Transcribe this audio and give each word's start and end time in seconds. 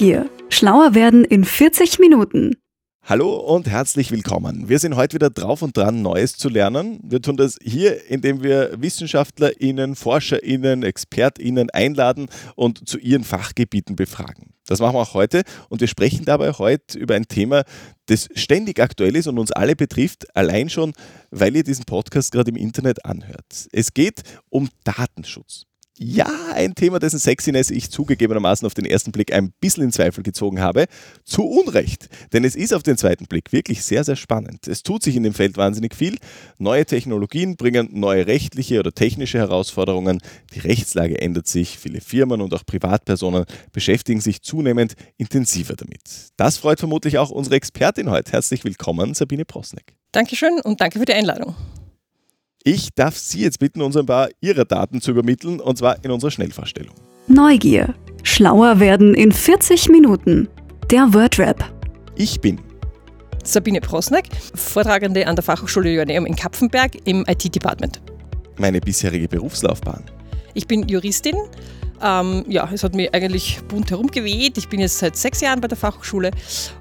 Neugier. 0.00 0.30
Schlauer 0.48 0.94
werden 0.94 1.24
in 1.24 1.44
40 1.44 1.98
Minuten. 1.98 2.56
Hallo 3.04 3.36
und 3.36 3.68
herzlich 3.68 4.10
willkommen. 4.10 4.66
Wir 4.66 4.78
sind 4.78 4.96
heute 4.96 5.14
wieder 5.16 5.28
drauf 5.28 5.60
und 5.60 5.76
dran, 5.76 6.00
Neues 6.00 6.36
zu 6.36 6.48
lernen. 6.48 7.00
Wir 7.02 7.20
tun 7.20 7.36
das 7.36 7.58
hier, 7.62 8.08
indem 8.08 8.42
wir 8.42 8.80
WissenschaftlerInnen, 8.80 9.96
ForscherInnen, 9.96 10.84
ExpertInnen 10.84 11.68
einladen 11.70 12.28
und 12.56 12.88
zu 12.88 12.98
ihren 12.98 13.24
Fachgebieten 13.24 13.94
befragen. 13.94 14.54
Das 14.66 14.80
machen 14.80 14.94
wir 14.94 15.00
auch 15.00 15.12
heute 15.12 15.42
und 15.68 15.82
wir 15.82 15.88
sprechen 15.88 16.24
dabei 16.24 16.52
heute 16.52 16.98
über 16.98 17.14
ein 17.14 17.28
Thema, 17.28 17.64
das 18.06 18.30
ständig 18.34 18.80
aktuell 18.80 19.16
ist 19.16 19.26
und 19.26 19.38
uns 19.38 19.52
alle 19.52 19.76
betrifft, 19.76 20.34
allein 20.34 20.70
schon, 20.70 20.92
weil 21.30 21.54
ihr 21.54 21.64
diesen 21.64 21.84
Podcast 21.84 22.32
gerade 22.32 22.50
im 22.50 22.56
Internet 22.56 23.04
anhört. 23.04 23.68
Es 23.72 23.92
geht 23.92 24.22
um 24.48 24.70
Datenschutz 24.84 25.66
ja, 26.02 26.30
ein 26.54 26.74
Thema, 26.74 26.98
dessen 26.98 27.18
Sexiness 27.18 27.70
ich 27.70 27.90
zugegebenermaßen 27.90 28.64
auf 28.64 28.72
den 28.72 28.86
ersten 28.86 29.12
Blick 29.12 29.34
ein 29.34 29.52
bisschen 29.60 29.84
in 29.84 29.92
Zweifel 29.92 30.22
gezogen 30.22 30.58
habe. 30.58 30.86
Zu 31.24 31.44
Unrecht, 31.44 32.08
denn 32.32 32.42
es 32.42 32.56
ist 32.56 32.72
auf 32.72 32.82
den 32.82 32.96
zweiten 32.96 33.26
Blick 33.26 33.52
wirklich 33.52 33.84
sehr, 33.84 34.02
sehr 34.02 34.16
spannend. 34.16 34.66
Es 34.66 34.82
tut 34.82 35.02
sich 35.02 35.14
in 35.14 35.24
dem 35.24 35.34
Feld 35.34 35.58
wahnsinnig 35.58 35.94
viel. 35.94 36.16
Neue 36.56 36.86
Technologien 36.86 37.56
bringen 37.56 37.90
neue 37.92 38.26
rechtliche 38.26 38.78
oder 38.78 38.92
technische 38.92 39.36
Herausforderungen. 39.36 40.20
Die 40.54 40.60
Rechtslage 40.60 41.20
ändert 41.20 41.48
sich. 41.48 41.78
Viele 41.78 42.00
Firmen 42.00 42.40
und 42.40 42.54
auch 42.54 42.64
Privatpersonen 42.64 43.44
beschäftigen 43.72 44.22
sich 44.22 44.40
zunehmend 44.40 44.94
intensiver 45.18 45.76
damit. 45.76 46.00
Das 46.38 46.56
freut 46.56 46.78
vermutlich 46.78 47.18
auch 47.18 47.28
unsere 47.28 47.56
Expertin 47.56 48.08
heute. 48.08 48.32
Herzlich 48.32 48.64
willkommen, 48.64 49.12
Sabine 49.12 49.44
Prosnek. 49.44 49.94
Dankeschön 50.12 50.60
und 50.62 50.80
danke 50.80 50.98
für 50.98 51.04
die 51.04 51.12
Einladung. 51.12 51.54
Ich 52.62 52.90
darf 52.94 53.16
Sie 53.16 53.40
jetzt 53.40 53.58
bitten, 53.58 53.80
uns 53.80 53.96
ein 53.96 54.04
paar 54.04 54.28
Ihrer 54.42 54.66
Daten 54.66 55.00
zu 55.00 55.12
übermitteln, 55.12 55.60
und 55.60 55.78
zwar 55.78 56.04
in 56.04 56.10
unserer 56.10 56.30
Schnellvorstellung. 56.30 56.94
Neugier. 57.26 57.94
Schlauer 58.22 58.80
werden 58.80 59.14
in 59.14 59.32
40 59.32 59.88
Minuten. 59.88 60.46
Der 60.90 61.14
Wordrap. 61.14 61.64
Ich 62.16 62.38
bin 62.38 62.60
Sabine 63.44 63.80
Prosnek, 63.80 64.26
Vortragende 64.54 65.26
an 65.26 65.36
der 65.36 65.42
Fachhochschule 65.42 65.90
Joanneum 65.90 66.26
in 66.26 66.36
Kapfenberg 66.36 66.92
im 67.06 67.24
IT-Department. 67.26 68.02
Meine 68.58 68.80
bisherige 68.80 69.26
Berufslaufbahn. 69.26 70.04
Ich 70.54 70.66
bin 70.66 70.88
Juristin, 70.88 71.36
ähm, 72.02 72.44
ja, 72.48 72.68
es 72.72 72.82
hat 72.82 72.94
mich 72.94 73.12
eigentlich 73.14 73.60
bunt 73.68 73.90
herumgeweht. 73.90 74.56
Ich 74.56 74.68
bin 74.68 74.80
jetzt 74.80 74.98
seit 74.98 75.16
sechs 75.16 75.40
Jahren 75.40 75.60
bei 75.60 75.68
der 75.68 75.76
Fachhochschule 75.76 76.30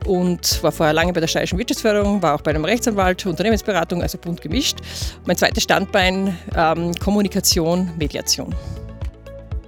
und 0.05 0.63
war 0.63 0.71
vorher 0.71 0.93
lange 0.93 1.11
bei 1.13 1.19
der 1.19 1.27
Steirischen 1.27 1.57
Wirtschaftsförderung, 1.57 2.21
war 2.21 2.35
auch 2.35 2.41
bei 2.41 2.51
einem 2.51 2.65
Rechtsanwalt, 2.65 3.25
Unternehmensberatung, 3.25 4.01
also 4.01 4.17
bunt 4.17 4.41
gemischt. 4.41 4.77
Mein 5.25 5.35
zweites 5.35 5.63
Standbein 5.63 6.37
ähm, 6.55 6.93
Kommunikation, 6.95 7.91
Mediation. 7.97 8.55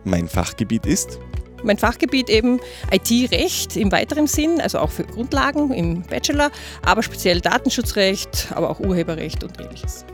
Mein 0.03 0.27
Fachgebiet 0.27 0.85
ist? 0.85 1.19
Mein 1.63 1.77
Fachgebiet 1.77 2.29
eben 2.29 2.59
IT-Recht 2.91 3.75
im 3.77 3.91
weiteren 3.91 4.25
Sinn, 4.25 4.59
also 4.61 4.79
auch 4.79 4.89
für 4.89 5.03
Grundlagen 5.03 5.71
im 5.73 6.01
Bachelor, 6.01 6.49
aber 6.83 7.03
speziell 7.03 7.39
Datenschutzrecht, 7.39 8.47
aber 8.55 8.69
auch 8.71 8.79
Urheberrecht 8.79 9.43
und 9.43 9.59
ähnliches. 9.59 10.05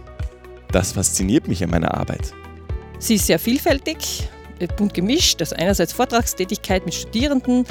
Das 0.74 0.92
fasziniert 0.92 1.48
mich 1.48 1.64
an 1.64 1.70
meiner 1.70 1.94
Arbeit. 1.94 2.34
Sie 3.00 3.16
ist 3.16 3.28
sehr 3.28 3.40
vielfältig, 3.40 4.28
bunt 4.76 4.94
gemischt. 4.94 5.40
Also 5.40 5.56
einerseits 5.56 5.94
Vortragstätigkeit 5.94 6.86
mit 6.86 6.96
Studierenden, 6.96 7.66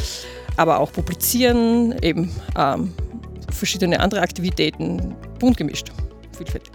aber 0.57 0.79
auch 0.79 0.93
Publizieren, 0.93 1.97
eben 2.03 2.31
ähm, 2.57 2.93
verschiedene 3.53 4.01
andere 4.01 4.21
Aktivitäten, 4.21 5.17
bunt 5.39 5.57
gemischt, 5.57 5.91
vielfältig. 6.37 6.73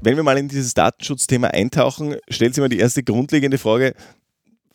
Wenn 0.00 0.16
wir 0.16 0.22
mal 0.24 0.36
in 0.38 0.48
dieses 0.48 0.74
Datenschutzthema 0.74 1.48
eintauchen, 1.48 2.16
stellt 2.28 2.54
sich 2.54 2.60
mal 2.60 2.68
die 2.68 2.78
erste 2.78 3.04
grundlegende 3.04 3.58
Frage, 3.58 3.94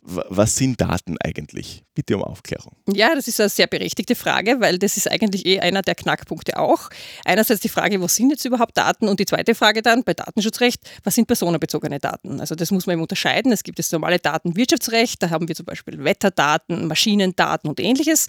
was 0.09 0.55
sind 0.55 0.79
Daten 0.79 1.17
eigentlich? 1.21 1.83
Bitte 1.93 2.15
um 2.15 2.23
Aufklärung. 2.23 2.73
Ja, 2.87 3.13
das 3.13 3.27
ist 3.27 3.41
eine 3.41 3.49
sehr 3.49 3.67
berechtigte 3.67 4.15
Frage, 4.15 4.61
weil 4.61 4.79
das 4.79 4.95
ist 4.95 5.11
eigentlich 5.11 5.45
eh 5.45 5.59
einer 5.59 5.81
der 5.81 5.95
Knackpunkte 5.95 6.57
auch. 6.57 6.89
Einerseits 7.25 7.59
die 7.59 7.67
Frage, 7.67 7.99
was 8.01 8.15
sind 8.15 8.29
jetzt 8.29 8.45
überhaupt 8.45 8.77
Daten? 8.77 9.09
Und 9.09 9.19
die 9.19 9.25
zweite 9.25 9.53
Frage 9.53 9.81
dann 9.81 10.05
bei 10.05 10.13
Datenschutzrecht, 10.13 10.79
was 11.03 11.15
sind 11.15 11.27
personenbezogene 11.27 11.99
Daten? 11.99 12.39
Also 12.39 12.55
das 12.55 12.71
muss 12.71 12.85
man 12.85 12.93
eben 12.93 13.01
unterscheiden. 13.01 13.51
Es 13.51 13.63
gibt 13.63 13.79
das 13.79 13.91
normale 13.91 14.19
Datenwirtschaftsrecht, 14.19 15.21
da 15.21 15.29
haben 15.29 15.49
wir 15.49 15.55
zum 15.55 15.65
Beispiel 15.65 16.01
Wetterdaten, 16.01 16.87
Maschinendaten 16.87 17.69
und 17.69 17.81
ähnliches. 17.81 18.27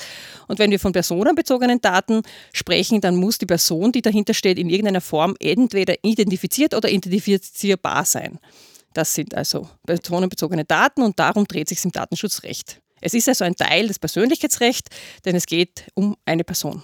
Und 0.48 0.58
wenn 0.58 0.72
wir 0.72 0.80
von 0.80 0.92
personenbezogenen 0.92 1.80
Daten 1.80 2.22
sprechen, 2.52 3.00
dann 3.00 3.14
muss 3.14 3.38
die 3.38 3.46
Person, 3.46 3.92
die 3.92 4.02
dahinter 4.02 4.34
steht, 4.34 4.58
in 4.58 4.68
irgendeiner 4.68 5.00
Form 5.00 5.36
entweder 5.38 5.94
identifiziert 6.02 6.74
oder 6.74 6.88
identifizierbar 6.88 8.04
sein. 8.04 8.40
Das 8.98 9.14
sind 9.14 9.32
also 9.32 9.68
personenbezogene 9.86 10.64
Daten 10.64 11.02
und 11.02 11.20
darum 11.20 11.44
dreht 11.44 11.68
sich 11.68 11.84
im 11.84 11.92
Datenschutzrecht. 11.92 12.80
Es 13.00 13.14
ist 13.14 13.28
also 13.28 13.44
ein 13.44 13.54
Teil 13.54 13.86
des 13.86 14.00
Persönlichkeitsrechts, 14.00 14.90
denn 15.24 15.36
es 15.36 15.46
geht 15.46 15.86
um 15.94 16.16
eine 16.24 16.42
Person. 16.42 16.82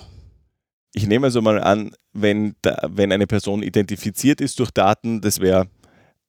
Ich 0.93 1.09
nehme 1.09 1.27
also 1.27 1.43
mal 1.43 1.61
an, 1.61 1.91
wenn, 2.13 2.55
da, 2.63 2.87
wenn 2.89 3.11
eine 3.11 3.27
Person 3.27 3.65
identifiziert 3.65 4.41
ist 4.41 4.61
durch 4.61 4.71
Daten, 4.71 5.23
das 5.23 5.41
wäre 5.41 5.67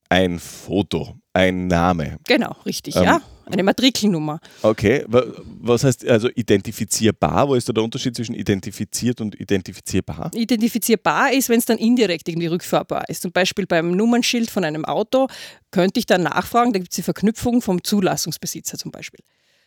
ein 0.10 0.40
Foto, 0.40 1.20
ein 1.34 1.68
Name. 1.68 2.18
Genau, 2.28 2.56
richtig, 2.66 2.96
ähm, 2.96 3.04
ja. 3.04 3.22
Eine 3.46 3.64
Matrikelnummer. 3.64 4.40
Okay, 4.62 5.06
was 5.08 5.84
heißt 5.84 6.08
also 6.08 6.30
identifizierbar? 6.30 7.48
Wo 7.48 7.56
ist 7.56 7.70
da 7.70 7.74
der 7.74 7.84
Unterschied 7.84 8.16
zwischen 8.16 8.34
identifiziert 8.34 9.22
und 9.22 9.40
identifizierbar? 9.40 10.32
Identifizierbar 10.34 11.32
ist, 11.32 11.50
wenn 11.50 11.60
es 11.60 11.66
dann 11.66 11.78
indirekt 11.78 12.28
irgendwie 12.28 12.48
rückfahrbar 12.48 13.08
ist. 13.08 13.22
Zum 13.22 13.32
Beispiel 13.32 13.68
beim 13.68 13.92
Nummernschild 13.92 14.50
von 14.50 14.64
einem 14.64 14.86
Auto 14.86 15.28
könnte 15.72 16.00
ich 16.00 16.06
dann 16.06 16.24
nachfragen, 16.24 16.74
da 16.74 16.80
gibt 16.80 16.92
es 16.92 16.96
die 16.96 17.04
Verknüpfung 17.04 17.62
vom 17.62 17.84
Zulassungsbesitzer 17.84 18.78
zum 18.78 18.92
Beispiel. 18.92 19.20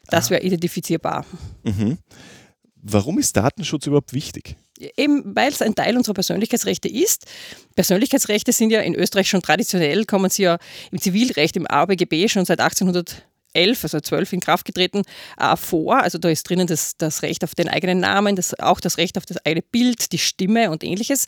Das 0.08 0.26
ah. 0.26 0.30
wäre 0.30 0.42
identifizierbar. 0.42 1.24
Mhm. 1.62 1.98
Warum 2.82 3.18
ist 3.18 3.36
Datenschutz 3.36 3.86
überhaupt 3.86 4.12
wichtig? 4.12 4.56
Eben 4.96 5.34
weil 5.34 5.50
es 5.50 5.60
ein 5.60 5.74
Teil 5.74 5.96
unserer 5.96 6.14
Persönlichkeitsrechte 6.14 6.88
ist. 6.88 7.26
Persönlichkeitsrechte 7.74 8.52
sind 8.52 8.70
ja 8.70 8.80
in 8.80 8.94
Österreich 8.94 9.28
schon 9.28 9.42
traditionell, 9.42 10.04
kommen 10.04 10.30
sie 10.30 10.44
ja 10.44 10.58
im 10.92 11.00
Zivilrecht, 11.00 11.56
im 11.56 11.66
ABGB 11.66 12.28
schon 12.28 12.44
seit 12.44 12.60
1800 12.60 13.26
11, 13.58 13.84
also 13.84 14.00
12 14.00 14.34
in 14.34 14.40
Kraft 14.40 14.64
getreten, 14.64 15.02
äh, 15.38 15.56
vor. 15.56 16.02
Also 16.02 16.18
da 16.18 16.28
ist 16.28 16.48
drinnen 16.48 16.66
das, 16.66 16.96
das 16.96 17.22
Recht 17.22 17.44
auf 17.44 17.54
den 17.54 17.68
eigenen 17.68 18.00
Namen, 18.00 18.36
das, 18.36 18.58
auch 18.58 18.80
das 18.80 18.98
Recht 18.98 19.18
auf 19.18 19.26
das 19.26 19.44
eigene 19.44 19.62
Bild, 19.62 20.12
die 20.12 20.18
Stimme 20.18 20.70
und 20.70 20.84
ähnliches. 20.84 21.26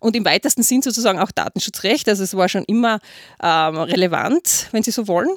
Und 0.00 0.16
im 0.16 0.24
weitesten 0.24 0.62
Sinn 0.62 0.82
sozusagen 0.82 1.18
auch 1.18 1.30
Datenschutzrecht. 1.30 2.08
Also 2.08 2.22
es 2.22 2.34
war 2.34 2.48
schon 2.48 2.64
immer 2.64 3.00
ähm, 3.42 3.76
relevant, 3.76 4.68
wenn 4.72 4.82
Sie 4.82 4.90
so 4.90 5.08
wollen. 5.08 5.34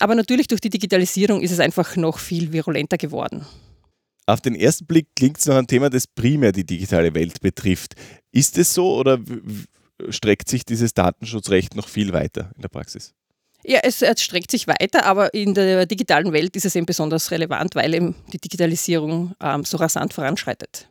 Aber 0.00 0.14
natürlich 0.14 0.48
durch 0.48 0.60
die 0.60 0.70
Digitalisierung 0.70 1.40
ist 1.40 1.52
es 1.52 1.60
einfach 1.60 1.96
noch 1.96 2.18
viel 2.18 2.52
virulenter 2.52 2.98
geworden. 2.98 3.46
Auf 4.26 4.40
den 4.40 4.54
ersten 4.54 4.86
Blick 4.86 5.08
klingt 5.14 5.38
es 5.38 5.46
nach 5.46 5.56
einem 5.56 5.66
Thema, 5.66 5.90
das 5.90 6.06
primär 6.06 6.52
die 6.52 6.64
digitale 6.64 7.14
Welt 7.14 7.40
betrifft. 7.40 7.94
Ist 8.32 8.56
es 8.56 8.72
so 8.72 8.96
oder 8.96 9.18
streckt 10.08 10.48
sich 10.48 10.64
dieses 10.64 10.94
Datenschutzrecht 10.94 11.76
noch 11.76 11.88
viel 11.88 12.12
weiter 12.12 12.50
in 12.56 12.62
der 12.62 12.68
Praxis? 12.68 13.12
Ja, 13.66 13.80
es, 13.82 14.02
es, 14.02 14.22
streckt 14.22 14.50
sich 14.50 14.66
weiter, 14.66 15.06
aber 15.06 15.32
in 15.32 15.54
der 15.54 15.86
digitalen 15.86 16.32
Welt 16.32 16.54
ist 16.54 16.66
es 16.66 16.76
eben 16.76 16.86
besonders 16.86 17.30
relevant, 17.30 17.74
weil 17.74 17.94
eben 17.94 18.14
die 18.32 18.38
Digitalisierung 18.38 19.34
ähm, 19.42 19.64
so 19.64 19.78
rasant 19.78 20.12
voranschreitet. 20.12 20.88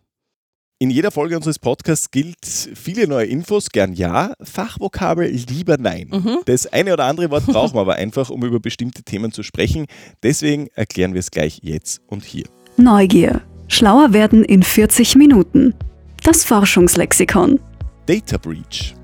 In 0.79 0.89
jeder 0.89 1.11
Folge 1.11 1.37
unseres 1.37 1.59
Podcasts 1.59 2.09
gilt 2.09 2.45
viele 2.45 3.07
neue 3.07 3.27
Infos, 3.27 3.69
gern 3.69 3.93
ja, 3.93 4.33
Fachvokabel 4.41 5.29
lieber 5.29 5.77
nein. 5.77 6.09
Mhm. 6.11 6.39
Das 6.45 6.65
eine 6.65 6.93
oder 6.93 7.05
andere 7.05 7.29
Wort 7.29 7.45
brauchen 7.47 7.75
wir 7.75 7.81
aber 7.81 7.95
einfach, 7.95 8.29
um 8.29 8.43
über 8.43 8.59
bestimmte 8.59 9.03
Themen 9.03 9.31
zu 9.31 9.43
sprechen. 9.43 9.85
Deswegen 10.23 10.67
erklären 10.73 11.13
wir 11.13 11.19
es 11.19 11.31
gleich 11.31 11.59
jetzt 11.61 12.01
und 12.07 12.25
hier. 12.25 12.45
Neugier. 12.77 13.41
Schlauer 13.67 14.13
werden 14.13 14.43
in 14.43 14.63
40 14.63 15.15
Minuten. 15.15 15.75
Das 16.23 16.43
Forschungslexikon. 16.43 17.59
Data 18.07 18.37
Breach 18.37 18.95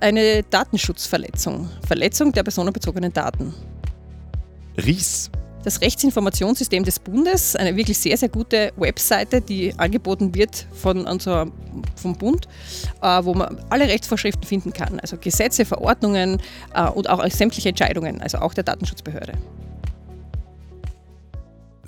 eine 0.00 0.42
Datenschutzverletzung, 0.42 1.68
Verletzung 1.86 2.32
der 2.32 2.42
personenbezogenen 2.42 3.12
Daten. 3.12 3.54
RIS. 4.78 5.30
Das 5.64 5.80
Rechtsinformationssystem 5.80 6.84
des 6.84 7.00
Bundes, 7.00 7.56
eine 7.56 7.74
wirklich 7.74 7.98
sehr, 7.98 8.16
sehr 8.16 8.28
gute 8.28 8.72
Webseite, 8.76 9.40
die 9.40 9.74
angeboten 9.76 10.32
wird 10.32 10.66
von 10.72 11.04
unserer, 11.06 11.50
vom 11.96 12.16
Bund, 12.16 12.46
äh, 13.02 13.24
wo 13.24 13.34
man 13.34 13.58
alle 13.68 13.88
Rechtsvorschriften 13.88 14.44
finden 14.44 14.72
kann, 14.72 15.00
also 15.00 15.16
Gesetze, 15.16 15.64
Verordnungen 15.64 16.40
äh, 16.72 16.88
und 16.88 17.10
auch 17.10 17.28
sämtliche 17.30 17.70
Entscheidungen, 17.70 18.22
also 18.22 18.38
auch 18.38 18.54
der 18.54 18.62
Datenschutzbehörde. 18.62 19.32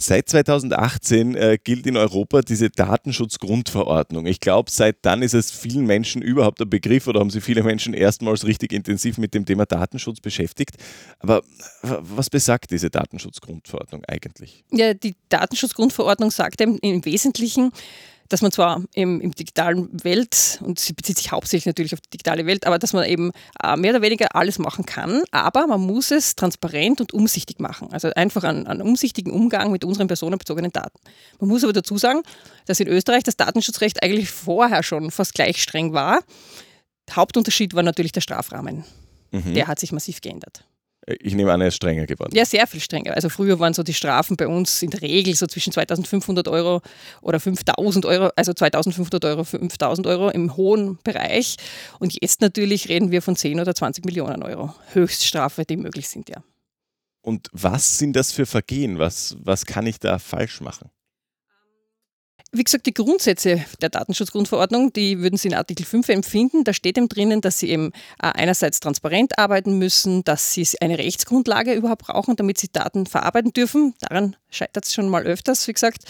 Seit 0.00 0.28
2018 0.28 1.34
äh, 1.34 1.58
gilt 1.62 1.86
in 1.86 1.96
Europa 1.96 2.42
diese 2.42 2.70
Datenschutzgrundverordnung. 2.70 4.26
Ich 4.26 4.38
glaube, 4.38 4.70
seit 4.70 4.96
dann 5.02 5.22
ist 5.22 5.34
es 5.34 5.50
vielen 5.50 5.86
Menschen 5.86 6.22
überhaupt 6.22 6.60
ein 6.62 6.70
Begriff 6.70 7.08
oder 7.08 7.20
haben 7.20 7.30
sich 7.30 7.42
viele 7.42 7.64
Menschen 7.64 7.94
erstmals 7.94 8.46
richtig 8.46 8.72
intensiv 8.72 9.18
mit 9.18 9.34
dem 9.34 9.44
Thema 9.44 9.66
Datenschutz 9.66 10.20
beschäftigt. 10.20 10.76
Aber 11.18 11.42
was 11.82 12.30
besagt 12.30 12.70
diese 12.70 12.90
Datenschutzgrundverordnung 12.90 14.04
eigentlich? 14.06 14.64
Ja, 14.70 14.94
die 14.94 15.16
Datenschutzgrundverordnung 15.30 16.30
sagt 16.30 16.60
im 16.60 17.04
Wesentlichen, 17.04 17.72
dass 18.28 18.42
man 18.42 18.52
zwar 18.52 18.82
im, 18.92 19.20
im 19.20 19.32
digitalen 19.32 20.04
Welt, 20.04 20.60
und 20.62 20.78
sie 20.78 20.92
bezieht 20.92 21.18
sich 21.18 21.32
hauptsächlich 21.32 21.66
natürlich 21.66 21.94
auf 21.94 22.00
die 22.00 22.10
digitale 22.10 22.46
Welt, 22.46 22.66
aber 22.66 22.78
dass 22.78 22.92
man 22.92 23.04
eben 23.04 23.32
äh, 23.62 23.76
mehr 23.76 23.92
oder 23.92 24.02
weniger 24.02 24.34
alles 24.34 24.58
machen 24.58 24.84
kann, 24.84 25.22
aber 25.30 25.66
man 25.66 25.80
muss 25.80 26.10
es 26.10 26.36
transparent 26.36 27.00
und 27.00 27.12
umsichtig 27.12 27.58
machen. 27.60 27.88
Also 27.92 28.10
einfach 28.14 28.44
einen, 28.44 28.66
einen 28.66 28.82
umsichtigen 28.82 29.32
Umgang 29.32 29.72
mit 29.72 29.84
unseren 29.84 30.06
personenbezogenen 30.06 30.72
Daten. 30.72 30.98
Man 31.40 31.48
muss 31.48 31.64
aber 31.64 31.72
dazu 31.72 31.96
sagen, 31.98 32.22
dass 32.66 32.80
in 32.80 32.88
Österreich 32.88 33.22
das 33.24 33.36
Datenschutzrecht 33.36 34.02
eigentlich 34.02 34.30
vorher 34.30 34.82
schon 34.82 35.10
fast 35.10 35.34
gleich 35.34 35.62
streng 35.62 35.92
war. 35.92 36.20
Hauptunterschied 37.10 37.74
war 37.74 37.82
natürlich 37.82 38.12
der 38.12 38.20
Strafrahmen. 38.20 38.84
Mhm. 39.30 39.54
Der 39.54 39.66
hat 39.66 39.78
sich 39.78 39.92
massiv 39.92 40.20
geändert. 40.20 40.64
Ich 41.20 41.34
nehme 41.34 41.52
an, 41.52 41.60
er 41.60 41.68
ist 41.68 41.76
strenger 41.76 42.06
geworden. 42.06 42.34
Ja, 42.34 42.44
sehr 42.44 42.66
viel 42.66 42.80
strenger. 42.80 43.14
Also 43.14 43.28
früher 43.30 43.58
waren 43.58 43.72
so 43.72 43.82
die 43.82 43.94
Strafen 43.94 44.36
bei 44.36 44.46
uns 44.46 44.82
in 44.82 44.90
der 44.90 45.00
Regel 45.00 45.34
so 45.34 45.46
zwischen 45.46 45.72
2500 45.72 46.48
Euro 46.48 46.82
oder 47.22 47.40
5000 47.40 48.04
Euro, 48.04 48.30
also 48.36 48.52
2500 48.52 49.24
Euro, 49.24 49.44
5000 49.44 50.06
Euro 50.06 50.28
im 50.28 50.56
hohen 50.56 50.98
Bereich. 51.04 51.56
Und 51.98 52.16
jetzt 52.20 52.42
natürlich 52.42 52.88
reden 52.88 53.10
wir 53.10 53.22
von 53.22 53.36
10 53.36 53.58
oder 53.60 53.74
20 53.74 54.04
Millionen 54.04 54.42
Euro 54.42 54.74
Höchststrafe, 54.92 55.64
die 55.64 55.76
möglich 55.76 56.08
sind, 56.08 56.28
ja. 56.28 56.42
Und 57.22 57.48
was 57.52 57.98
sind 57.98 58.14
das 58.14 58.32
für 58.32 58.46
Vergehen? 58.46 58.98
Was, 58.98 59.36
was 59.42 59.66
kann 59.66 59.86
ich 59.86 59.98
da 59.98 60.18
falsch 60.18 60.60
machen? 60.60 60.90
Wie 62.50 62.64
gesagt, 62.64 62.86
die 62.86 62.94
Grundsätze 62.94 63.62
der 63.82 63.90
Datenschutzgrundverordnung, 63.90 64.90
die 64.94 65.18
würden 65.18 65.36
Sie 65.36 65.48
in 65.48 65.54
Artikel 65.54 65.84
5 65.84 66.08
empfinden. 66.08 66.64
Da 66.64 66.72
steht 66.72 66.96
eben 66.96 67.06
drinnen, 67.06 67.42
dass 67.42 67.58
Sie 67.58 67.68
eben 67.68 67.92
äh, 68.22 68.28
einerseits 68.32 68.80
transparent 68.80 69.38
arbeiten 69.38 69.76
müssen, 69.76 70.24
dass 70.24 70.54
Sie 70.54 70.66
eine 70.80 70.96
Rechtsgrundlage 70.96 71.74
überhaupt 71.74 72.06
brauchen, 72.06 72.36
damit 72.36 72.56
Sie 72.56 72.68
Daten 72.72 73.04
verarbeiten 73.04 73.52
dürfen. 73.52 73.92
Daran 74.00 74.34
scheitert 74.48 74.86
es 74.86 74.94
schon 74.94 75.10
mal 75.10 75.24
öfters, 75.24 75.68
wie 75.68 75.74
gesagt. 75.74 76.04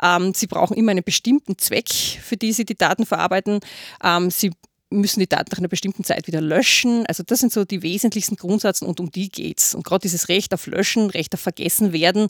Ähm, 0.00 0.32
Sie 0.32 0.46
brauchen 0.46 0.76
immer 0.76 0.92
einen 0.92 1.02
bestimmten 1.02 1.58
Zweck, 1.58 1.88
für 1.90 2.36
die 2.36 2.52
Sie 2.52 2.64
die 2.64 2.76
Daten 2.76 3.04
verarbeiten. 3.04 3.58
Ähm, 4.04 4.30
Sie 4.30 4.52
müssen 4.90 5.20
die 5.20 5.28
Daten 5.28 5.48
nach 5.50 5.58
einer 5.58 5.68
bestimmten 5.68 6.04
Zeit 6.04 6.26
wieder 6.26 6.40
löschen. 6.40 7.06
Also 7.06 7.22
das 7.22 7.40
sind 7.40 7.52
so 7.52 7.64
die 7.64 7.82
wesentlichsten 7.82 8.36
Grundsätze 8.36 8.84
und 8.84 9.00
um 9.00 9.10
die 9.10 9.28
geht 9.28 9.60
es. 9.60 9.74
Und 9.74 9.84
gerade 9.84 10.02
dieses 10.02 10.28
Recht 10.28 10.52
auf 10.52 10.66
Löschen, 10.66 11.10
Recht 11.10 11.32
auf 11.34 11.40
Vergessen 11.40 11.92
werden, 11.92 12.28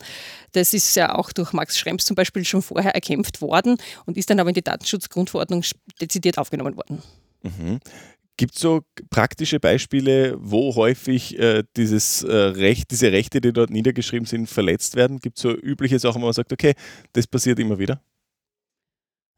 das 0.52 0.74
ist 0.74 0.94
ja 0.94 1.14
auch 1.14 1.32
durch 1.32 1.52
Max 1.52 1.78
Schrems 1.78 2.04
zum 2.04 2.14
Beispiel 2.14 2.44
schon 2.44 2.62
vorher 2.62 2.94
erkämpft 2.94 3.40
worden 3.40 3.76
und 4.06 4.16
ist 4.16 4.30
dann 4.30 4.40
aber 4.40 4.50
in 4.50 4.54
die 4.54 4.62
Datenschutzgrundverordnung 4.62 5.64
dezidiert 6.00 6.38
aufgenommen 6.38 6.76
worden. 6.76 7.02
Mhm. 7.42 7.80
Gibt 8.36 8.54
es 8.54 8.62
so 8.62 8.80
praktische 9.10 9.60
Beispiele, 9.60 10.34
wo 10.38 10.74
häufig 10.74 11.38
äh, 11.38 11.62
dieses 11.76 12.22
äh, 12.22 12.34
Recht, 12.34 12.90
diese 12.90 13.12
Rechte, 13.12 13.40
die 13.42 13.52
dort 13.52 13.68
niedergeschrieben 13.68 14.26
sind, 14.26 14.48
verletzt 14.48 14.96
werden? 14.96 15.18
Gibt 15.18 15.36
es 15.36 15.42
so 15.42 15.54
übliche 15.54 15.98
Sachen, 15.98 16.22
wo 16.22 16.26
man 16.26 16.32
sagt, 16.32 16.52
okay, 16.52 16.72
das 17.12 17.26
passiert 17.26 17.58
immer 17.58 17.78
wieder? 17.78 18.00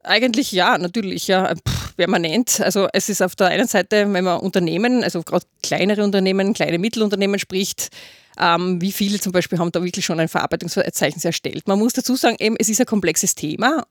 Eigentlich 0.02 0.50
ja, 0.52 0.78
natürlich, 0.78 1.28
ja, 1.28 1.54
Pff, 1.54 1.96
permanent. 1.96 2.60
Also 2.60 2.88
es 2.92 3.08
ist 3.08 3.22
auf 3.22 3.36
der 3.36 3.48
einen 3.48 3.68
Seite, 3.68 4.12
wenn 4.12 4.24
man 4.24 4.40
Unternehmen, 4.40 5.04
also 5.04 5.22
gerade 5.22 5.46
kleinere 5.62 6.02
Unternehmen, 6.02 6.54
kleine 6.54 6.78
Mittelunternehmen 6.78 7.38
spricht, 7.38 7.90
ähm, 8.38 8.80
wie 8.80 8.92
viele 8.92 9.20
zum 9.20 9.32
Beispiel 9.32 9.58
haben 9.58 9.70
da 9.72 9.84
wirklich 9.84 10.04
schon 10.04 10.18
ein 10.18 10.28
Verarbeitungsverzeichnis 10.28 11.24
erstellt. 11.24 11.68
Man 11.68 11.78
muss 11.78 11.92
dazu 11.92 12.16
sagen, 12.16 12.36
eben, 12.40 12.56
es 12.58 12.68
ist 12.68 12.80
ein 12.80 12.86
komplexes 12.86 13.34
Thema 13.34 13.86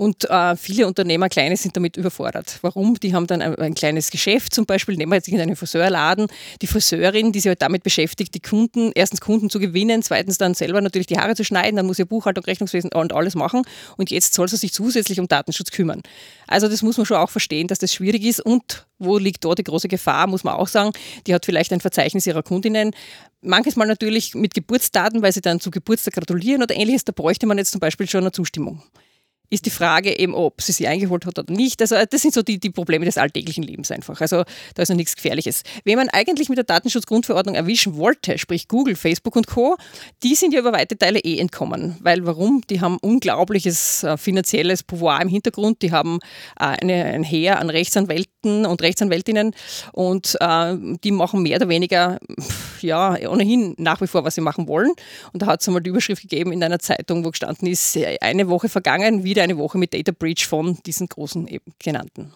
und 0.00 0.30
äh, 0.30 0.56
viele 0.56 0.86
Unternehmer, 0.86 1.28
kleine, 1.28 1.58
sind 1.58 1.76
damit 1.76 1.98
überfordert. 1.98 2.58
Warum? 2.62 2.98
Die 2.98 3.14
haben 3.14 3.26
dann 3.26 3.42
ein, 3.42 3.54
ein, 3.56 3.74
kleines 3.74 4.10
Geschäft 4.10 4.54
zum 4.54 4.64
Beispiel, 4.64 4.96
nehmen 4.96 5.12
wir 5.12 5.16
jetzt 5.16 5.30
einen 5.30 5.54
Friseurladen, 5.54 6.28
die 6.62 6.66
Friseurin, 6.66 7.32
die 7.32 7.40
sich 7.40 7.50
halt 7.50 7.60
damit 7.60 7.82
beschäftigt, 7.82 8.34
die 8.34 8.40
Kunden, 8.40 8.92
erstens 8.94 9.20
Kunden 9.20 9.50
zu 9.50 9.60
gewinnen, 9.60 10.02
zweitens 10.02 10.38
dann 10.38 10.54
selber 10.54 10.80
natürlich 10.80 11.06
die 11.06 11.18
Haare 11.18 11.34
zu 11.34 11.44
schneiden, 11.44 11.76
dann 11.76 11.84
muss 11.84 11.98
sie 11.98 12.06
Buchhaltung, 12.06 12.44
Rechnungswesen 12.44 12.90
und 12.94 13.12
alles 13.12 13.34
machen 13.34 13.60
und 13.98 14.10
jetzt 14.10 14.32
soll 14.32 14.48
sie 14.48 14.56
sich 14.56 14.72
zusätzlich 14.72 15.20
um 15.20 15.28
Datenschutz 15.28 15.70
kümmern. 15.70 16.00
Also 16.46 16.66
das 16.68 16.80
muss 16.80 16.96
man 16.96 17.04
schon 17.04 17.18
auch 17.18 17.28
verstehen, 17.28 17.68
dass 17.68 17.78
das 17.78 17.92
schwierig 17.92 18.24
ist 18.24 18.40
und 18.40 18.86
wo 18.98 19.18
liegt 19.18 19.44
dort 19.44 19.58
die 19.58 19.64
große 19.64 19.88
Gefahr, 19.88 20.26
muss 20.28 20.44
man 20.44 20.54
auch 20.54 20.68
sagen. 20.68 20.92
Die 21.26 21.34
hat 21.34 21.44
vielleicht 21.44 21.74
ein 21.74 21.80
Verzeichnis 21.80 22.26
ihrer 22.26 22.42
Kundinnen, 22.42 22.92
manches 23.42 23.76
Mal 23.76 23.86
natürlich 23.86 24.34
mit 24.34 24.54
Geburtsdaten, 24.54 25.20
weil 25.20 25.32
sie 25.32 25.42
dann 25.42 25.60
zu 25.60 25.70
Geburtstag 25.70 26.14
gratulieren 26.14 26.62
oder 26.62 26.74
ähnliches, 26.74 27.04
da 27.04 27.12
bräuchte 27.12 27.46
man 27.46 27.58
jetzt 27.58 27.72
zum 27.72 27.80
Beispiel 27.80 28.08
schon 28.08 28.22
eine 28.22 28.32
Zustimmung 28.32 28.82
ist 29.50 29.66
die 29.66 29.70
Frage 29.70 30.18
eben, 30.18 30.34
ob 30.34 30.62
sie 30.62 30.72
sie 30.72 30.86
eingeholt 30.86 31.26
hat 31.26 31.38
oder 31.38 31.52
nicht. 31.52 31.80
Also 31.82 31.96
das 32.08 32.22
sind 32.22 32.32
so 32.32 32.42
die, 32.42 32.58
die 32.58 32.70
Probleme 32.70 33.04
des 33.04 33.18
alltäglichen 33.18 33.62
Lebens 33.62 33.90
einfach. 33.90 34.20
Also 34.20 34.44
da 34.74 34.82
ist 34.82 34.88
noch 34.88 34.96
nichts 34.96 35.16
Gefährliches. 35.16 35.62
Wen 35.84 35.96
man 35.96 36.08
eigentlich 36.08 36.48
mit 36.48 36.56
der 36.56 36.64
Datenschutzgrundverordnung 36.64 37.54
erwischen 37.54 37.96
wollte, 37.96 38.38
sprich 38.38 38.68
Google, 38.68 38.96
Facebook 38.96 39.36
und 39.36 39.46
Co., 39.46 39.76
die 40.22 40.34
sind 40.34 40.54
ja 40.54 40.60
über 40.60 40.72
weite 40.72 40.96
Teile 40.96 41.18
eh 41.18 41.38
entkommen. 41.38 41.96
Weil 42.00 42.24
warum? 42.24 42.62
Die 42.70 42.80
haben 42.80 42.98
unglaubliches 42.98 44.04
äh, 44.04 44.16
finanzielles 44.16 44.82
Pouvoir 44.82 45.20
im 45.20 45.28
Hintergrund. 45.28 45.82
Die 45.82 45.92
haben 45.92 46.18
äh, 46.58 46.64
eine, 46.64 47.04
ein 47.04 47.24
Heer 47.24 47.58
an 47.58 47.70
Rechtsanwälten 47.70 48.29
und 48.44 48.82
Rechtsanwältinnen 48.82 49.54
und 49.92 50.36
äh, 50.40 50.76
die 51.04 51.10
machen 51.10 51.42
mehr 51.42 51.56
oder 51.56 51.68
weniger 51.68 52.18
ja 52.80 53.16
ohnehin 53.28 53.74
nach 53.78 54.00
wie 54.00 54.06
vor, 54.06 54.24
was 54.24 54.34
sie 54.34 54.40
machen 54.40 54.68
wollen. 54.68 54.92
Und 55.32 55.42
da 55.42 55.46
hat 55.46 55.60
es 55.60 55.68
einmal 55.68 55.82
die 55.82 55.90
Überschrift 55.90 56.22
gegeben 56.22 56.52
in 56.52 56.62
einer 56.62 56.78
Zeitung, 56.78 57.24
wo 57.24 57.30
gestanden 57.30 57.68
ist, 57.68 57.98
eine 58.20 58.48
Woche 58.48 58.68
vergangen, 58.68 59.24
wieder 59.24 59.42
eine 59.42 59.58
Woche 59.58 59.78
mit 59.78 59.94
Data 59.94 60.12
Breach 60.12 60.46
von 60.46 60.78
diesen 60.86 61.08
großen 61.08 61.46
eben 61.48 61.72
genannten. 61.78 62.32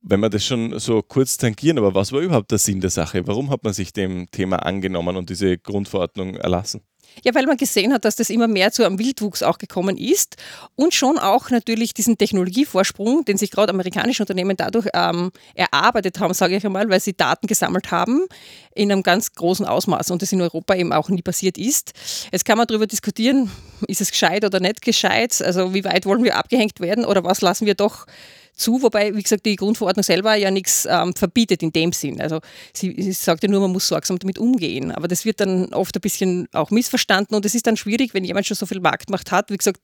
Wenn 0.00 0.20
wir 0.20 0.30
das 0.30 0.44
schon 0.44 0.78
so 0.78 1.02
kurz 1.02 1.36
tangieren, 1.36 1.78
aber 1.78 1.94
was 1.94 2.12
war 2.12 2.20
überhaupt 2.20 2.50
der 2.52 2.58
Sinn 2.58 2.80
der 2.80 2.90
Sache? 2.90 3.26
Warum 3.26 3.50
hat 3.50 3.64
man 3.64 3.72
sich 3.72 3.92
dem 3.92 4.30
Thema 4.30 4.56
angenommen 4.56 5.16
und 5.16 5.28
diese 5.28 5.58
Grundverordnung 5.58 6.36
erlassen? 6.36 6.82
Ja, 7.24 7.34
weil 7.34 7.46
man 7.46 7.56
gesehen 7.56 7.92
hat, 7.92 8.04
dass 8.04 8.16
das 8.16 8.30
immer 8.30 8.48
mehr 8.48 8.72
zu 8.72 8.84
einem 8.84 8.98
Wildwuchs 8.98 9.42
auch 9.42 9.58
gekommen 9.58 9.96
ist 9.96 10.36
und 10.74 10.94
schon 10.94 11.18
auch 11.18 11.50
natürlich 11.50 11.94
diesen 11.94 12.18
Technologievorsprung, 12.18 13.24
den 13.24 13.36
sich 13.36 13.50
gerade 13.50 13.72
amerikanische 13.72 14.22
Unternehmen 14.22 14.56
dadurch 14.56 14.88
ähm, 14.94 15.30
erarbeitet 15.54 16.18
haben, 16.18 16.34
sage 16.34 16.56
ich 16.56 16.64
einmal, 16.64 16.88
weil 16.88 17.00
sie 17.00 17.14
Daten 17.14 17.46
gesammelt 17.46 17.90
haben 17.90 18.26
in 18.74 18.90
einem 18.90 19.02
ganz 19.02 19.32
großen 19.32 19.66
Ausmaß 19.66 20.10
und 20.10 20.22
das 20.22 20.32
in 20.32 20.40
Europa 20.40 20.74
eben 20.74 20.92
auch 20.92 21.08
nie 21.08 21.22
passiert 21.22 21.58
ist. 21.58 21.92
Jetzt 22.32 22.44
kann 22.44 22.58
man 22.58 22.66
darüber 22.66 22.86
diskutieren, 22.86 23.50
ist 23.86 24.00
es 24.00 24.10
gescheit 24.10 24.44
oder 24.44 24.60
nicht 24.60 24.82
gescheit, 24.82 25.40
also 25.42 25.74
wie 25.74 25.84
weit 25.84 26.06
wollen 26.06 26.24
wir 26.24 26.36
abgehängt 26.36 26.80
werden 26.80 27.04
oder 27.04 27.24
was 27.24 27.40
lassen 27.40 27.66
wir 27.66 27.74
doch 27.74 28.06
zu, 28.54 28.82
wobei, 28.82 29.14
wie 29.14 29.22
gesagt, 29.22 29.46
die 29.46 29.56
Grundverordnung 29.56 30.02
selber 30.02 30.34
ja 30.34 30.50
nichts 30.50 30.86
ähm, 30.88 31.14
verbietet 31.14 31.62
in 31.62 31.72
dem 31.72 31.92
Sinn. 31.92 32.20
Also 32.20 32.40
sie, 32.72 32.94
sie 32.98 33.12
sagt 33.12 33.42
ja 33.42 33.48
nur, 33.48 33.60
man 33.60 33.72
muss 33.72 33.88
sorgsam 33.88 34.18
damit 34.18 34.38
umgehen. 34.38 34.92
Aber 34.92 35.08
das 35.08 35.24
wird 35.24 35.40
dann 35.40 35.72
oft 35.72 35.96
ein 35.96 36.00
bisschen 36.00 36.48
auch 36.52 36.70
missverstanden 36.70 37.34
und 37.34 37.44
es 37.46 37.54
ist 37.54 37.66
dann 37.66 37.76
schwierig, 37.76 38.14
wenn 38.14 38.24
jemand 38.24 38.46
schon 38.46 38.56
so 38.56 38.66
viel 38.66 38.80
Marktmacht 38.80 39.32
hat, 39.32 39.50
wie 39.50 39.56
gesagt, 39.56 39.80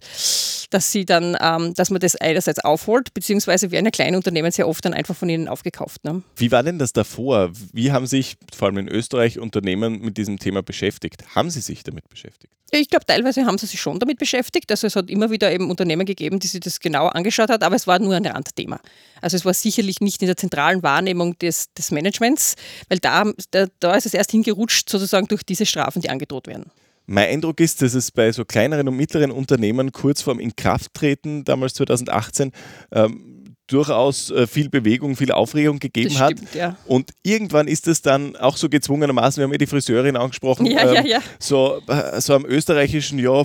dass 0.70 0.92
sie 0.92 1.04
dann, 1.04 1.36
ähm, 1.40 1.74
dass 1.74 1.90
man 1.90 2.00
das 2.00 2.16
einerseits 2.16 2.58
aufholt, 2.60 3.14
beziehungsweise 3.14 3.70
werden 3.70 3.86
ja 3.86 3.90
kleine 3.90 4.16
Unternehmen 4.16 4.50
sehr 4.50 4.68
oft 4.68 4.84
dann 4.84 4.94
einfach 4.94 5.16
von 5.16 5.28
ihnen 5.28 5.48
aufgekauft. 5.48 6.04
Ne? 6.04 6.22
Wie 6.36 6.50
war 6.52 6.62
denn 6.62 6.78
das 6.78 6.92
davor? 6.92 7.50
Wie 7.72 7.92
haben 7.92 8.06
sich 8.06 8.36
vor 8.54 8.68
allem 8.68 8.78
in 8.78 8.88
Österreich 8.88 9.38
Unternehmen 9.38 10.00
mit 10.00 10.16
diesem 10.16 10.38
Thema 10.38 10.62
beschäftigt? 10.62 11.34
Haben 11.34 11.50
sie 11.50 11.60
sich 11.60 11.82
damit 11.82 12.08
beschäftigt? 12.08 12.52
Ich 12.70 12.90
glaube, 12.90 13.06
teilweise 13.06 13.46
haben 13.46 13.56
sie 13.56 13.66
sich 13.66 13.80
schon 13.80 13.98
damit 13.98 14.18
beschäftigt. 14.18 14.70
Also 14.70 14.86
es 14.86 14.94
hat 14.94 15.08
immer 15.08 15.30
wieder 15.30 15.50
eben 15.50 15.70
Unternehmen 15.70 16.04
gegeben, 16.04 16.38
die 16.38 16.46
sich 16.46 16.60
das 16.60 16.80
genau 16.80 17.06
angeschaut 17.06 17.48
hat, 17.48 17.62
aber 17.62 17.76
es 17.76 17.86
war 17.86 17.98
nur 17.98 18.14
ein 18.14 18.26
Randthema. 18.26 18.78
Also 19.22 19.36
es 19.38 19.44
war 19.46 19.54
sicherlich 19.54 20.00
nicht 20.00 20.20
in 20.20 20.26
der 20.26 20.36
zentralen 20.36 20.82
Wahrnehmung 20.82 21.38
des, 21.38 21.72
des 21.72 21.90
Managements, 21.90 22.56
weil 22.90 22.98
da, 22.98 23.24
da, 23.52 23.66
da 23.80 23.94
ist 23.94 24.04
es 24.04 24.12
erst 24.12 24.32
hingerutscht, 24.32 24.90
sozusagen 24.90 25.28
durch 25.28 25.44
diese 25.44 25.64
Strafen, 25.64 26.02
die 26.02 26.10
angedroht 26.10 26.46
werden. 26.46 26.70
Mein 27.10 27.30
Eindruck 27.30 27.58
ist, 27.60 27.80
dass 27.80 27.94
es 27.94 28.10
bei 28.10 28.30
so 28.32 28.44
kleineren 28.44 28.86
und 28.86 28.94
mittleren 28.94 29.30
Unternehmen 29.30 29.92
kurz 29.92 30.20
vorm 30.20 30.38
Inkrafttreten, 30.38 31.42
damals 31.42 31.72
2018, 31.72 32.52
ähm, 32.92 33.54
durchaus 33.66 34.30
äh, 34.30 34.46
viel 34.46 34.68
Bewegung, 34.68 35.16
viel 35.16 35.32
Aufregung 35.32 35.78
gegeben 35.78 36.10
stimmt, 36.10 36.42
hat. 36.42 36.54
Ja. 36.54 36.76
Und 36.86 37.12
irgendwann 37.22 37.66
ist 37.66 37.88
es 37.88 38.02
dann 38.02 38.36
auch 38.36 38.58
so 38.58 38.68
gezwungenermaßen, 38.68 39.40
wir 39.40 39.44
haben 39.44 39.52
ja 39.52 39.58
die 39.58 39.66
Friseurin 39.66 40.16
angesprochen, 40.16 40.66
ja, 40.66 40.86
ähm, 40.86 40.94
ja, 40.96 41.04
ja. 41.04 41.22
So, 41.38 41.80
äh, 41.86 42.20
so 42.20 42.34
am 42.34 42.44
österreichischen, 42.44 43.18
ja, 43.18 43.42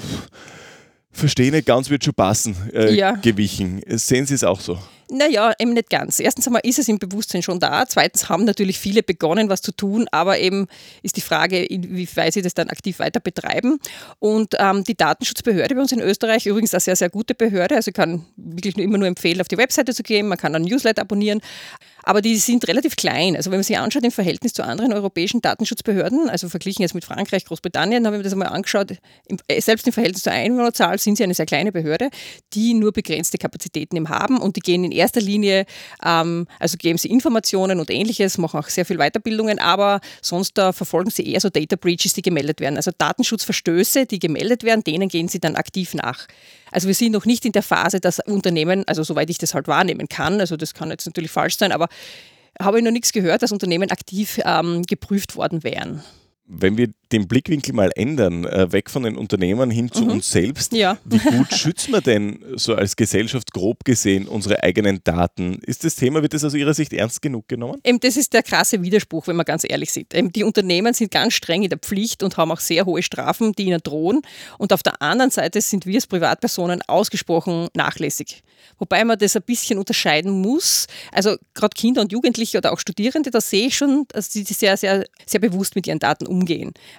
verstehe 1.14 1.52
nicht 1.52 1.66
ganz, 1.66 1.90
wird 1.90 2.04
schon 2.04 2.14
passen, 2.14 2.56
äh, 2.74 2.94
ja. 2.94 3.12
gewichen. 3.14 3.82
Sehen 3.88 4.26
Sie 4.26 4.34
es 4.34 4.44
auch 4.44 4.60
so? 4.60 4.78
Naja, 5.10 5.54
eben 5.60 5.74
nicht 5.74 5.92
ganz. 5.92 6.20
Erstens 6.20 6.48
einmal 6.48 6.62
ist 6.64 6.80
es 6.80 6.88
im 6.88 6.98
Bewusstsein 6.98 7.44
schon 7.44 7.60
da. 7.60 7.86
Zweitens 7.88 8.30
haben 8.30 8.46
natürlich 8.46 8.80
viele 8.80 9.04
begonnen, 9.04 9.48
was 9.48 9.62
zu 9.62 9.72
tun, 9.72 10.08
aber 10.12 10.40
eben 10.40 10.68
ist 11.04 11.18
die 11.18 11.22
Frage, 11.22 11.64
inwieweit 11.64 12.34
sie 12.34 12.42
das 12.42 12.56
dann 12.56 12.70
aktiv 12.70 12.98
weiter 12.98 13.20
betreiben. 13.20 13.80
Und 14.18 14.56
ähm, 14.58 14.84
die 14.84 14.96
Datenschutzbehörde 14.96 15.76
bei 15.76 15.82
uns 15.82 15.92
in 15.92 16.00
Österreich, 16.00 16.48
übrigens 16.48 16.74
eine 16.74 16.82
sehr, 16.82 16.96
sehr 16.96 17.12
gute 17.12 17.36
Behörde, 17.36 17.76
also 17.76 17.90
ich 17.90 17.96
kann 17.96 18.26
wirklich 18.38 18.76
nur 18.76 18.86
immer 18.86 18.98
nur 18.98 19.08
empfehlen, 19.08 19.40
auf 19.40 19.48
die 19.48 19.58
Webseite 19.58 19.94
zu 19.94 20.02
gehen, 20.02 20.28
man 20.28 20.40
kann 20.40 20.56
einen 20.56 20.66
Newsletter 20.66 21.04
abonnieren. 21.04 21.42
Aber 22.04 22.22
die 22.22 22.36
sind 22.38 22.68
relativ 22.68 22.96
klein. 22.96 23.36
Also 23.36 23.50
wenn 23.50 23.58
man 23.58 23.64
sich 23.64 23.78
anschaut 23.78 24.04
im 24.04 24.12
Verhältnis 24.12 24.54
zu 24.54 24.64
anderen 24.64 24.94
europäischen 24.94 25.42
Datenschutzbehörden, 25.42 26.30
also 26.30 26.50
verglichen 26.50 26.84
jetzt 26.84 26.94
mit 26.94 27.06
Frankreich, 27.06 27.46
Großbritannien, 27.46 28.06
habe 28.06 28.18
ich 28.18 28.20
mir 28.20 28.24
das 28.24 28.34
einmal 28.34 28.50
angeschaut, 28.50 28.92
äh, 29.48 29.62
selbst 29.62 29.88
im 29.88 29.94
Verhältnis 29.94 30.24
zur 30.24 30.34
Einwohnerzahl 30.34 31.00
sind 31.00 31.18
sie 31.18 31.24
eine 31.24 31.34
sehr 31.34 31.46
kleine 31.46 31.72
Behörde, 31.72 32.10
die 32.54 32.74
nur 32.74 32.92
begrenzte 32.92 33.38
Kapazitäten 33.38 33.96
im 33.96 34.10
haben 34.10 34.40
und 34.40 34.56
die 34.56 34.62
gehen 34.62 34.84
in 34.84 34.92
erster 34.92 35.22
Linie, 35.22 35.66
ähm, 36.06 36.48
also 36.60 36.78
geben 36.78 36.98
sie 36.98 37.10
Informationen 37.10 37.80
und 37.80 37.90
ähnliches, 37.90 38.38
machen 38.38 38.60
auch 38.60 38.70
sehr 38.70 38.86
viel 38.86 38.98
Weiterbildungen, 38.98 39.60
aber 39.60 40.02
sonst 40.22 40.58
da 40.58 40.74
verfolgen 40.74 41.10
sie 41.10 41.26
eher 41.26 41.40
so 41.40 41.50
Data 41.50 41.76
Breaches, 41.76 42.14
die 42.14 42.22
gemeldet 42.22 42.60
werden. 42.60 42.76
Also 42.76 42.92
Datenschutzverstöße, 42.98 44.06
die 44.06 44.20
gemeldet 44.20 44.64
werden, 44.64 44.84
denen 44.84 45.10
gehen 45.10 45.28
sie 45.28 45.40
dann 45.40 45.56
aktiv 45.56 45.94
nach. 45.94 46.28
Also 46.74 46.88
wir 46.88 46.96
sind 46.96 47.12
noch 47.12 47.26
nicht 47.26 47.46
in 47.46 47.52
der 47.52 47.62
Phase, 47.62 48.00
dass 48.00 48.20
Unternehmen, 48.20 48.84
also 48.88 49.04
soweit 49.04 49.30
ich 49.30 49.38
das 49.38 49.54
halt 49.54 49.68
wahrnehmen 49.68 50.10
kann, 50.10 50.40
also 50.40 50.58
das 50.58 50.74
kann 50.74 50.90
jetzt 50.90 51.06
natürlich 51.06 51.32
falsch 51.32 51.58
sein, 51.58 51.72
aber 51.72 51.88
habe 52.60 52.80
ich 52.80 52.84
noch 52.84 52.92
nichts 52.92 53.14
gehört, 53.14 53.44
dass 53.44 53.52
Unternehmen 53.52 53.92
aktiv 53.92 54.40
ähm, 54.44 54.82
geprüft 54.84 55.36
worden 55.36 55.64
wären. 55.64 56.04
Wenn 56.46 56.78
wir 56.78 56.90
den 57.14 57.28
Blickwinkel 57.28 57.74
mal 57.74 57.92
ändern, 57.96 58.46
äh, 58.46 58.72
weg 58.72 58.90
von 58.90 59.04
den 59.04 59.16
Unternehmen 59.16 59.72
hin 59.72 59.92
zu 59.92 60.04
mhm. 60.04 60.12
uns 60.12 60.32
selbst, 60.32 60.74
ja. 60.74 60.98
wie 61.06 61.20
gut 61.20 61.54
schützen 61.54 61.94
wir 61.94 62.02
denn 62.02 62.44
so 62.56 62.76
als 62.76 62.96
Gesellschaft 62.96 63.54
grob 63.54 63.86
gesehen 63.86 64.28
unsere 64.28 64.62
eigenen 64.64 65.02
Daten? 65.04 65.60
Ist 65.62 65.84
das 65.84 65.96
Thema, 65.96 66.22
wird 66.22 66.34
das 66.34 66.44
aus 66.44 66.54
Ihrer 66.54 66.74
Sicht 66.74 66.92
ernst 66.92 67.22
genug 67.22 67.48
genommen? 67.48 67.80
Eben, 67.84 68.00
das 68.00 68.18
ist 68.18 68.34
der 68.34 68.44
krasse 68.44 68.82
Widerspruch, 68.82 69.28
wenn 69.28 69.36
wir 69.36 69.46
ganz 69.46 69.64
ehrlich 69.68 69.92
sind. 69.92 70.14
Eben, 70.14 70.34
die 70.34 70.44
Unternehmen 70.44 70.94
sind 70.94 71.12
ganz 71.12 71.34
streng 71.34 71.64
in 71.64 71.70
der 71.70 71.80
Pflicht 71.80 72.24
und 72.24 72.36
haben 72.36 72.52
auch 72.52 72.60
sehr 72.60 72.86
hohe 72.86 73.04
Strafen, 73.04 73.54
die 73.54 73.66
ihnen 73.66 73.82
drohen. 73.84 74.22
Und 74.58 74.74
auf 74.74 74.84
der 74.84 75.02
anderen 75.02 75.32
Seite 75.32 75.62
sind 75.62 75.86
wir 75.86 75.96
als 75.96 76.08
Privatpersonen 76.08 76.82
ausgesprochen 76.88 77.68
nachlässig. 77.76 78.44
Wobei 78.80 79.06
man 79.06 79.20
das 79.20 79.36
ein 79.36 79.44
bisschen 79.44 79.78
unterscheiden 79.78 80.32
muss. 80.32 80.88
Also 81.12 81.38
gerade 81.54 81.76
Kinder 81.76 82.02
und 82.02 82.12
Jugendliche 82.12 82.58
oder 82.58 82.74
auch 82.74 82.80
Studierende, 82.80 83.30
da 83.30 83.40
sehe 83.40 83.68
ich 83.68 83.78
schon, 83.78 84.06
dass 84.10 84.32
sie 84.32 84.44
sehr, 84.44 84.78
sehr, 84.78 85.06
sehr 85.26 85.40
bewusst 85.40 85.76
mit 85.76 85.86
ihren 85.86 86.00
Daten 86.00 86.26
umgehen. 86.26 86.33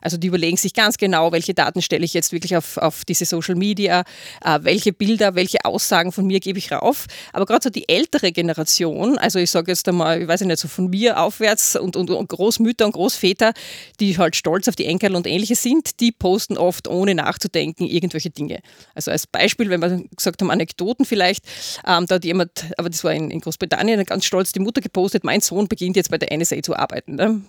Also 0.00 0.16
die 0.16 0.28
überlegen 0.28 0.56
sich 0.56 0.74
ganz 0.74 0.96
genau, 0.96 1.32
welche 1.32 1.54
Daten 1.54 1.82
stelle 1.82 2.04
ich 2.04 2.14
jetzt 2.14 2.32
wirklich 2.32 2.56
auf, 2.56 2.76
auf 2.76 3.04
diese 3.04 3.24
Social 3.24 3.54
Media, 3.54 4.04
äh, 4.44 4.58
welche 4.62 4.92
Bilder, 4.92 5.34
welche 5.34 5.64
Aussagen 5.64 6.12
von 6.12 6.26
mir 6.26 6.40
gebe 6.40 6.58
ich 6.58 6.72
rauf. 6.72 7.06
Aber 7.32 7.46
gerade 7.46 7.64
so 7.64 7.70
die 7.70 7.88
ältere 7.88 8.32
Generation, 8.32 9.18
also 9.18 9.38
ich 9.38 9.50
sage 9.50 9.70
jetzt 9.72 9.88
einmal, 9.88 10.22
ich 10.22 10.28
weiß 10.28 10.42
nicht, 10.42 10.58
so 10.58 10.68
von 10.68 10.90
mir 10.90 11.20
aufwärts 11.20 11.76
und, 11.76 11.96
und, 11.96 12.10
und 12.10 12.28
Großmütter 12.28 12.86
und 12.86 12.92
Großväter, 12.92 13.52
die 14.00 14.16
halt 14.18 14.36
stolz 14.36 14.68
auf 14.68 14.76
die 14.76 14.86
Enkel 14.86 15.14
und 15.16 15.26
ähnliches 15.26 15.62
sind, 15.62 16.00
die 16.00 16.12
posten 16.12 16.56
oft 16.56 16.88
ohne 16.88 17.14
nachzudenken 17.14 17.86
irgendwelche 17.86 18.30
Dinge. 18.30 18.60
Also 18.94 19.10
als 19.10 19.26
Beispiel, 19.26 19.70
wenn 19.70 19.80
wir 19.80 20.04
gesagt 20.16 20.40
haben, 20.40 20.50
Anekdoten 20.50 21.04
vielleicht, 21.04 21.44
ähm, 21.86 22.06
da 22.06 22.16
hat 22.16 22.24
jemand, 22.24 22.66
aber 22.76 22.90
das 22.90 23.04
war 23.04 23.12
in, 23.12 23.30
in, 23.30 23.40
Großbritannien, 23.40 24.04
ganz 24.04 24.24
stolz 24.24 24.52
die 24.52 24.60
Mutter 24.60 24.80
gepostet, 24.80 25.24
mein 25.24 25.40
Sohn 25.40 25.68
beginnt 25.68 25.96
jetzt 25.96 26.10
bei 26.10 26.18
der 26.18 26.36
NSA 26.36 26.62
zu 26.62 26.76
arbeiten. 26.76 27.16
Ne? 27.16 27.40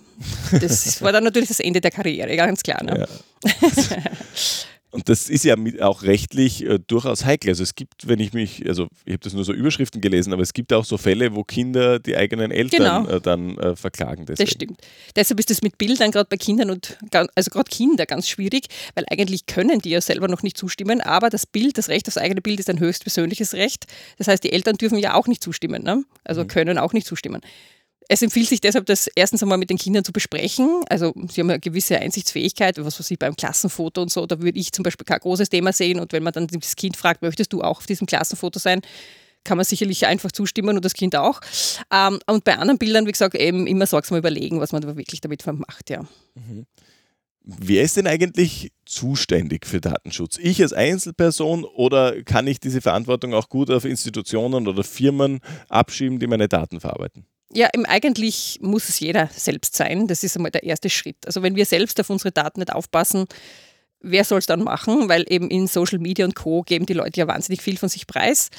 Das 0.60 1.02
war 1.02 1.12
dann 1.12 1.24
natürlich 1.24 1.48
das 1.48 1.60
Ende 1.60 1.80
der 1.80 1.90
Karriere, 1.90 2.34
ganz 2.36 2.62
klar. 2.62 2.82
Ne? 2.82 3.06
Ja. 3.44 3.50
Und 4.96 5.10
das 5.10 5.28
ist 5.28 5.44
ja 5.44 5.56
auch 5.80 6.04
rechtlich 6.04 6.64
äh, 6.64 6.78
durchaus 6.78 7.26
heikel. 7.26 7.50
Also 7.50 7.62
es 7.62 7.74
gibt, 7.74 8.08
wenn 8.08 8.18
ich 8.18 8.32
mich, 8.32 8.66
also 8.66 8.88
ich 9.04 9.12
habe 9.12 9.22
das 9.22 9.34
nur 9.34 9.44
so 9.44 9.52
Überschriften 9.52 10.00
gelesen, 10.00 10.32
aber 10.32 10.40
es 10.40 10.54
gibt 10.54 10.72
auch 10.72 10.86
so 10.86 10.96
Fälle, 10.96 11.34
wo 11.34 11.44
Kinder 11.44 11.98
die 11.98 12.16
eigenen 12.16 12.50
Eltern 12.50 13.04
genau. 13.04 13.16
äh, 13.16 13.20
dann 13.20 13.58
äh, 13.58 13.76
verklagen. 13.76 14.24
Deswegen. 14.24 14.46
Das 14.46 14.54
stimmt. 14.54 14.80
Deshalb 15.14 15.38
ist 15.38 15.50
das 15.50 15.60
mit 15.60 15.76
Bildern 15.76 16.12
gerade 16.12 16.28
bei 16.30 16.38
Kindern 16.38 16.70
und 16.70 16.96
also 17.34 17.50
gerade 17.50 17.68
Kinder 17.68 18.06
ganz 18.06 18.26
schwierig, 18.26 18.68
weil 18.94 19.04
eigentlich 19.10 19.44
können 19.44 19.80
die 19.80 19.90
ja 19.90 20.00
selber 20.00 20.28
noch 20.28 20.42
nicht 20.42 20.56
zustimmen, 20.56 21.02
aber 21.02 21.28
das 21.28 21.44
Bild, 21.44 21.76
das 21.76 21.90
Recht 21.90 22.08
aufs 22.08 22.16
eigene 22.16 22.40
Bild 22.40 22.58
ist 22.58 22.70
ein 22.70 22.80
höchstpersönliches 22.80 23.52
Recht. 23.52 23.84
Das 24.16 24.28
heißt, 24.28 24.44
die 24.44 24.52
Eltern 24.52 24.78
dürfen 24.78 24.96
ja 24.96 25.12
auch 25.12 25.26
nicht 25.26 25.44
zustimmen, 25.44 25.82
ne? 25.82 26.04
also 26.24 26.44
mhm. 26.44 26.48
können 26.48 26.78
auch 26.78 26.94
nicht 26.94 27.06
zustimmen. 27.06 27.42
Es 28.08 28.22
empfiehlt 28.22 28.48
sich 28.48 28.60
deshalb, 28.60 28.86
das 28.86 29.08
erstens 29.14 29.42
einmal 29.42 29.58
mit 29.58 29.70
den 29.70 29.78
Kindern 29.78 30.04
zu 30.04 30.12
besprechen. 30.12 30.82
Also 30.88 31.12
sie 31.28 31.40
haben 31.40 31.50
eine 31.50 31.60
gewisse 31.60 31.98
Einsichtsfähigkeit, 31.98 32.78
was 32.78 33.00
weiß 33.00 33.10
ich, 33.10 33.18
beim 33.18 33.34
Klassenfoto 33.34 34.02
und 34.02 34.12
so, 34.12 34.26
da 34.26 34.40
würde 34.40 34.58
ich 34.58 34.72
zum 34.72 34.82
Beispiel 34.82 35.04
kein 35.04 35.18
großes 35.18 35.48
Thema 35.48 35.72
sehen. 35.72 35.98
Und 35.98 36.12
wenn 36.12 36.22
man 36.22 36.32
dann 36.32 36.46
das 36.46 36.76
Kind 36.76 36.96
fragt, 36.96 37.22
möchtest 37.22 37.52
du 37.52 37.62
auch 37.62 37.78
auf 37.78 37.86
diesem 37.86 38.06
Klassenfoto 38.06 38.58
sein, 38.58 38.80
kann 39.46 39.56
man 39.56 39.64
sicherlich 39.64 40.06
einfach 40.06 40.32
zustimmen 40.32 40.76
und 40.76 40.84
das 40.84 40.92
Kind 40.92 41.16
auch. 41.16 41.40
Ähm, 41.92 42.18
und 42.26 42.44
bei 42.44 42.58
anderen 42.58 42.78
Bildern, 42.78 43.06
wie 43.06 43.12
gesagt, 43.12 43.34
eben 43.34 43.66
immer 43.66 43.86
sorgsam 43.86 44.18
überlegen, 44.18 44.60
was 44.60 44.72
man 44.72 44.82
wirklich 44.82 45.20
damit 45.20 45.44
macht, 45.46 45.90
ja. 45.90 46.06
Mhm. 46.34 46.66
Wer 47.48 47.84
ist 47.84 47.96
denn 47.96 48.08
eigentlich 48.08 48.72
zuständig 48.86 49.66
für 49.66 49.80
Datenschutz? 49.80 50.36
Ich 50.36 50.60
als 50.60 50.72
Einzelperson 50.72 51.64
oder 51.64 52.24
kann 52.24 52.48
ich 52.48 52.58
diese 52.58 52.80
Verantwortung 52.80 53.34
auch 53.34 53.48
gut 53.48 53.70
auf 53.70 53.84
Institutionen 53.84 54.66
oder 54.66 54.82
Firmen 54.82 55.38
abschieben, 55.68 56.18
die 56.18 56.26
meine 56.26 56.48
Daten 56.48 56.80
verarbeiten? 56.80 57.24
Ja, 57.52 57.68
eigentlich 57.86 58.58
muss 58.60 58.88
es 58.88 58.98
jeder 58.98 59.28
selbst 59.32 59.76
sein. 59.76 60.08
Das 60.08 60.24
ist 60.24 60.36
einmal 60.36 60.50
der 60.50 60.64
erste 60.64 60.90
Schritt. 60.90 61.26
Also 61.26 61.42
wenn 61.42 61.54
wir 61.54 61.64
selbst 61.64 62.00
auf 62.00 62.10
unsere 62.10 62.32
Daten 62.32 62.60
nicht 62.60 62.72
aufpassen, 62.72 63.26
wer 64.06 64.24
soll 64.24 64.38
es 64.38 64.46
dann 64.46 64.62
machen? 64.62 65.08
Weil 65.08 65.24
eben 65.28 65.50
in 65.50 65.66
Social 65.66 65.98
Media 65.98 66.24
und 66.24 66.34
Co. 66.34 66.62
geben 66.62 66.86
die 66.86 66.94
Leute 66.94 67.20
ja 67.20 67.26
wahnsinnig 67.26 67.62
viel 67.62 67.76
von 67.76 67.88
sich 67.88 68.06
preis. 68.06 68.50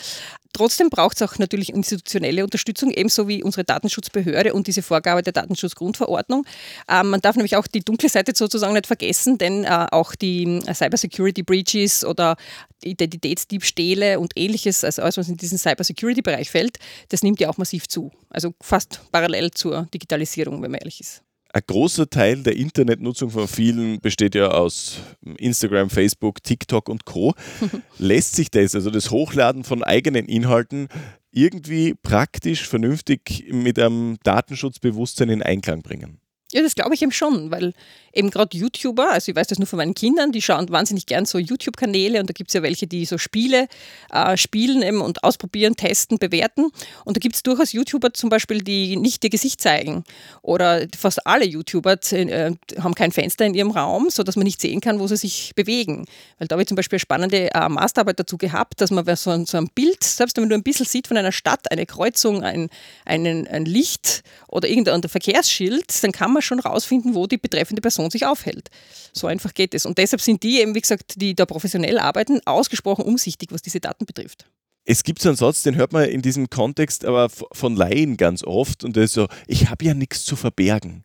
Trotzdem 0.53 0.89
braucht 0.89 1.17
es 1.17 1.21
auch 1.21 1.37
natürlich 1.37 1.69
institutionelle 1.69 2.43
Unterstützung, 2.43 2.91
ebenso 2.91 3.27
wie 3.27 3.43
unsere 3.43 3.63
Datenschutzbehörde 3.63 4.53
und 4.53 4.67
diese 4.67 4.81
Vorgabe 4.81 5.21
der 5.21 5.33
Datenschutzgrundverordnung. 5.33 6.45
Ähm, 6.89 7.09
man 7.09 7.21
darf 7.21 7.35
nämlich 7.35 7.55
auch 7.55 7.67
die 7.67 7.81
dunkle 7.81 8.09
Seite 8.09 8.31
sozusagen 8.35 8.73
nicht 8.73 8.87
vergessen, 8.87 9.37
denn 9.37 9.65
äh, 9.65 9.87
auch 9.91 10.15
die 10.15 10.61
äh, 10.65 10.73
Cybersecurity 10.73 11.43
Breaches 11.43 12.03
oder 12.03 12.37
Identitätsdiebstähle 12.83 14.19
und 14.19 14.33
ähnliches, 14.35 14.83
also 14.83 15.01
alles, 15.01 15.17
was 15.17 15.29
in 15.29 15.37
diesen 15.37 15.57
Cybersecurity-Bereich 15.57 16.49
fällt, 16.49 16.77
das 17.09 17.23
nimmt 17.23 17.39
ja 17.39 17.49
auch 17.49 17.57
massiv 17.57 17.87
zu. 17.87 18.11
Also 18.29 18.53
fast 18.61 19.01
parallel 19.11 19.51
zur 19.51 19.87
Digitalisierung, 19.93 20.61
wenn 20.61 20.71
man 20.71 20.79
ehrlich 20.79 21.01
ist 21.01 21.26
ein 21.53 21.61
großer 21.65 22.09
Teil 22.09 22.43
der 22.43 22.55
Internetnutzung 22.55 23.29
von 23.29 23.47
vielen 23.47 23.99
besteht 23.99 24.35
ja 24.35 24.49
aus 24.49 24.99
Instagram, 25.37 25.89
Facebook, 25.89 26.43
TikTok 26.43 26.89
und 26.89 27.05
Co. 27.05 27.33
Lässt 27.97 28.35
sich 28.35 28.51
das, 28.51 28.75
also 28.75 28.89
das 28.89 29.11
Hochladen 29.11 29.63
von 29.63 29.83
eigenen 29.83 30.25
Inhalten, 30.25 30.87
irgendwie 31.31 31.93
praktisch, 31.93 32.67
vernünftig 32.67 33.45
mit 33.51 33.79
einem 33.79 34.17
Datenschutzbewusstsein 34.23 35.29
in 35.29 35.43
Einklang 35.43 35.81
bringen? 35.81 36.19
Ja, 36.53 36.61
das 36.61 36.75
glaube 36.75 36.95
ich 36.95 37.01
eben 37.01 37.11
schon, 37.11 37.51
weil 37.51 37.73
eben 38.13 38.31
gerade 38.31 38.57
YouTuber, 38.57 39.11
also 39.11 39.31
ich 39.31 39.35
weiß 39.35 39.47
das 39.47 39.59
nur 39.59 39.67
von 39.67 39.77
meinen 39.77 39.93
Kindern, 39.93 40.31
die 40.31 40.41
schauen 40.41 40.69
wahnsinnig 40.69 41.05
gern 41.05 41.25
so 41.25 41.37
YouTube-Kanäle 41.37 42.19
und 42.19 42.29
da 42.29 42.33
gibt 42.33 42.49
es 42.49 42.53
ja 42.53 42.63
welche, 42.63 42.87
die 42.87 43.05
so 43.05 43.17
Spiele 43.17 43.67
äh, 44.11 44.37
spielen 44.37 44.81
eben 44.81 45.01
und 45.01 45.23
ausprobieren, 45.23 45.75
testen, 45.75 46.17
bewerten. 46.17 46.71
Und 47.05 47.17
da 47.17 47.19
gibt 47.19 47.35
es 47.35 47.43
durchaus 47.43 47.73
YouTuber 47.73 48.13
zum 48.13 48.29
Beispiel, 48.29 48.61
die 48.61 48.95
nicht 48.95 49.23
ihr 49.25 49.29
Gesicht 49.29 49.61
zeigen. 49.61 50.03
Oder 50.41 50.87
fast 50.97 51.27
alle 51.27 51.45
YouTuber 51.45 51.97
äh, 52.11 52.51
haben 52.79 52.95
kein 52.95 53.11
Fenster 53.11 53.45
in 53.45 53.53
ihrem 53.53 53.71
Raum, 53.71 54.09
sodass 54.09 54.35
man 54.35 54.45
nicht 54.45 54.61
sehen 54.61 54.79
kann, 54.81 54.99
wo 54.99 55.07
sie 55.07 55.17
sich 55.17 55.51
bewegen. 55.55 56.05
Weil 56.39 56.47
da 56.47 56.53
habe 56.53 56.63
ich 56.63 56.69
zum 56.69 56.75
Beispiel 56.75 56.95
eine 56.95 57.01
spannende 57.01 57.53
äh, 57.53 57.69
Masterarbeit 57.69 58.19
dazu 58.19 58.37
gehabt, 58.37 58.81
dass 58.81 58.89
man 58.89 59.05
so 59.15 59.31
ein, 59.31 59.45
so 59.45 59.57
ein 59.57 59.69
Bild, 59.75 60.03
selbst 60.03 60.37
wenn 60.37 60.43
man 60.43 60.49
nur 60.49 60.57
ein 60.57 60.63
bisschen 60.63 60.85
sieht 60.85 61.07
von 61.07 61.17
einer 61.17 61.33
Stadt, 61.33 61.69
eine 61.71 61.85
Kreuzung, 61.85 62.41
ein, 62.41 62.69
einen, 63.05 63.47
ein 63.47 63.65
Licht 63.65 64.23
oder 64.47 64.67
irgendein 64.67 65.03
Verkehrsschild, 65.03 66.03
dann 66.03 66.11
kann 66.11 66.31
man 66.31 66.36
schon 66.41 66.59
rausfinden, 66.59 67.15
wo 67.15 67.27
die 67.27 67.37
betreffende 67.37 67.81
Person 67.81 68.11
sich 68.11 68.25
aufhält. 68.25 68.69
So 69.13 69.27
einfach 69.27 69.53
geht 69.53 69.73
es. 69.73 69.85
Und 69.85 69.97
deshalb 69.97 70.21
sind 70.21 70.43
die 70.43 70.61
eben, 70.61 70.75
wie 70.75 70.81
gesagt, 70.81 71.21
die 71.21 71.35
da 71.35 71.45
professionell 71.45 71.99
arbeiten, 71.99 72.39
ausgesprochen 72.45 73.03
umsichtig, 73.03 73.49
was 73.51 73.61
diese 73.61 73.79
Daten 73.79 74.05
betrifft. 74.05 74.45
Es 74.89 75.03
gibt 75.03 75.21
so 75.21 75.29
einen 75.29 75.35
Satz, 75.35 75.63
den 75.63 75.75
hört 75.75 75.91
man 75.91 76.05
in 76.05 76.21
diesem 76.21 76.49
Kontext 76.49 77.03
aber 77.03 77.29
von 77.29 77.75
Laien 77.75 78.15
ganz 78.15 78.43
oft 78.43 78.85
und 78.85 78.95
der 78.95 79.03
ist 79.03 79.13
so, 79.13 79.27
ich 79.45 79.69
habe 79.69 79.83
ja 79.83 79.93
nichts 79.93 80.23
zu 80.23 80.37
verbergen. 80.37 81.03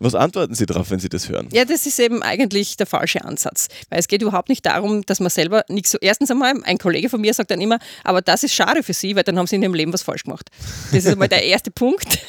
Was 0.00 0.16
antworten 0.16 0.56
Sie 0.56 0.66
darauf, 0.66 0.90
wenn 0.90 0.98
Sie 0.98 1.08
das 1.08 1.28
hören? 1.28 1.48
Ja, 1.52 1.64
das 1.64 1.86
ist 1.86 2.00
eben 2.00 2.20
eigentlich 2.20 2.76
der 2.76 2.86
falsche 2.86 3.24
Ansatz. 3.24 3.68
Weil 3.90 4.00
es 4.00 4.08
geht 4.08 4.22
überhaupt 4.22 4.48
nicht 4.48 4.66
darum, 4.66 5.06
dass 5.06 5.20
man 5.20 5.30
selber 5.30 5.64
nichts 5.68 5.92
so. 5.92 5.98
Erstens 6.00 6.32
einmal, 6.32 6.52
ein 6.64 6.78
Kollege 6.78 7.08
von 7.08 7.20
mir 7.20 7.32
sagt 7.32 7.52
dann 7.52 7.60
immer, 7.60 7.78
aber 8.02 8.20
das 8.20 8.42
ist 8.42 8.54
schade 8.54 8.82
für 8.82 8.92
Sie, 8.92 9.14
weil 9.14 9.22
dann 9.22 9.38
haben 9.38 9.46
Sie 9.46 9.54
in 9.54 9.62
Ihrem 9.62 9.74
Leben 9.74 9.92
was 9.92 10.02
falsch 10.02 10.24
gemacht. 10.24 10.50
Das 10.90 11.04
ist 11.04 11.12
einmal 11.12 11.28
der 11.28 11.42
erste 11.44 11.70
Punkt. 11.70 12.18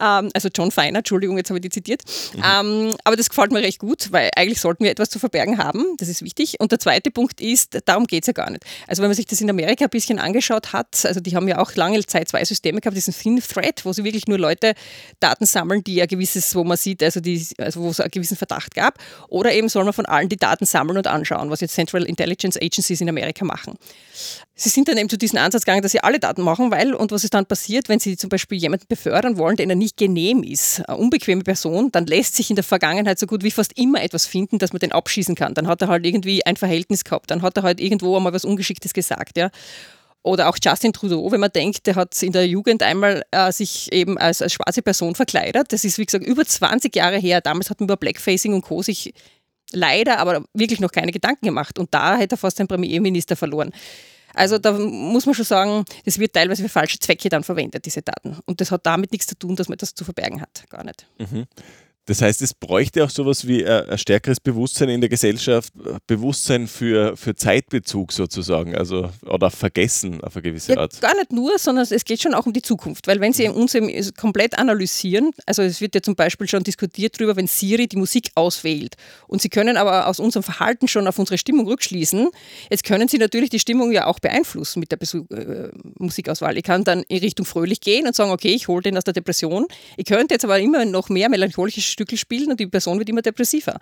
Ähm, 0.00 0.30
also 0.32 0.48
John 0.54 0.70
Feiner, 0.70 1.00
Entschuldigung, 1.00 1.36
jetzt 1.36 1.50
habe 1.50 1.58
ich 1.58 1.62
die 1.62 1.68
zitiert. 1.68 2.02
Mhm. 2.34 2.42
Ähm, 2.42 2.96
aber 3.04 3.16
das 3.16 3.28
gefällt 3.28 3.52
mir 3.52 3.58
recht 3.60 3.78
gut, 3.78 4.10
weil 4.12 4.30
eigentlich 4.34 4.60
sollten 4.60 4.84
wir 4.84 4.90
etwas 4.90 5.10
zu 5.10 5.18
verbergen 5.18 5.58
haben. 5.58 5.84
Das 5.98 6.08
ist 6.08 6.22
wichtig. 6.22 6.56
Und 6.58 6.72
der 6.72 6.78
zweite 6.78 7.10
Punkt 7.10 7.40
ist, 7.40 7.78
darum 7.84 8.06
geht 8.06 8.22
es 8.22 8.28
ja 8.28 8.32
gar 8.32 8.48
nicht. 8.48 8.64
Also 8.86 9.02
wenn 9.02 9.10
man 9.10 9.16
sich 9.16 9.26
das 9.26 9.42
in 9.42 9.50
Amerika 9.50 9.84
ein 9.84 9.90
bisschen 9.90 10.18
angeschaut 10.18 10.72
hat, 10.72 11.04
also 11.04 11.20
die 11.20 11.36
haben 11.36 11.46
ja 11.48 11.58
auch 11.58 11.74
lange 11.74 12.00
Zeit 12.06 12.28
zwei 12.28 12.42
Systeme 12.44 12.80
gehabt, 12.80 12.96
diesen 12.96 13.12
Thin 13.12 13.42
Thread, 13.42 13.84
wo 13.84 13.92
sie 13.92 14.04
wirklich 14.04 14.26
nur 14.26 14.38
Leute 14.38 14.72
Daten 15.18 15.44
sammeln, 15.44 15.84
die 15.84 15.96
ja 15.96 16.06
gewisses 16.06 16.39
es, 16.40 16.54
wo 16.54 16.64
man 16.64 16.76
sieht, 16.76 17.02
also, 17.02 17.20
die, 17.20 17.46
also 17.58 17.80
wo 17.80 17.90
es 17.90 18.00
einen 18.00 18.10
gewissen 18.10 18.36
Verdacht 18.36 18.74
gab. 18.74 18.98
Oder 19.28 19.52
eben 19.52 19.68
soll 19.68 19.84
man 19.84 19.92
von 19.92 20.06
allen 20.06 20.28
die 20.28 20.36
Daten 20.36 20.66
sammeln 20.66 20.98
und 20.98 21.06
anschauen, 21.06 21.50
was 21.50 21.60
jetzt 21.60 21.74
Central 21.74 22.04
Intelligence 22.04 22.56
Agencies 22.56 23.00
in 23.00 23.08
Amerika 23.08 23.44
machen. 23.44 23.76
Sie 24.54 24.68
sind 24.68 24.88
dann 24.88 24.98
eben 24.98 25.08
zu 25.08 25.16
diesem 25.16 25.38
Ansatz 25.38 25.64
gegangen, 25.64 25.82
dass 25.82 25.92
sie 25.92 26.00
alle 26.00 26.18
Daten 26.18 26.42
machen, 26.42 26.70
weil, 26.70 26.92
und 26.92 27.12
was 27.12 27.24
ist 27.24 27.32
dann 27.32 27.46
passiert, 27.46 27.88
wenn 27.88 27.98
sie 27.98 28.16
zum 28.16 28.28
Beispiel 28.28 28.58
jemanden 28.58 28.86
befördern 28.88 29.38
wollen, 29.38 29.56
der 29.56 29.64
ihnen 29.64 29.78
nicht 29.78 29.96
genehm 29.96 30.42
ist, 30.42 30.86
eine 30.86 30.98
unbequeme 30.98 31.42
Person, 31.42 31.90
dann 31.92 32.06
lässt 32.06 32.36
sich 32.36 32.50
in 32.50 32.56
der 32.56 32.64
Vergangenheit 32.64 33.18
so 33.18 33.26
gut 33.26 33.42
wie 33.42 33.50
fast 33.50 33.78
immer 33.78 34.02
etwas 34.02 34.26
finden, 34.26 34.58
dass 34.58 34.72
man 34.72 34.80
den 34.80 34.92
abschießen 34.92 35.34
kann. 35.34 35.54
Dann 35.54 35.66
hat 35.66 35.80
er 35.80 35.88
halt 35.88 36.04
irgendwie 36.04 36.44
ein 36.44 36.56
Verhältnis 36.56 37.04
gehabt, 37.04 37.30
dann 37.30 37.40
hat 37.42 37.56
er 37.56 37.62
halt 37.62 37.80
irgendwo 37.80 38.16
einmal 38.16 38.32
was 38.32 38.44
Ungeschicktes 38.44 38.92
gesagt, 38.92 39.38
ja. 39.38 39.50
Oder 40.22 40.48
auch 40.48 40.58
Justin 40.62 40.92
Trudeau, 40.92 41.32
wenn 41.32 41.40
man 41.40 41.50
denkt, 41.50 41.86
der 41.86 41.94
hat 41.94 42.22
in 42.22 42.32
der 42.32 42.46
Jugend 42.46 42.82
einmal 42.82 43.22
äh, 43.30 43.50
sich 43.52 43.90
eben 43.92 44.18
als, 44.18 44.42
als 44.42 44.52
schwarze 44.52 44.82
Person 44.82 45.14
verkleidet. 45.14 45.72
Das 45.72 45.84
ist, 45.84 45.96
wie 45.98 46.04
gesagt, 46.04 46.26
über 46.26 46.44
20 46.44 46.94
Jahre 46.94 47.16
her. 47.16 47.40
Damals 47.40 47.70
hat 47.70 47.80
man 47.80 47.86
über 47.86 47.96
Blackfacing 47.96 48.52
und 48.52 48.62
Co. 48.62 48.82
sich 48.82 49.14
leider, 49.72 50.18
aber 50.18 50.44
wirklich 50.52 50.80
noch 50.80 50.92
keine 50.92 51.12
Gedanken 51.12 51.46
gemacht. 51.46 51.78
Und 51.78 51.94
da 51.94 52.16
hätte 52.16 52.34
er 52.34 52.38
fast 52.38 52.58
den 52.58 52.68
Premierminister 52.68 53.34
verloren. 53.34 53.72
Also 54.34 54.58
da 54.58 54.72
muss 54.72 55.26
man 55.26 55.34
schon 55.34 55.44
sagen, 55.44 55.84
das 56.04 56.18
wird 56.18 56.34
teilweise 56.34 56.62
für 56.62 56.68
falsche 56.68 56.98
Zwecke 56.98 57.28
dann 57.28 57.42
verwendet, 57.42 57.84
diese 57.86 58.02
Daten. 58.02 58.38
Und 58.46 58.60
das 58.60 58.70
hat 58.70 58.86
damit 58.86 59.12
nichts 59.12 59.26
zu 59.26 59.38
tun, 59.38 59.56
dass 59.56 59.68
man 59.68 59.78
das 59.78 59.94
zu 59.94 60.04
verbergen 60.04 60.40
hat. 60.40 60.64
Gar 60.68 60.84
nicht. 60.84 61.06
Mhm. 61.18 61.46
Das 62.10 62.22
heißt, 62.22 62.42
es 62.42 62.54
bräuchte 62.54 63.04
auch 63.04 63.10
sowas 63.10 63.46
wie 63.46 63.62
äh, 63.62 63.88
ein 63.88 63.96
stärkeres 63.96 64.40
Bewusstsein 64.40 64.88
in 64.88 65.00
der 65.00 65.08
Gesellschaft, 65.08 65.72
äh, 65.76 65.96
Bewusstsein 66.08 66.66
für, 66.66 67.16
für 67.16 67.36
Zeitbezug 67.36 68.10
sozusagen, 68.10 68.74
also 68.74 69.10
oder 69.22 69.48
Vergessen 69.52 70.20
auf 70.24 70.34
eine 70.34 70.42
gewisse 70.42 70.72
ja, 70.72 70.80
Art. 70.80 71.00
Gar 71.00 71.14
nicht 71.14 71.30
nur, 71.30 71.56
sondern 71.56 71.86
es 71.88 72.04
geht 72.04 72.20
schon 72.20 72.34
auch 72.34 72.46
um 72.46 72.52
die 72.52 72.62
Zukunft, 72.62 73.06
weil 73.06 73.20
wenn 73.20 73.32
Sie 73.32 73.48
uns 73.48 73.76
eben 73.76 73.88
komplett 74.16 74.58
analysieren, 74.58 75.30
also 75.46 75.62
es 75.62 75.80
wird 75.80 75.94
ja 75.94 76.02
zum 76.02 76.16
Beispiel 76.16 76.48
schon 76.48 76.64
diskutiert 76.64 77.14
darüber, 77.14 77.36
wenn 77.36 77.46
Siri 77.46 77.86
die 77.86 77.96
Musik 77.96 78.32
auswählt 78.34 78.96
und 79.28 79.40
Sie 79.40 79.48
können 79.48 79.76
aber 79.76 80.08
aus 80.08 80.18
unserem 80.18 80.42
Verhalten 80.42 80.88
schon 80.88 81.06
auf 81.06 81.16
unsere 81.16 81.38
Stimmung 81.38 81.68
rückschließen, 81.68 82.28
jetzt 82.70 82.82
können 82.82 83.06
Sie 83.06 83.18
natürlich 83.18 83.50
die 83.50 83.60
Stimmung 83.60 83.92
ja 83.92 84.06
auch 84.06 84.18
beeinflussen 84.18 84.80
mit 84.80 84.90
der 84.90 84.96
Besuch, 84.96 85.30
äh, 85.30 85.68
Musikauswahl. 85.96 86.58
Ich 86.58 86.64
kann 86.64 86.82
dann 86.82 87.04
in 87.04 87.18
Richtung 87.18 87.46
fröhlich 87.46 87.80
gehen 87.80 88.08
und 88.08 88.16
sagen, 88.16 88.32
okay, 88.32 88.52
ich 88.52 88.66
hole 88.66 88.82
den 88.82 88.96
aus 88.96 89.04
der 89.04 89.14
Depression. 89.14 89.68
Ich 89.96 90.06
könnte 90.06 90.34
jetzt 90.34 90.44
aber 90.44 90.58
immer 90.58 90.84
noch 90.84 91.08
mehr 91.08 91.28
melancholische 91.28 91.99
Stücke 92.00 92.16
spielen 92.16 92.50
und 92.50 92.60
die 92.60 92.66
Person 92.66 92.98
wird 92.98 93.08
immer 93.08 93.22
depressiver. 93.22 93.78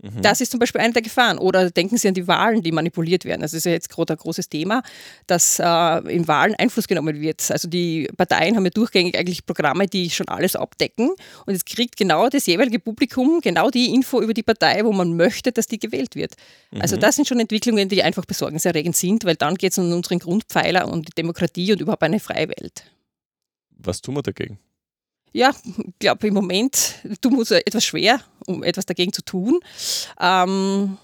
Mhm. 0.00 0.22
Das 0.22 0.40
ist 0.40 0.52
zum 0.52 0.60
Beispiel 0.60 0.80
eine 0.80 0.92
der 0.92 1.02
Gefahren. 1.02 1.38
Oder 1.38 1.70
denken 1.70 1.96
Sie 1.96 2.06
an 2.08 2.14
die 2.14 2.28
Wahlen, 2.28 2.62
die 2.62 2.72
manipuliert 2.72 3.24
werden. 3.24 3.42
Das 3.42 3.52
ist 3.52 3.66
ja 3.66 3.72
jetzt 3.72 3.88
gerade 3.88 4.14
ein 4.14 4.16
großes 4.16 4.48
Thema, 4.48 4.82
dass 5.26 5.58
äh, 5.58 5.98
in 6.14 6.28
Wahlen 6.28 6.54
Einfluss 6.54 6.86
genommen 6.86 7.20
wird. 7.20 7.50
Also 7.50 7.68
die 7.68 8.08
Parteien 8.16 8.56
haben 8.56 8.64
ja 8.64 8.70
durchgängig 8.70 9.18
eigentlich 9.18 9.44
Programme, 9.44 9.86
die 9.86 10.10
schon 10.10 10.28
alles 10.28 10.54
abdecken. 10.54 11.10
Und 11.46 11.52
jetzt 11.52 11.66
kriegt 11.66 11.96
genau 11.96 12.28
das 12.28 12.46
jeweilige 12.46 12.78
Publikum 12.78 13.40
genau 13.40 13.70
die 13.70 13.92
Info 13.92 14.20
über 14.20 14.34
die 14.34 14.42
Partei, 14.42 14.84
wo 14.84 14.92
man 14.92 15.16
möchte, 15.16 15.50
dass 15.52 15.66
die 15.66 15.78
gewählt 15.78 16.14
wird. 16.14 16.34
Also 16.70 16.76
mhm. 16.76 16.88
Also 16.88 16.96
das 16.96 17.16
sind 17.16 17.28
schon 17.28 17.38
Entwicklungen, 17.38 17.88
die 17.90 18.02
einfach 18.02 18.24
besorgniserregend 18.24 18.96
sind, 18.96 19.24
weil 19.24 19.36
dann 19.36 19.56
geht 19.56 19.72
es 19.72 19.78
um 19.78 19.92
unseren 19.92 20.20
Grundpfeiler 20.20 20.88
und 20.88 21.08
die 21.08 21.12
Demokratie 21.12 21.70
und 21.72 21.82
überhaupt 21.82 22.02
eine 22.02 22.18
freie 22.18 22.48
Welt. 22.48 22.84
Was 23.76 24.00
tun 24.00 24.14
wir 24.14 24.22
dagegen? 24.22 24.58
Ja, 25.38 25.54
ich 25.64 25.98
glaube 26.00 26.26
im 26.26 26.34
Moment 26.34 26.94
tun 27.20 27.34
wir 27.34 27.38
uns 27.38 27.52
etwas 27.52 27.84
schwer, 27.84 28.20
um 28.46 28.64
etwas 28.64 28.86
dagegen 28.86 29.12
zu 29.12 29.22
tun. 29.22 29.60
Ähm, 30.20 30.98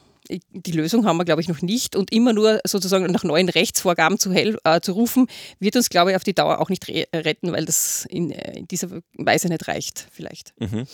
die 0.50 0.72
Lösung 0.72 1.06
haben 1.06 1.18
wir, 1.18 1.24
glaube 1.24 1.40
ich, 1.40 1.46
noch 1.46 1.62
nicht. 1.62 1.94
Und 1.94 2.12
immer 2.12 2.32
nur 2.32 2.60
sozusagen 2.66 3.04
nach 3.12 3.22
neuen 3.22 3.48
Rechtsvorgaben 3.48 4.18
zu, 4.18 4.32
äh, 4.32 4.80
zu 4.80 4.90
rufen, 4.90 5.28
wird 5.60 5.76
uns, 5.76 5.88
glaube 5.88 6.10
ich, 6.10 6.16
auf 6.16 6.24
die 6.24 6.34
Dauer 6.34 6.58
auch 6.58 6.68
nicht 6.68 6.88
re 6.88 7.06
retten, 7.14 7.52
weil 7.52 7.64
das 7.64 8.08
in, 8.10 8.32
äh, 8.32 8.58
in, 8.58 8.66
dieser 8.66 8.88
Weise 9.12 9.48
nicht 9.48 9.68
reicht, 9.68 10.08
vielleicht. 10.10 10.52
Mhm. 10.58 10.88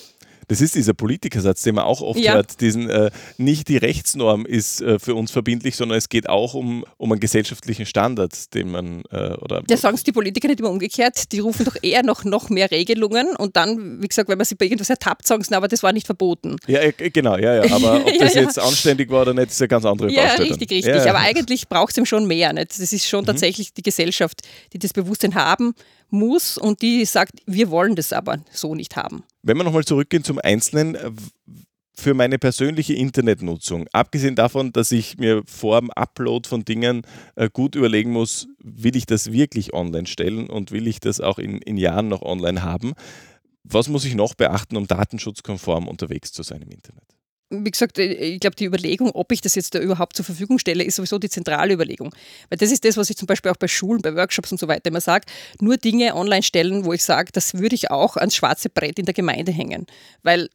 Das 0.50 0.60
ist 0.60 0.74
dieser 0.74 0.94
Politikersatz, 0.94 1.62
den 1.62 1.76
man 1.76 1.84
auch 1.84 2.00
oft 2.00 2.18
ja. 2.18 2.34
hört, 2.34 2.60
diesen 2.60 2.90
äh, 2.90 3.12
nicht 3.38 3.68
die 3.68 3.76
Rechtsnorm 3.76 4.44
ist 4.44 4.82
äh, 4.82 4.98
für 4.98 5.14
uns 5.14 5.30
verbindlich, 5.30 5.76
sondern 5.76 5.96
es 5.96 6.08
geht 6.08 6.28
auch 6.28 6.54
um, 6.54 6.84
um 6.96 7.12
einen 7.12 7.20
gesellschaftlichen 7.20 7.86
Standard, 7.86 8.52
den 8.52 8.72
man 8.72 9.04
äh, 9.12 9.34
oder. 9.34 9.62
Ja, 9.70 9.76
sagen 9.76 9.94
es 9.94 10.02
die 10.02 10.10
Politiker 10.10 10.48
nicht 10.48 10.58
immer 10.58 10.70
umgekehrt, 10.70 11.30
die 11.30 11.38
rufen 11.38 11.64
doch 11.64 11.76
eher 11.80 12.02
noch, 12.02 12.24
noch 12.24 12.50
mehr 12.50 12.68
Regelungen 12.72 13.36
und 13.36 13.54
dann, 13.54 14.02
wie 14.02 14.08
gesagt, 14.08 14.28
wenn 14.28 14.38
man 14.38 14.44
sich 14.44 14.58
bei 14.58 14.64
irgendwas 14.64 14.90
ertappt, 14.90 15.24
sagen 15.24 15.44
sie, 15.44 15.54
aber 15.54 15.68
das 15.68 15.84
war 15.84 15.92
nicht 15.92 16.06
verboten. 16.06 16.56
Ja, 16.66 16.80
äh, 16.80 16.92
genau, 17.10 17.36
ja, 17.36 17.62
ja. 17.64 17.72
Aber 17.72 18.00
ob 18.04 18.18
das 18.18 18.34
ja, 18.34 18.42
jetzt 18.42 18.58
anständig 18.58 19.08
war 19.08 19.22
oder 19.22 19.34
nicht, 19.34 19.50
ist 19.50 19.60
ja 19.60 19.68
ganz 19.68 19.84
andere 19.84 20.10
Ja, 20.10 20.24
Baustelle. 20.24 20.50
richtig, 20.50 20.70
richtig. 20.72 21.08
Aber 21.08 21.20
eigentlich 21.20 21.68
braucht 21.68 21.92
es 21.92 21.98
ihm 21.98 22.06
schon 22.06 22.26
mehr. 22.26 22.52
Nicht? 22.52 22.70
Das 22.70 22.92
ist 22.92 23.06
schon 23.06 23.20
mhm. 23.20 23.26
tatsächlich 23.26 23.72
die 23.72 23.82
Gesellschaft, 23.82 24.40
die 24.72 24.80
das 24.80 24.92
Bewusstsein 24.92 25.36
haben 25.36 25.74
muss 26.08 26.58
und 26.58 26.82
die 26.82 27.04
sagt, 27.04 27.34
wir 27.46 27.70
wollen 27.70 27.94
das 27.94 28.12
aber 28.12 28.38
so 28.50 28.74
nicht 28.74 28.96
haben. 28.96 29.22
Wenn 29.42 29.56
wir 29.56 29.64
nochmal 29.64 29.84
zurückgehen 29.84 30.24
zum 30.24 30.38
Einzelnen, 30.38 30.96
für 32.00 32.14
meine 32.14 32.38
persönliche 32.38 32.94
Internetnutzung, 32.94 33.86
abgesehen 33.92 34.34
davon, 34.34 34.72
dass 34.72 34.90
ich 34.90 35.18
mir 35.18 35.42
vor 35.46 35.80
dem 35.80 35.90
Upload 35.90 36.48
von 36.48 36.64
Dingen 36.64 37.02
äh, 37.36 37.50
gut 37.52 37.74
überlegen 37.74 38.10
muss, 38.10 38.48
will 38.58 38.96
ich 38.96 39.06
das 39.06 39.32
wirklich 39.32 39.74
online 39.74 40.06
stellen 40.06 40.48
und 40.48 40.72
will 40.72 40.88
ich 40.88 41.00
das 41.00 41.20
auch 41.20 41.38
in, 41.38 41.58
in 41.58 41.76
Jahren 41.76 42.08
noch 42.08 42.22
online 42.22 42.62
haben, 42.62 42.94
was 43.64 43.88
muss 43.88 44.04
ich 44.04 44.14
noch 44.14 44.34
beachten, 44.34 44.76
um 44.76 44.86
datenschutzkonform 44.86 45.86
unterwegs 45.86 46.32
zu 46.32 46.42
sein 46.42 46.62
im 46.62 46.70
Internet? 46.70 47.04
Wie 47.50 47.70
gesagt, 47.70 47.98
äh, 47.98 48.12
ich 48.12 48.40
glaube, 48.40 48.56
die 48.56 48.64
Überlegung, 48.64 49.10
ob 49.10 49.32
ich 49.32 49.40
das 49.40 49.54
jetzt 49.54 49.74
da 49.74 49.80
überhaupt 49.80 50.16
zur 50.16 50.24
Verfügung 50.24 50.58
stelle, 50.58 50.84
ist 50.84 50.96
sowieso 50.96 51.18
die 51.18 51.28
zentrale 51.28 51.74
Überlegung. 51.74 52.14
Weil 52.48 52.58
das 52.58 52.70
ist 52.70 52.84
das, 52.84 52.96
was 52.96 53.10
ich 53.10 53.16
zum 53.16 53.26
Beispiel 53.26 53.50
auch 53.50 53.56
bei 53.56 53.68
Schulen, 53.68 54.00
bei 54.02 54.14
Workshops 54.14 54.52
und 54.52 54.58
so 54.58 54.68
weiter 54.68 54.86
immer 54.86 55.00
sage, 55.00 55.26
nur 55.60 55.76
Dinge 55.76 56.14
online 56.14 56.42
stellen, 56.42 56.84
wo 56.84 56.92
ich 56.92 57.04
sage, 57.04 57.30
das 57.32 57.54
würde 57.54 57.74
ich 57.74 57.90
auch 57.90 58.16
ans 58.16 58.36
schwarze 58.36 58.70
Brett 58.70 58.98
in 58.98 59.04
der 59.04 59.14
Gemeinde 59.14 59.52
hängen. 59.52 59.86
Weil 60.22 60.48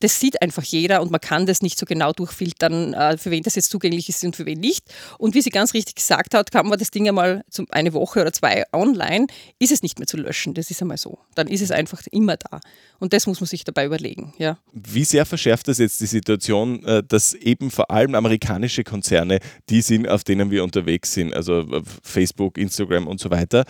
das 0.00 0.20
sieht 0.20 0.40
einfach 0.42 0.62
jeder 0.62 1.02
und 1.02 1.10
man 1.10 1.20
kann 1.20 1.46
das 1.46 1.62
nicht 1.62 1.78
so 1.78 1.86
genau 1.86 2.12
durchfiltern, 2.12 2.94
äh, 2.94 3.18
für 3.18 3.30
wen 3.30 3.42
das 3.42 3.54
jetzt 3.54 3.70
zugänglich 3.70 4.08
ist 4.08 4.24
und 4.24 4.36
für 4.36 4.46
wen 4.46 4.60
nicht. 4.60 4.84
Und 5.18 5.34
wie 5.34 5.42
sie 5.42 5.50
ganz 5.50 5.74
richtig 5.74 5.96
gesagt 5.96 6.34
hat, 6.34 6.50
kann 6.50 6.68
man 6.68 6.78
das 6.78 6.90
Ding 6.90 7.08
einmal 7.08 7.44
eine 7.70 7.92
Woche 7.92 8.20
oder 8.20 8.32
zwei 8.32 8.64
online, 8.72 9.26
ist 9.58 9.72
es 9.72 9.82
nicht 9.82 9.98
mehr 9.98 10.06
zu 10.06 10.16
löschen. 10.16 10.54
Das 10.54 10.70
ist 10.70 10.80
einmal 10.82 10.98
so. 10.98 11.18
Dann 11.34 11.48
ist 11.48 11.60
es 11.60 11.70
einfach 11.70 12.02
immer 12.10 12.36
da. 12.36 12.60
Und 12.98 13.12
das 13.12 13.26
muss 13.26 13.40
man 13.40 13.46
sich 13.46 13.64
dabei 13.64 13.86
überlegen. 13.86 14.34
Ja. 14.38 14.58
Wie 14.72 15.04
sehr 15.04 15.26
verschärft 15.26 15.68
das 15.68 15.78
jetzt 15.78 16.00
die 16.00 16.06
Situation, 16.06 16.84
äh, 16.84 17.02
dass 17.06 17.34
eben 17.34 17.70
vor 17.70 17.90
allem 17.90 18.14
amerikanische 18.14 18.84
Konzerne 18.84 19.38
die 19.68 19.82
sind, 19.82 20.08
auf 20.08 20.24
denen 20.24 20.50
wir 20.50 20.64
unterwegs 20.64 21.12
sind, 21.12 21.34
also 21.34 21.60
äh, 21.60 21.82
Facebook, 22.02 22.58
Instagram 22.58 23.06
und 23.06 23.20
so 23.20 23.30
weiter, 23.30 23.64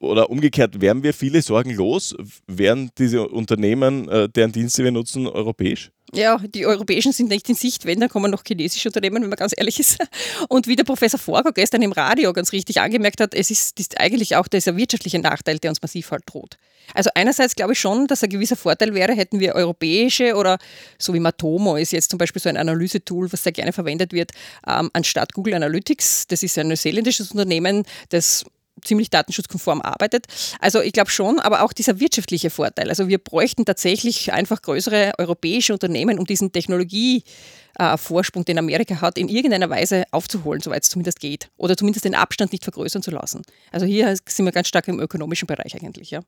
oder 0.00 0.30
umgekehrt, 0.30 0.80
wären 0.80 1.02
wir 1.02 1.12
viele 1.12 1.42
Sorgen 1.42 1.74
los? 1.74 2.14
Wären 2.46 2.90
diese 2.98 3.28
Unternehmen, 3.28 4.08
äh, 4.08 4.28
deren 4.28 4.52
Dienste 4.52 4.84
wir 4.84 4.92
nutzen, 4.92 5.26
europäisch? 5.26 5.90
Ja, 6.14 6.38
die 6.38 6.64
europäischen 6.64 7.12
sind 7.12 7.28
nicht 7.28 7.48
in 7.50 7.54
Sicht, 7.54 7.84
wenn, 7.84 8.00
dann 8.00 8.08
kommen 8.08 8.30
noch 8.30 8.42
chinesische 8.46 8.88
Unternehmen, 8.88 9.22
wenn 9.22 9.28
man 9.28 9.36
ganz 9.36 9.52
ehrlich 9.54 9.78
ist. 9.78 9.98
Und 10.48 10.66
wie 10.66 10.76
der 10.76 10.84
Professor 10.84 11.20
Forger 11.20 11.52
gestern 11.52 11.82
im 11.82 11.92
Radio 11.92 12.32
ganz 12.32 12.52
richtig 12.52 12.80
angemerkt 12.80 13.20
hat, 13.20 13.34
es 13.34 13.50
ist, 13.50 13.78
ist 13.78 14.00
eigentlich 14.00 14.34
auch 14.36 14.48
dieser 14.48 14.76
wirtschaftliche 14.76 15.18
Nachteil, 15.18 15.58
der 15.58 15.70
uns 15.70 15.82
massiv 15.82 16.10
halt 16.10 16.22
droht. 16.26 16.56
Also 16.94 17.10
einerseits 17.14 17.54
glaube 17.54 17.74
ich 17.74 17.80
schon, 17.80 18.06
dass 18.06 18.22
ein 18.22 18.30
gewisser 18.30 18.56
Vorteil 18.56 18.94
wäre, 18.94 19.12
hätten 19.12 19.40
wir 19.40 19.54
europäische 19.54 20.34
oder 20.34 20.58
so 20.96 21.12
wie 21.12 21.20
Matomo 21.20 21.76
ist 21.76 21.92
jetzt 21.92 22.10
zum 22.10 22.16
Beispiel 22.18 22.40
so 22.40 22.48
ein 22.48 22.56
Analysetool, 22.56 23.30
was 23.30 23.42
sehr 23.42 23.52
gerne 23.52 23.74
verwendet 23.74 24.14
wird, 24.14 24.32
ähm, 24.66 24.88
anstatt 24.94 25.34
Google 25.34 25.54
Analytics. 25.54 26.26
Das 26.28 26.42
ist 26.42 26.56
ein 26.56 26.68
neuseeländisches 26.68 27.32
Unternehmen, 27.32 27.84
das 28.08 28.46
ziemlich 28.88 29.10
datenschutzkonform 29.10 29.80
arbeitet. 29.80 30.26
Also 30.60 30.80
ich 30.80 30.92
glaube 30.92 31.10
schon, 31.10 31.38
aber 31.38 31.62
auch 31.62 31.72
dieser 31.72 32.00
wirtschaftliche 32.00 32.50
Vorteil. 32.50 32.88
Also 32.88 33.06
wir 33.08 33.18
bräuchten 33.18 33.64
tatsächlich 33.64 34.32
einfach 34.32 34.62
größere 34.62 35.12
europäische 35.18 35.72
Unternehmen, 35.72 36.18
um 36.18 36.24
diesen 36.24 36.50
Technologievorsprung, 36.50 38.44
den 38.44 38.58
Amerika 38.58 39.00
hat, 39.00 39.18
in 39.18 39.28
irgendeiner 39.28 39.70
Weise 39.70 40.04
aufzuholen, 40.10 40.60
soweit 40.60 40.82
es 40.82 40.88
zumindest 40.88 41.20
geht. 41.20 41.50
Oder 41.56 41.76
zumindest 41.76 42.04
den 42.04 42.14
Abstand 42.14 42.50
nicht 42.52 42.64
vergrößern 42.64 43.02
zu 43.02 43.10
lassen. 43.10 43.42
Also 43.70 43.86
hier 43.86 44.16
sind 44.26 44.44
wir 44.44 44.52
ganz 44.52 44.68
stark 44.68 44.88
im 44.88 44.98
ökonomischen 44.98 45.46
Bereich 45.46 45.76
eigentlich, 45.76 46.10
ja. 46.10 46.20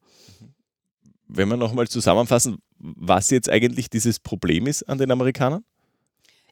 Wenn 1.32 1.48
wir 1.48 1.56
nochmal 1.56 1.88
zusammenfassen, 1.88 2.58
was 2.78 3.30
jetzt 3.30 3.48
eigentlich 3.48 3.88
dieses 3.88 4.18
Problem 4.18 4.66
ist 4.66 4.82
an 4.88 4.98
den 4.98 5.10
Amerikanern? 5.10 5.64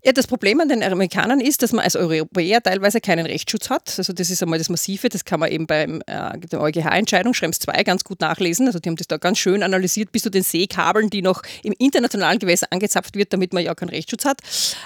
Ja, 0.04 0.12
das 0.12 0.26
Problem 0.26 0.60
an 0.60 0.68
den 0.68 0.82
Amerikanern 0.82 1.40
ist, 1.40 1.62
dass 1.62 1.72
man 1.72 1.84
als 1.84 1.96
Europäer 1.96 2.62
teilweise 2.62 3.00
keinen 3.00 3.26
Rechtsschutz 3.26 3.70
hat. 3.70 3.94
Also 3.98 4.12
das 4.12 4.30
ist 4.30 4.42
einmal 4.42 4.58
das 4.58 4.68
Massive, 4.68 5.08
das 5.08 5.24
kann 5.24 5.40
man 5.40 5.50
eben 5.50 5.66
bei 5.66 5.84
äh, 5.84 6.38
der 6.38 6.60
EuGH-Entscheidung 6.60 7.34
Schrems 7.34 7.58
2 7.58 7.82
ganz 7.82 8.04
gut 8.04 8.20
nachlesen. 8.20 8.66
Also 8.66 8.78
die 8.78 8.88
haben 8.88 8.96
das 8.96 9.08
da 9.08 9.16
ganz 9.16 9.38
schön 9.38 9.62
analysiert, 9.62 10.12
bis 10.12 10.22
zu 10.22 10.30
den 10.30 10.42
Seekabeln, 10.42 11.10
die 11.10 11.22
noch 11.22 11.42
im 11.62 11.74
internationalen 11.78 12.38
Gewässer 12.38 12.68
angezapft 12.70 13.16
wird, 13.16 13.32
damit 13.32 13.52
man 13.52 13.64
ja 13.64 13.74
keinen 13.74 13.90
Rechtsschutz 13.90 14.24
hat. 14.24 14.40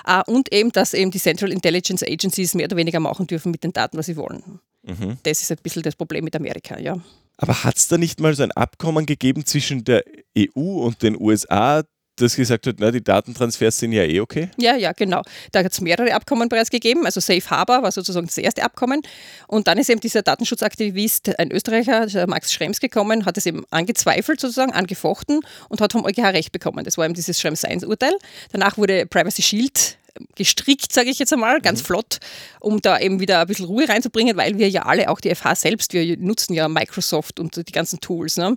Äh, 0.07 0.23
und 0.31 0.53
eben, 0.53 0.73
dass 0.73 0.95
eben 0.95 1.11
die 1.11 1.21
Central 1.21 1.53
Intelligence 1.53 2.03
Agencies 2.03 2.55
mehr 2.55 2.67
oder 2.67 2.77
weniger 2.77 3.01
machen 3.01 3.27
dürfen 3.27 3.53
mit 3.53 3.65
den 3.65 3.73
Daten, 3.73 3.99
was 3.99 4.07
sie 4.07 4.17
wollen. 4.17 4.61
Mhm. 4.83 5.19
Das 5.23 5.41
ist 5.43 5.51
ein 5.51 5.59
bisschen 5.63 5.83
das 5.83 5.95
Problem 5.95 6.25
mit 6.25 6.35
Amerika, 6.35 6.79
ja. 6.79 6.97
Aber 7.37 7.65
hat 7.65 7.77
es 7.77 7.89
da 7.89 7.99
nicht 7.99 8.21
mal 8.21 8.35
so 8.35 8.43
ein 8.43 8.53
Abkommen 8.53 9.07
gegeben 9.07 9.45
zwischen 9.47 9.85
der 9.85 10.05
EU 10.39 10.85
und 10.85 11.03
den 11.03 11.21
USA, 11.21 11.83
das 12.23 12.37
gesagt 12.37 12.67
hat, 12.67 12.77
na, 12.79 12.91
die 12.91 13.03
Datentransfers 13.03 13.79
sind 13.79 13.93
ja 13.93 14.03
eh 14.05 14.21
okay? 14.21 14.49
Ja, 14.57 14.77
ja, 14.77 14.93
genau. 14.93 15.23
Da 15.53 15.63
hat 15.63 15.73
es 15.73 15.81
mehrere 15.81 16.15
Abkommen 16.15 16.49
bereits 16.49 16.71
gegeben. 16.71 17.05
Also 17.05 17.21
Safe 17.21 17.49
Harbor 17.51 17.83
war 17.83 17.93
sozusagen 17.93 18.27
das 18.27 18.39
erste 18.39 18.63
Abkommen. 18.63 19.03
Und 19.47 19.69
dann 19.69 19.79
ist 19.79 19.91
eben 19.91 20.01
dieser 20.01 20.23
Datenschutzaktivist, 20.23 21.39
ein 21.39 21.51
Österreicher, 21.51 22.27
Max 22.27 22.53
Schrems, 22.53 22.81
gekommen, 22.81 23.27
hat 23.27 23.37
es 23.37 23.47
eben 23.47 23.65
angezweifelt 23.71 24.41
sozusagen, 24.41 24.73
angefochten 24.73 25.41
und 25.69 25.81
hat 25.81 25.93
vom 25.93 26.05
EuGH 26.05 26.33
Recht 26.33 26.53
bekommen. 26.53 26.85
Das 26.85 26.99
war 26.99 27.05
eben 27.05 27.15
dieses 27.15 27.41
Schrems-1-Urteil. 27.41 28.13
Danach 28.53 28.79
wurde 28.79 29.07
Privacy 29.07 29.43
Shield 29.43 29.99
gestrickt, 30.37 30.93
sage 30.93 31.11
ich 31.11 31.19
jetzt 31.19 31.33
einmal, 31.33 31.61
ganz 31.61 31.81
mhm. 31.81 31.87
flott, 31.87 32.19
um 32.61 32.81
da 32.81 32.99
eben 32.99 33.21
wieder 33.21 33.41
ein 33.41 33.47
bisschen 33.47 33.67
Ruhe 33.67 33.89
reinzubringen, 33.89 34.37
weil 34.37 34.59
wir 34.59 34.69
ja 34.69 34.83
alle, 34.83 35.09
auch 35.09 35.21
die 35.21 35.35
FH 35.35 35.55
selbst, 35.57 35.93
wir 35.93 36.17
nutzen 36.19 36.55
ja 36.55 36.69
Microsoft 36.69 37.41
und 37.41 37.57
die 37.57 37.73
ganzen 37.73 38.01
Tools. 38.01 38.37
Ne? 38.37 38.57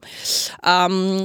Ähm, 0.66 1.24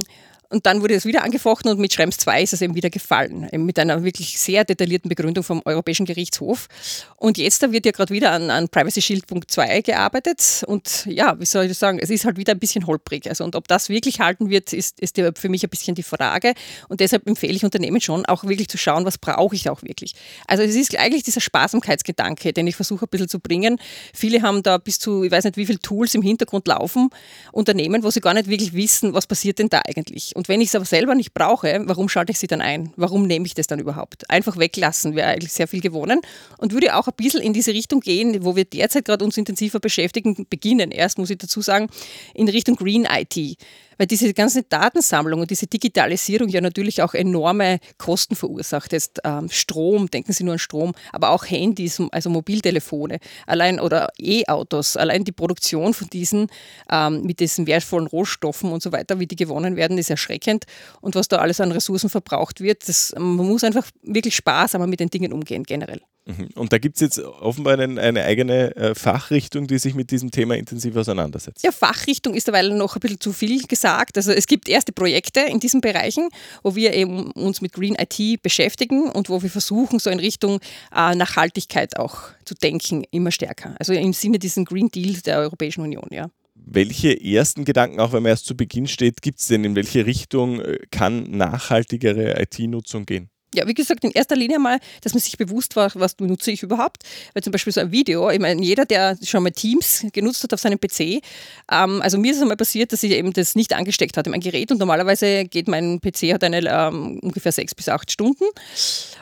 Und 0.51 0.65
dann 0.65 0.81
wurde 0.81 0.95
es 0.95 1.05
wieder 1.05 1.23
angefochten 1.23 1.71
und 1.71 1.79
mit 1.79 1.93
Schrems 1.93 2.17
2 2.17 2.43
ist 2.43 2.53
es 2.53 2.61
eben 2.61 2.75
wieder 2.75 2.89
gefallen, 2.89 3.47
eben 3.51 3.65
mit 3.65 3.79
einer 3.79 4.03
wirklich 4.03 4.37
sehr 4.37 4.65
detaillierten 4.65 5.07
Begründung 5.07 5.43
vom 5.43 5.61
Europäischen 5.63 6.05
Gerichtshof. 6.05 6.67
Und 7.15 7.37
jetzt 7.37 7.63
da 7.63 7.71
wird 7.71 7.85
ja 7.85 7.91
gerade 7.91 8.13
wieder 8.13 8.31
an, 8.31 8.49
an 8.49 8.67
Privacy 8.67 9.01
Shield 9.01 9.27
Punkt 9.27 9.49
2 9.49 9.81
gearbeitet. 9.81 10.63
Und 10.67 11.05
ja, 11.05 11.39
wie 11.39 11.45
soll 11.45 11.65
ich 11.65 11.77
sagen, 11.77 11.99
es 11.99 12.09
ist 12.09 12.25
halt 12.25 12.37
wieder 12.37 12.53
ein 12.53 12.59
bisschen 12.59 12.85
holprig. 12.85 13.29
Also, 13.29 13.43
und 13.43 13.55
ob 13.55 13.67
das 13.67 13.89
wirklich 13.89 14.19
halten 14.19 14.49
wird, 14.49 14.73
ist, 14.73 14.99
ist 14.99 15.21
für 15.35 15.49
mich 15.49 15.63
ein 15.63 15.69
bisschen 15.69 15.95
die 15.95 16.03
Frage. 16.03 16.53
Und 16.89 16.99
deshalb 16.99 17.27
empfehle 17.27 17.53
ich 17.53 17.63
Unternehmen 17.63 18.01
schon, 18.01 18.25
auch 18.25 18.43
wirklich 18.43 18.67
zu 18.67 18.77
schauen, 18.77 19.05
was 19.05 19.17
brauche 19.17 19.55
ich 19.55 19.69
auch 19.69 19.81
wirklich. 19.83 20.13
Also 20.47 20.63
es 20.63 20.75
ist 20.75 20.97
eigentlich 20.97 21.23
dieser 21.23 21.41
Sparsamkeitsgedanke, 21.41 22.51
den 22.51 22.67
ich 22.67 22.75
versuche 22.75 23.05
ein 23.05 23.09
bisschen 23.09 23.29
zu 23.29 23.39
bringen. 23.39 23.79
Viele 24.13 24.41
haben 24.41 24.63
da 24.63 24.77
bis 24.77 24.99
zu, 24.99 25.23
ich 25.23 25.31
weiß 25.31 25.45
nicht, 25.45 25.57
wie 25.57 25.65
viele 25.65 25.79
Tools 25.79 26.13
im 26.13 26.21
Hintergrund 26.21 26.67
laufen, 26.67 27.09
Unternehmen, 27.53 28.03
wo 28.03 28.11
sie 28.11 28.19
gar 28.19 28.33
nicht 28.33 28.47
wirklich 28.47 28.73
wissen, 28.73 29.13
was 29.13 29.27
passiert 29.27 29.59
denn 29.59 29.69
da 29.69 29.81
eigentlich. 29.87 30.35
Und 30.35 30.40
wenn 30.49 30.61
ich 30.61 30.69
es 30.69 30.75
aber 30.75 30.85
selber 30.85 31.15
nicht 31.15 31.33
brauche, 31.33 31.81
warum 31.85 32.09
schalte 32.09 32.31
ich 32.31 32.39
sie 32.39 32.47
dann 32.47 32.61
ein? 32.61 32.93
Warum 32.95 33.27
nehme 33.27 33.45
ich 33.45 33.53
das 33.53 33.67
dann 33.67 33.79
überhaupt? 33.79 34.29
Einfach 34.29 34.57
weglassen 34.57 35.15
wäre 35.15 35.29
eigentlich 35.29 35.53
sehr 35.53 35.67
viel 35.67 35.81
gewonnen 35.81 36.21
und 36.57 36.73
würde 36.73 36.95
auch 36.95 37.07
ein 37.07 37.13
bisschen 37.15 37.41
in 37.41 37.53
diese 37.53 37.73
Richtung 37.73 37.99
gehen, 37.99 38.43
wo 38.43 38.55
wir 38.55 38.65
derzeit 38.65 39.05
gerade 39.05 39.25
uns 39.25 39.37
intensiver 39.37 39.79
beschäftigen, 39.79 40.47
beginnen 40.49 40.91
erst, 40.91 41.17
muss 41.17 41.29
ich 41.29 41.37
dazu 41.37 41.61
sagen, 41.61 41.89
in 42.33 42.47
Richtung 42.47 42.75
Green 42.75 43.07
IT 43.09 43.57
weil 43.97 44.07
diese 44.07 44.33
ganze 44.33 44.63
Datensammlung 44.63 45.41
und 45.41 45.51
diese 45.51 45.67
Digitalisierung 45.67 46.49
ja 46.49 46.61
natürlich 46.61 47.01
auch 47.01 47.13
enorme 47.13 47.79
Kosten 47.97 48.35
verursacht. 48.35 48.91
Jetzt 48.91 49.21
ähm, 49.23 49.49
Strom, 49.49 50.09
denken 50.09 50.33
Sie 50.33 50.43
nur 50.43 50.53
an 50.53 50.59
Strom, 50.59 50.93
aber 51.11 51.29
auch 51.29 51.45
Handys, 51.45 52.01
also 52.11 52.29
Mobiltelefone, 52.29 53.19
allein 53.47 53.79
oder 53.79 54.09
E-Autos, 54.17 54.97
allein 54.97 55.23
die 55.23 55.31
Produktion 55.31 55.93
von 55.93 56.07
diesen 56.09 56.47
ähm, 56.91 57.23
mit 57.23 57.39
diesen 57.39 57.67
wertvollen 57.67 58.07
Rohstoffen 58.07 58.71
und 58.71 58.81
so 58.81 58.91
weiter, 58.91 59.19
wie 59.19 59.27
die 59.27 59.35
gewonnen 59.35 59.75
werden, 59.75 59.97
ist 59.97 60.09
erschreckend. 60.09 60.65
Und 61.01 61.15
was 61.15 61.27
da 61.27 61.37
alles 61.37 61.59
an 61.59 61.71
Ressourcen 61.71 62.09
verbraucht 62.09 62.61
wird, 62.61 62.87
das, 62.87 63.13
man 63.17 63.47
muss 63.47 63.63
einfach 63.63 63.87
wirklich 64.03 64.35
sparsamer 64.35 64.87
mit 64.87 64.99
den 64.99 65.09
Dingen 65.09 65.33
umgehen 65.33 65.63
generell. 65.63 66.01
Mhm. 66.37 66.49
Und 66.55 66.73
da 66.73 66.77
gibt 66.77 66.97
es 66.97 67.01
jetzt 67.01 67.19
offenbar 67.19 67.79
eine, 67.79 68.01
eine 68.01 68.23
eigene 68.23 68.75
äh, 68.75 68.95
Fachrichtung, 68.95 69.67
die 69.67 69.77
sich 69.77 69.95
mit 69.95 70.11
diesem 70.11 70.31
Thema 70.31 70.55
intensiv 70.55 70.95
auseinandersetzt. 70.95 71.63
Ja, 71.63 71.71
Fachrichtung 71.71 72.33
ist 72.33 72.47
derweil 72.47 72.69
noch 72.69 72.95
ein 72.95 72.99
bisschen 72.99 73.19
zu 73.19 73.33
viel 73.33 73.61
gesagt. 73.63 74.17
Also 74.17 74.31
es 74.31 74.47
gibt 74.47 74.69
erste 74.69 74.91
Projekte 74.91 75.41
in 75.41 75.59
diesen 75.59 75.81
Bereichen, 75.81 76.29
wo 76.63 76.75
wir 76.75 76.93
eben 76.93 77.31
uns 77.31 77.61
mit 77.61 77.73
Green 77.73 77.95
IT 77.95 78.41
beschäftigen 78.41 79.09
und 79.09 79.29
wo 79.29 79.41
wir 79.41 79.49
versuchen, 79.49 79.99
so 79.99 80.09
in 80.09 80.19
Richtung 80.19 80.59
äh, 80.95 81.15
Nachhaltigkeit 81.15 81.97
auch 81.97 82.29
zu 82.45 82.55
denken, 82.55 83.03
immer 83.11 83.31
stärker. 83.31 83.75
Also 83.79 83.93
im 83.93 84.13
Sinne 84.13 84.39
diesen 84.39 84.65
Green 84.65 84.89
Deal 84.89 85.13
der 85.21 85.39
Europäischen 85.39 85.81
Union, 85.81 86.07
ja. 86.11 86.29
Welche 86.63 87.19
ersten 87.19 87.65
Gedanken, 87.65 87.99
auch 87.99 88.13
wenn 88.13 88.21
man 88.21 88.29
erst 88.29 88.45
zu 88.45 88.55
Beginn 88.55 88.87
steht, 88.87 89.21
gibt 89.23 89.39
es 89.39 89.47
denn? 89.47 89.63
In 89.63 89.75
welche 89.75 90.05
Richtung 90.05 90.61
äh, 90.61 90.77
kann 90.91 91.31
nachhaltigere 91.31 92.39
IT-Nutzung 92.39 93.05
gehen? 93.05 93.30
Ja, 93.53 93.67
wie 93.67 93.73
gesagt, 93.73 94.03
in 94.05 94.11
erster 94.11 94.37
Linie 94.37 94.59
mal, 94.59 94.79
dass 95.01 95.13
man 95.13 95.21
sich 95.21 95.37
bewusst 95.37 95.75
war, 95.75 95.91
was 95.95 96.17
nutze 96.19 96.51
ich 96.51 96.63
überhaupt. 96.63 97.03
Weil 97.33 97.43
zum 97.43 97.51
Beispiel 97.51 97.73
so 97.73 97.81
ein 97.81 97.91
Video, 97.91 98.29
ich 98.29 98.39
meine, 98.39 98.61
jeder, 98.63 98.85
der 98.85 99.17
schon 99.23 99.43
mal 99.43 99.51
Teams 99.51 100.05
genutzt 100.13 100.43
hat 100.43 100.53
auf 100.53 100.59
seinem 100.61 100.79
PC, 100.79 101.21
ähm, 101.69 102.01
also 102.01 102.17
mir 102.17 102.31
ist 102.31 102.37
es 102.37 102.41
einmal 102.41 102.55
passiert, 102.55 102.93
dass 102.93 103.03
ich 103.03 103.11
eben 103.11 103.33
das 103.33 103.55
nicht 103.55 103.73
angesteckt 103.73 104.15
hatte, 104.15 104.29
mein 104.29 104.39
Gerät. 104.39 104.71
Und 104.71 104.77
normalerweise 104.77 105.45
geht 105.45 105.67
mein 105.67 105.99
PC, 105.99 106.33
hat 106.33 106.45
eine 106.45 106.59
ähm, 106.59 107.19
ungefähr 107.21 107.51
sechs 107.51 107.75
bis 107.75 107.89
acht 107.89 108.09
Stunden. 108.09 108.45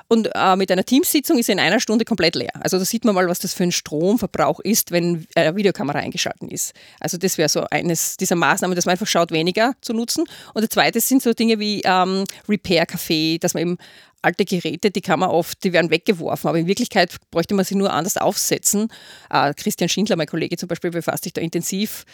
Und 0.07 0.29
äh, 0.33 0.55
mit 0.55 0.71
einer 0.71 0.83
Teamsitzung 0.83 1.37
ist 1.37 1.49
er 1.49 1.53
in 1.53 1.59
einer 1.59 1.79
Stunde 1.79 2.05
komplett 2.05 2.35
leer. 2.35 2.53
Also 2.59 2.77
da 2.77 2.85
sieht 2.85 3.05
man 3.05 3.15
mal, 3.15 3.27
was 3.27 3.39
das 3.39 3.53
für 3.53 3.63
ein 3.63 3.71
Stromverbrauch 3.71 4.59
ist, 4.59 4.91
wenn 4.91 5.27
eine 5.35 5.55
Videokamera 5.55 5.99
eingeschaltet 5.99 6.51
ist. 6.51 6.73
Also 6.99 7.17
das 7.17 7.37
wäre 7.37 7.49
so 7.49 7.63
eines 7.69 8.17
dieser 8.17 8.35
Maßnahmen, 8.35 8.75
dass 8.75 8.85
man 8.85 8.93
einfach 8.93 9.07
schaut, 9.07 9.31
weniger 9.31 9.73
zu 9.81 9.93
nutzen. 9.93 10.25
Und 10.53 10.63
das 10.63 10.69
zweite 10.69 10.99
sind 10.99 11.21
so 11.21 11.33
Dinge 11.33 11.59
wie 11.59 11.81
ähm, 11.83 12.23
Repair-Café, 12.47 13.39
dass 13.39 13.53
man 13.53 13.61
eben 13.61 13.77
alte 14.21 14.45
Geräte, 14.45 14.91
die 14.91 15.01
kann 15.01 15.19
man 15.19 15.29
oft, 15.29 15.63
die 15.63 15.73
werden 15.73 15.91
weggeworfen, 15.91 16.49
aber 16.49 16.57
in 16.57 16.67
Wirklichkeit 16.67 17.15
bräuchte 17.31 17.53
man 17.53 17.65
sie 17.65 17.75
nur 17.75 17.91
anders 17.93 18.17
aufsetzen. 18.17 18.89
Äh, 19.29 19.53
Christian 19.53 19.89
Schindler, 19.89 20.15
mein 20.15 20.27
Kollege 20.27 20.57
zum 20.57 20.67
Beispiel, 20.67 20.91
befasst 20.91 21.23
sich 21.23 21.33
da 21.33 21.41
intensiv 21.41 22.05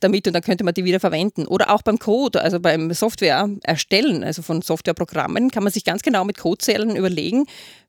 damit 0.00 0.26
und 0.26 0.32
dann 0.32 0.42
könnte 0.42 0.64
man 0.64 0.74
die 0.74 0.84
wieder 0.84 1.00
verwenden. 1.00 1.46
Oder 1.46 1.70
auch 1.70 1.82
beim 1.82 1.98
Code, 1.98 2.40
also 2.40 2.60
beim 2.60 2.92
Software 2.92 3.48
erstellen, 3.62 4.22
also 4.22 4.42
von 4.42 4.62
Softwareprogrammen, 4.62 5.50
kann 5.50 5.64
man 5.64 5.72
sich 5.72 5.84
ganz 5.84 6.02
genau 6.02 6.24
mit 6.24 6.38
Codezellen 6.38 6.94
überlegen, 6.94 7.46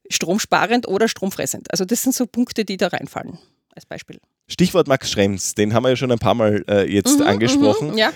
stromsparend 0.10 0.88
oder 0.88 1.08
stromfressend. 1.08 1.70
Also 1.72 1.86
das 1.86 2.02
sind 2.04 2.16
so 2.16 2.26
Punkte, 2.26 2.66
die 2.66 2.78
da 2.78 2.88
reinfallen, 2.88 3.38
als 3.76 3.86
Beispiel. 3.86 4.20
Stichwort 4.48 4.88
Max 4.88 5.12
Schrems, 5.12 5.54
den 5.54 5.74
haben 5.74 5.84
wir 5.84 5.90
ja 5.90 5.96
schon 5.96 6.12
ein 6.12 6.18
paar 6.18 6.34
Mal 6.34 6.66
äh, 6.68 6.92
jetzt 6.92 7.20
mhm, 7.20 7.28
angesprochen. 7.28 7.92
Mhm, 7.92 7.98
ja 7.98 8.12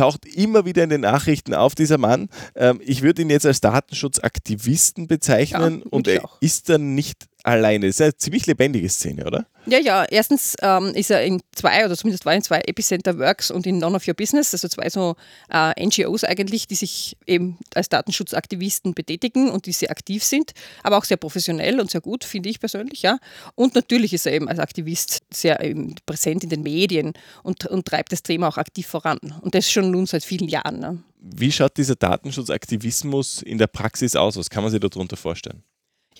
taucht 0.00 0.24
immer 0.24 0.64
wieder 0.64 0.82
in 0.82 0.88
den 0.88 1.02
Nachrichten 1.02 1.52
auf, 1.52 1.74
dieser 1.74 1.98
Mann. 1.98 2.30
Ähm, 2.54 2.80
ich 2.82 3.02
würde 3.02 3.20
ihn 3.20 3.28
jetzt 3.28 3.44
als 3.44 3.60
Datenschutzaktivisten 3.60 5.06
bezeichnen 5.06 5.80
ja, 5.80 5.86
und 5.90 6.08
er 6.08 6.22
ist 6.40 6.70
dann 6.70 6.94
nicht 6.94 7.28
alleine. 7.42 7.86
Das 7.86 7.96
ist 7.96 8.00
eine 8.00 8.16
ziemlich 8.16 8.46
lebendige 8.46 8.88
Szene, 8.88 9.26
oder? 9.26 9.46
Ja, 9.66 9.78
ja. 9.78 10.04
Erstens 10.04 10.56
ähm, 10.62 10.92
ist 10.94 11.10
er 11.10 11.22
in 11.22 11.42
zwei 11.52 11.84
oder 11.84 11.96
zumindest 11.96 12.24
war 12.24 12.34
in 12.34 12.42
zwei 12.42 12.60
Epicenter 12.60 13.18
Works 13.18 13.50
und 13.50 13.66
in 13.66 13.78
None 13.78 13.94
of 13.94 14.06
Your 14.06 14.14
Business, 14.14 14.52
also 14.54 14.68
zwei 14.68 14.88
so 14.88 15.16
äh, 15.50 15.84
NGOs 15.84 16.24
eigentlich, 16.24 16.66
die 16.66 16.74
sich 16.74 17.16
eben 17.26 17.58
als 17.74 17.88
Datenschutzaktivisten 17.88 18.94
betätigen 18.94 19.50
und 19.50 19.66
die 19.66 19.72
sehr 19.72 19.90
aktiv 19.90 20.24
sind, 20.24 20.52
aber 20.82 20.98
auch 20.98 21.04
sehr 21.04 21.16
professionell 21.16 21.80
und 21.80 21.90
sehr 21.90 22.00
gut, 22.00 22.24
finde 22.24 22.48
ich 22.48 22.60
persönlich, 22.60 23.02
ja. 23.02 23.18
Und 23.54 23.74
natürlich 23.74 24.12
ist 24.12 24.26
er 24.26 24.32
eben 24.32 24.48
als 24.48 24.58
Aktivist 24.58 25.20
sehr 25.32 25.62
eben 25.62 25.94
präsent 26.06 26.42
in 26.44 26.50
den 26.50 26.62
Medien 26.62 27.12
und, 27.42 27.66
und 27.66 27.86
treibt 27.86 28.12
das 28.12 28.22
Thema 28.22 28.48
auch 28.48 28.58
aktiv 28.58 28.86
voran. 28.86 29.18
Und 29.40 29.54
das 29.54 29.70
schon 29.70 29.90
nun 29.90 30.06
seit 30.06 30.24
vielen 30.24 30.48
Jahren. 30.48 30.78
Ne? 30.80 31.02
Wie 31.20 31.52
schaut 31.52 31.76
dieser 31.76 31.96
Datenschutzaktivismus 31.96 33.42
in 33.42 33.58
der 33.58 33.66
Praxis 33.66 34.16
aus? 34.16 34.36
Was 34.36 34.50
kann 34.50 34.62
man 34.62 34.72
sich 34.72 34.80
darunter 34.80 35.16
vorstellen? 35.16 35.62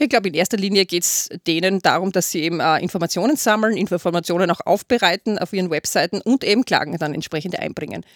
Ich 0.03 0.09
glaube, 0.09 0.29
in 0.29 0.35
erster 0.35 0.57
Linie 0.57 0.87
geht 0.87 1.03
es 1.03 1.29
denen 1.47 1.81
darum, 1.81 2.11
dass 2.11 2.31
sie 2.31 2.41
eben 2.41 2.59
äh, 2.59 2.79
Informationen 2.79 3.37
sammeln, 3.37 3.77
Informationen 3.77 4.51
auch 4.51 4.63
aufbereiten 4.65 5.39
auf 5.39 5.53
ihren 5.53 5.69
Webseiten 5.69 6.23
und 6.23 6.43
eben 6.43 6.65
Klagen 6.65 6.97
dann 6.97 7.13
entsprechend 7.13 7.59
einbringen. 7.59 8.07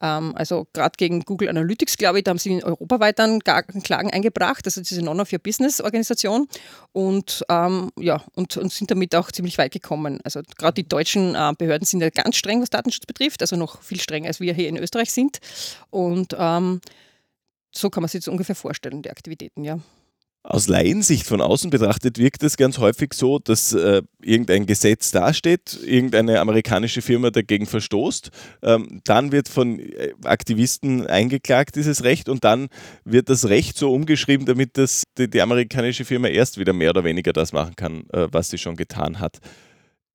Ähm, 0.00 0.36
also 0.36 0.68
gerade 0.72 0.92
gegen 0.96 1.22
Google 1.22 1.48
Analytics, 1.48 1.96
glaube 1.96 2.18
ich, 2.18 2.24
da 2.24 2.30
haben 2.30 2.38
sie 2.38 2.62
europaweit 2.62 3.18
dann 3.18 3.40
Klagen 3.40 4.12
eingebracht, 4.12 4.64
also 4.66 4.82
diese 4.82 5.02
Non-of-Your-Business-Organisation 5.02 6.46
und, 6.92 7.44
ähm, 7.48 7.90
ja, 7.98 8.22
und, 8.36 8.56
und, 8.56 8.72
sind 8.72 8.92
damit 8.92 9.12
auch 9.16 9.32
ziemlich 9.32 9.58
weit 9.58 9.72
gekommen. 9.72 10.20
Also 10.22 10.42
gerade 10.56 10.74
die 10.74 10.88
deutschen 10.88 11.34
äh, 11.34 11.52
Behörden 11.58 11.84
sind 11.84 12.02
ja 12.02 12.10
ganz 12.10 12.36
streng, 12.36 12.62
was 12.62 12.70
Datenschutz 12.70 13.06
betrifft, 13.06 13.42
also 13.42 13.56
noch 13.56 13.82
viel 13.82 14.00
strenger, 14.00 14.28
als 14.28 14.38
wir 14.38 14.54
hier 14.54 14.68
in 14.68 14.76
Österreich 14.76 15.12
sind. 15.12 15.38
Und 15.90 16.36
ähm, 16.38 16.80
so 17.74 17.90
kann 17.90 18.02
man 18.02 18.08
sich 18.08 18.20
das 18.20 18.28
ungefähr 18.28 18.54
vorstellen, 18.54 19.02
die 19.02 19.10
Aktivitäten, 19.10 19.64
ja. 19.64 19.80
Aus 20.44 20.66
Laiensicht 20.66 21.26
von 21.28 21.40
außen 21.40 21.70
betrachtet 21.70 22.18
wirkt 22.18 22.42
es 22.42 22.56
ganz 22.56 22.78
häufig 22.78 23.14
so, 23.14 23.38
dass 23.38 23.72
äh, 23.74 24.02
irgendein 24.20 24.66
Gesetz 24.66 25.12
dasteht, 25.12 25.78
irgendeine 25.84 26.40
amerikanische 26.40 27.00
Firma 27.00 27.30
dagegen 27.30 27.66
verstoßt, 27.66 28.30
ähm, 28.62 29.00
dann 29.04 29.30
wird 29.30 29.48
von 29.48 29.78
äh, 29.78 30.12
Aktivisten 30.24 31.06
eingeklagt, 31.06 31.76
dieses 31.76 32.02
Recht, 32.02 32.28
und 32.28 32.42
dann 32.42 32.68
wird 33.04 33.28
das 33.28 33.48
Recht 33.48 33.78
so 33.78 33.92
umgeschrieben, 33.92 34.44
damit 34.44 34.78
das, 34.78 35.04
die, 35.16 35.30
die 35.30 35.40
amerikanische 35.40 36.04
Firma 36.04 36.26
erst 36.26 36.58
wieder 36.58 36.72
mehr 36.72 36.90
oder 36.90 37.04
weniger 37.04 37.32
das 37.32 37.52
machen 37.52 37.76
kann, 37.76 38.04
äh, 38.12 38.26
was 38.32 38.50
sie 38.50 38.58
schon 38.58 38.74
getan 38.74 39.20
hat. 39.20 39.38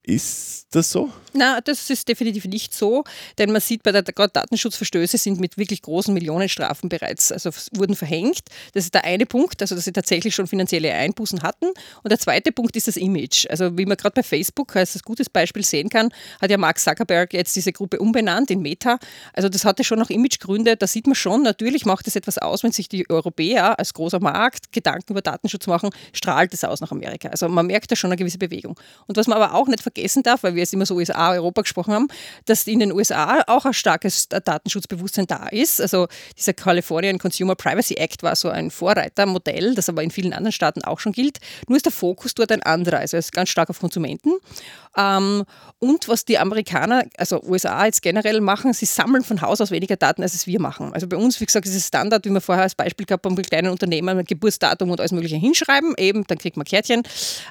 Ist 0.08 0.68
das 0.72 0.90
so? 0.90 1.12
Na, 1.34 1.60
das 1.60 1.90
ist 1.90 2.08
definitiv 2.08 2.46
nicht 2.46 2.74
so, 2.74 3.04
denn 3.38 3.52
man 3.52 3.60
sieht 3.60 3.84
bei 3.84 3.92
der 3.92 4.04
gerade 4.04 4.32
Datenschutzverstöße 4.32 5.18
sind 5.18 5.38
mit 5.38 5.58
wirklich 5.58 5.82
großen 5.82 6.14
Millionenstrafen 6.14 6.88
bereits, 6.88 7.30
also 7.30 7.50
wurden 7.74 7.94
verhängt. 7.94 8.40
Das 8.74 8.86
ist 8.86 8.94
der 8.94 9.04
eine 9.04 9.26
Punkt, 9.26 9.62
also 9.62 9.76
dass 9.76 9.84
sie 9.84 9.92
tatsächlich 9.92 10.34
schon 10.34 10.48
finanzielle 10.48 10.94
Einbußen 10.94 11.44
hatten. 11.44 11.66
Und 12.04 12.10
der 12.10 12.20
zweite 12.20 12.54
Punkt 12.54 12.78
ist 12.78 12.88
das 12.88 12.96
Image. 12.96 13.48
Also 13.50 13.78
wie 13.78 13.86
man 13.86 13.98
gerade 13.98 14.14
bei 14.14 14.24
Facebook 14.24 14.78
als 14.78 14.98
gutes 15.04 15.30
Beispiel 15.30 15.66
sehen 15.66 15.90
kann, 15.90 16.10
hat 16.42 16.50
ja 16.50 16.58
Mark 16.58 16.80
Zuckerberg 16.80 17.34
jetzt 17.34 17.54
diese 17.58 17.74
Gruppe 17.74 18.00
umbenannt 18.00 18.50
in 18.50 18.62
Meta. 18.62 18.98
Also 19.34 19.50
das 19.50 19.66
hatte 19.66 19.84
schon 19.84 20.00
noch 20.00 20.10
Imagegründe. 20.10 20.78
Da 20.78 20.88
sieht 20.88 21.06
man 21.06 21.16
schon, 21.16 21.44
natürlich 21.44 21.86
macht 21.86 22.08
es 22.08 22.16
etwas 22.16 22.38
aus, 22.38 22.64
wenn 22.64 22.72
sich 22.72 22.88
die 22.88 23.10
Europäer 23.10 23.78
als 23.78 23.94
großer 23.94 24.22
Markt 24.22 24.72
Gedanken 24.72 25.12
über 25.12 25.22
Datenschutz 25.22 25.68
machen, 25.68 25.90
strahlt 26.14 26.54
es 26.54 26.64
aus 26.64 26.80
nach 26.80 26.92
Amerika. 26.92 27.28
Also 27.28 27.50
man 27.50 27.68
merkt 27.68 27.92
da 27.92 27.98
schon 27.98 28.10
eine 28.10 28.18
gewisse 28.18 28.38
Bewegung. 28.38 28.80
Und 29.06 29.18
was 29.18 29.28
man 29.28 29.38
aber 29.42 29.54
auch 29.54 29.68
nicht 29.68 29.84
vergessen 29.84 29.97
vergessen 29.98 30.24
darf, 30.24 30.44
weil 30.44 30.56
wir 30.56 30.62
jetzt 30.62 30.74
immer 30.74 30.86
so 30.86 30.96
USA, 30.96 31.32
Europa 31.32 31.62
gesprochen 31.62 31.94
haben, 31.94 32.08
dass 32.46 32.68
in 32.68 32.80
den 32.80 32.92
USA 32.92 33.44
auch 33.48 33.66
ein 33.66 33.74
starkes 33.74 34.30
Datenschutzbewusstsein 34.30 35.28
da 35.28 35.48
ist. 35.48 35.82
Also 35.82 36.08
dieser 36.38 36.54
Californian 36.54 37.18
Consumer 37.18 37.56
Privacy 37.56 37.96
Act 37.96 38.24
war 38.24 38.36
so 38.36 38.50
ein 38.50 38.72
Vorreitermodell, 38.72 39.76
das 39.76 39.90
aber 39.90 40.04
in 40.04 40.12
vielen 40.12 40.34
anderen 40.34 40.52
Staaten 40.52 40.84
auch 40.84 41.00
schon 41.00 41.12
gilt. 41.12 41.40
Nur 41.68 41.78
ist 41.78 41.86
der 41.86 41.92
Fokus 41.92 42.36
dort 42.36 42.52
ein 42.52 42.64
anderer. 42.64 43.00
Also 43.00 43.18
es 43.18 43.26
ist 43.26 43.32
ganz 43.32 43.50
stark 43.50 43.70
auf 43.70 43.80
Konsumenten. 43.80 44.34
Ähm, 44.96 45.44
und 45.80 46.08
was 46.08 46.26
die 46.26 46.38
Amerikaner, 46.38 47.04
also 47.18 47.42
USA 47.44 47.86
jetzt 47.86 48.02
generell 48.02 48.42
machen, 48.42 48.74
sie 48.74 48.86
sammeln 48.86 49.24
von 49.24 49.42
Haus 49.42 49.62
aus 49.62 49.72
weniger 49.72 49.96
Daten, 49.96 50.24
als 50.24 50.34
es 50.34 50.48
wir 50.48 50.60
machen. 50.60 50.94
Also 50.94 51.08
bei 51.08 51.18
uns, 51.18 51.40
wie 51.40 51.46
gesagt, 51.46 51.66
ist 51.66 51.76
es 51.76 51.88
Standard, 51.88 52.26
wie 52.26 52.30
wir 52.30 52.42
vorher 52.42 52.64
als 52.64 52.76
Beispiel 52.76 53.06
gehabt 53.06 53.26
haben, 53.26 53.36
bei 53.36 53.44
kleinen 53.44 53.70
Unternehmen 53.70 54.26
Geburtsdatum 54.26 54.90
und 54.90 55.00
alles 55.00 55.12
Mögliche 55.12 55.36
hinschreiben, 55.36 55.94
eben, 55.98 56.26
dann 56.28 56.38
kriegt 56.38 56.58
man 56.58 56.66
Kärtchen. 56.66 57.04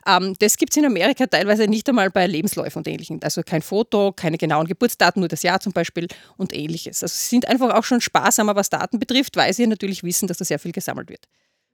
Ähm, 0.06 0.34
das 0.40 0.56
gibt 0.56 0.72
es 0.72 0.76
in 0.76 0.86
Amerika 0.86 1.26
teilweise 1.26 1.68
nicht 1.68 1.88
einmal 1.88 2.10
bei 2.10 2.25
bei 2.26 2.32
Lebensläufen 2.32 2.78
und 2.80 2.88
Ähnlichem. 2.88 3.20
Also 3.22 3.42
kein 3.42 3.62
Foto, 3.62 4.12
keine 4.12 4.36
genauen 4.36 4.66
Geburtsdaten, 4.66 5.20
nur 5.20 5.28
das 5.28 5.42
Jahr 5.42 5.60
zum 5.60 5.72
Beispiel 5.72 6.08
und 6.36 6.52
Ähnliches. 6.52 7.02
Also 7.02 7.14
sie 7.14 7.28
sind 7.28 7.46
einfach 7.46 7.70
auch 7.74 7.84
schon 7.84 8.00
sparsamer, 8.00 8.56
was 8.56 8.68
Daten 8.68 8.98
betrifft, 8.98 9.36
weil 9.36 9.52
sie 9.52 9.66
natürlich 9.66 10.02
wissen, 10.02 10.26
dass 10.26 10.38
da 10.38 10.44
sehr 10.44 10.58
viel 10.58 10.72
gesammelt 10.72 11.08
wird. 11.08 11.26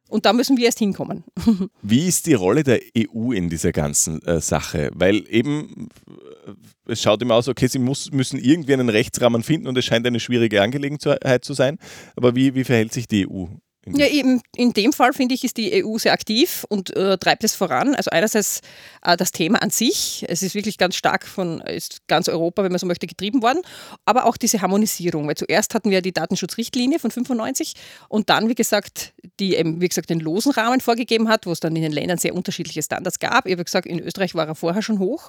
Und 0.09 0.27
da 0.27 0.35
müssen 0.35 0.59
wir 0.59 0.67
erst 0.67 0.79
hinkommen. 0.79 1.25
Wie 1.83 2.07
ist 2.07 2.27
die 2.27 2.35
Rolle 2.35 2.65
der 2.65 2.81
EU 2.99 3.33
in 3.33 3.49
dieser 3.49 3.73
ganzen 3.73 4.21
äh, 4.27 4.43
Sache? 4.43 4.91
Weil 4.93 5.25
eben, 5.31 5.89
äh, 6.47 6.93
es 6.93 7.01
schaut 7.01 7.23
immer 7.23 7.37
aus, 7.37 7.49
okay, 7.49 7.67
sie 7.67 7.79
muss, 7.79 8.13
müssen 8.13 8.39
irgendwie 8.39 8.75
einen 8.75 8.91
Rechtsrahmen 8.91 9.43
finden 9.43 9.69
und 9.69 9.79
es 9.79 9.87
scheint 9.87 10.07
eine 10.07 10.21
schwierige 10.21 10.61
Angelegenheit 10.61 11.45
zu 11.45 11.55
sein. 11.55 11.79
Aber 12.15 12.37
wie, 12.37 12.55
wie 12.55 12.65
verhält 12.65 12.93
sich 12.93 13.09
die 13.09 13.27
EU? 13.27 13.47
Ja, 13.85 14.07
in, 14.07 14.41
in 14.55 14.73
dem 14.73 14.93
Fall 14.93 15.13
finde 15.13 15.35
ich, 15.35 15.43
ist 15.43 15.57
die 15.57 15.85
EU 15.85 15.99
sehr 15.99 16.13
aktiv 16.13 16.65
und 16.69 16.95
äh, 16.97 17.19
treibt 17.19 17.43
es 17.43 17.57
voran. 17.57 17.97
Also 17.97 18.11
einerseits 18.11 18.61
äh, 19.05 19.17
das 19.17 19.33
Thema 19.33 19.61
an 19.61 19.71
sich, 19.71 20.25
es 20.29 20.43
ist 20.43 20.55
wirklich 20.55 20.79
ganz 20.79 20.95
stark 20.95 21.27
von 21.27 21.61
ist 21.63 22.07
ganz 22.07 22.29
Europa, 22.29 22.63
wenn 22.63 22.71
man 22.71 22.79
so 22.79 22.87
möchte, 22.87 23.09
getrieben 23.09 23.43
worden, 23.43 23.61
aber 24.05 24.27
auch 24.27 24.37
diese 24.37 24.63
Harmonisierung. 24.63 25.27
Weil 25.27 25.35
zuerst 25.35 25.75
hatten 25.75 25.91
wir 25.91 26.01
die 26.01 26.13
Datenschutzrichtlinie 26.13 27.01
von 27.01 27.11
95 27.11 27.75
und 28.09 28.31
dann, 28.31 28.49
wie 28.49 28.55
gesagt, 28.55 29.15
die 29.41 29.57
eben, 29.57 29.81
wie 29.81 29.89
gesagt, 29.89 30.11
den 30.11 30.21
losen 30.21 30.53
Rahmen 30.53 30.81
vorgegeben 30.81 31.29
hat, 31.29 31.47
wo 31.47 31.51
es 31.51 31.59
dann 31.59 31.75
in 31.75 31.83
den 31.83 31.93
Ländern 31.93 32.19
sehr 32.19 32.37
unterschiedliche 32.37 32.85
Standards 32.85 33.19
gab. 33.19 33.47
Ich 33.47 33.53
habe 33.53 33.65
gesagt, 33.65 33.87
in 33.87 33.99
Österreich 33.99 34.37
war 34.37 34.47
er 34.47 34.55
vorher 34.55 34.83
schon 34.83 35.01
hoch. 35.01 35.29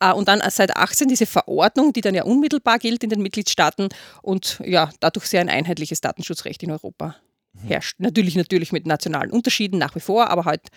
Äh, 0.00 0.12
und 0.12 0.28
dann 0.28 0.42
seit 0.50 0.76
18 0.76 1.08
diese 1.08 1.24
Verordnung, 1.24 1.94
die 1.94 2.02
dann 2.02 2.14
ja 2.14 2.24
unmittelbar 2.24 2.78
gilt 2.78 3.02
in 3.02 3.08
den 3.08 3.22
Mitgliedstaaten 3.22 3.88
und 4.20 4.60
ja, 4.62 4.90
dadurch 5.00 5.26
sehr 5.26 5.40
ein 5.40 5.48
einheitliches 5.48 6.02
Datenschutzrecht 6.02 6.62
in 6.62 6.70
Europa 6.70 7.16
herrscht. 7.62 7.96
Natürlich, 7.98 8.36
natürlich 8.36 8.72
mit 8.72 8.86
nationalen 8.86 9.30
Unterschieden 9.30 9.78
nach 9.78 9.94
wie 9.94 10.00
vor, 10.00 10.28
aber 10.30 10.44
halt 10.44 10.68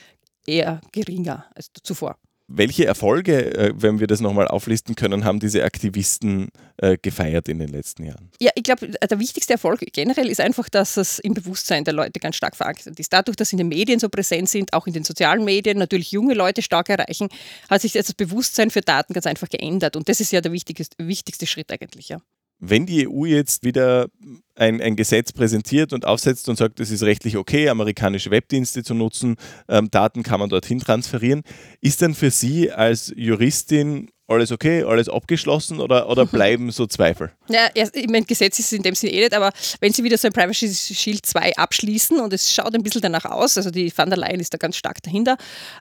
eher 0.45 0.81
geringer 0.91 1.45
als 1.55 1.69
zuvor. 1.83 2.17
Welche 2.49 2.85
Erfolge, 2.85 3.57
äh, 3.57 3.73
wenn 3.75 3.99
wir 3.99 4.07
das 4.07 4.21
nochmal 4.21 4.47
auflisten 4.47 4.95
können, 4.95 5.25
haben 5.25 5.41
diese 5.41 5.65
Aktivisten 5.65 6.47
äh, 6.77 6.97
gefeiert 7.01 7.49
in 7.49 7.59
den 7.59 7.67
letzten 7.67 8.05
Jahren? 8.05 8.31
Ja, 8.39 8.51
ich 8.55 8.63
glaube, 8.63 8.87
der 8.87 9.19
wichtigste 9.19 9.51
Erfolg 9.53 9.81
generell 9.91 10.29
ist 10.29 10.39
einfach, 10.39 10.69
dass 10.69 10.95
es 10.95 11.19
im 11.19 11.33
Bewusstsein 11.33 11.83
der 11.83 11.93
Leute 11.93 12.21
ganz 12.21 12.37
stark 12.37 12.55
verankert 12.55 12.97
ist. 12.97 13.11
Dadurch, 13.11 13.35
dass 13.35 13.49
sie 13.49 13.55
in 13.55 13.57
den 13.57 13.67
Medien 13.67 13.99
so 13.99 14.07
präsent 14.07 14.47
sind, 14.47 14.71
auch 14.71 14.87
in 14.87 14.93
den 14.93 15.03
sozialen 15.03 15.43
Medien, 15.43 15.77
natürlich 15.77 16.13
junge 16.13 16.35
Leute 16.35 16.61
stark 16.61 16.87
erreichen, 16.87 17.27
hat 17.69 17.81
sich 17.81 17.91
das 17.91 18.13
Bewusstsein 18.13 18.71
für 18.71 18.79
Daten 18.79 19.13
ganz 19.13 19.27
einfach 19.27 19.49
geändert. 19.49 19.97
Und 19.97 20.07
das 20.07 20.21
ist 20.21 20.31
ja 20.31 20.39
der 20.39 20.53
wichtigste, 20.53 20.95
wichtigste 20.99 21.47
Schritt 21.47 21.69
eigentlich. 21.69 22.07
Ja 22.07 22.21
wenn 22.59 22.85
die 22.85 23.07
EU 23.07 23.25
jetzt 23.25 23.63
wieder 23.63 24.07
ein, 24.55 24.81
ein, 24.81 24.95
Gesetz 24.95 25.31
präsentiert 25.31 25.93
und 25.93 26.05
aufsetzt 26.05 26.49
und 26.49 26.57
sagt, 26.57 26.79
es 26.79 26.89
ist 26.89 27.03
rechtlich 27.03 27.37
okay, 27.37 27.69
amerikanische 27.69 28.31
Webdienste 28.31 28.83
zu 28.83 28.93
nutzen, 28.93 29.35
ähm, 29.67 29.91
Daten 29.91 30.23
kann 30.23 30.39
man 30.39 30.49
dorthin 30.49 30.79
transferieren, 30.79 31.43
ist 31.81 32.01
dann 32.01 32.15
für 32.15 32.31
Sie 32.31 32.71
als 32.71 33.13
Juristin 33.15 34.09
alles 34.27 34.51
okay, 34.51 34.83
alles 34.83 35.07
abgeschlossen 35.07 35.79
oder, 35.79 36.09
oder 36.09 36.25
bleiben 36.25 36.69
so 36.71 36.85
Zweifel? 36.85 37.31
Ja, 37.49 37.69
ich 37.73 38.09
meine, 38.09 38.25
Gesetz 38.25 38.59
ist 38.59 38.65
es 38.65 38.73
in 38.73 38.83
dem 38.83 38.93
Sinne 38.93 39.13
eh 39.13 39.19
nicht, 39.21 39.33
aber 39.33 39.51
wenn 39.79 39.93
Sie 39.93 40.03
wieder 40.03 40.17
so 40.17 40.27
ein 40.27 40.33
Privacy 40.33 40.73
Shield 40.73 41.25
2 41.25 41.55
abschließen 41.55 42.19
und 42.19 42.33
es 42.33 42.53
schaut 42.53 42.75
ein 42.75 42.83
bisschen 42.83 43.01
danach 43.01 43.23
aus, 43.25 43.57
also 43.57 43.71
die 43.71 43.91
Van 43.95 44.09
der 44.09 44.17
Leyen 44.19 44.39
ist 44.39 44.53
da 44.53 44.57
ganz 44.57 44.75
stark 44.75 45.01
dahinter, 45.01 45.37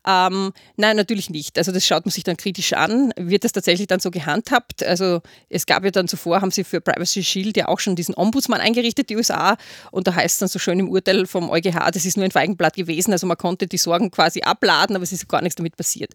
ähm, 0.06 0.52
nein, 0.76 0.96
natürlich 0.96 1.28
nicht. 1.28 1.58
Also 1.58 1.72
das 1.72 1.84
schaut 1.84 2.06
man 2.06 2.12
sich 2.12 2.22
dann 2.22 2.36
kritisch 2.36 2.72
an. 2.72 3.12
Wird 3.16 3.42
das 3.42 3.52
tatsächlich 3.52 3.88
dann 3.88 3.98
so 3.98 4.12
gehandhabt? 4.12 4.84
Also 4.84 5.22
es 5.48 5.66
gab 5.66 5.84
ja 5.84 5.90
dann 5.90 6.06
zuvor, 6.06 6.40
haben 6.40 6.52
Sie 6.52 6.62
für 6.62 6.80
Privacy 6.80 7.24
Shield 7.24 7.56
ja 7.56 7.66
auch 7.66 7.80
schon 7.80 7.96
diesen 7.96 8.14
Ombudsmann 8.14 8.60
eingerichtet, 8.60 9.10
die 9.10 9.16
USA, 9.16 9.56
und 9.90 10.06
da 10.06 10.14
heißt 10.14 10.34
es 10.34 10.38
dann 10.38 10.48
so 10.48 10.60
schön 10.60 10.78
im 10.78 10.88
Urteil 10.88 11.26
vom 11.26 11.50
EuGH, 11.50 11.90
das 11.92 12.04
ist 12.04 12.16
nur 12.16 12.24
ein 12.24 12.30
Feigenblatt 12.30 12.76
gewesen, 12.76 13.12
also 13.12 13.26
man 13.26 13.36
konnte 13.36 13.66
die 13.66 13.78
Sorgen 13.78 14.10
quasi 14.10 14.42
abladen, 14.42 14.94
aber 14.94 15.02
es 15.02 15.12
ist 15.12 15.28
gar 15.28 15.42
nichts 15.42 15.56
damit 15.56 15.76
passiert 15.76 16.12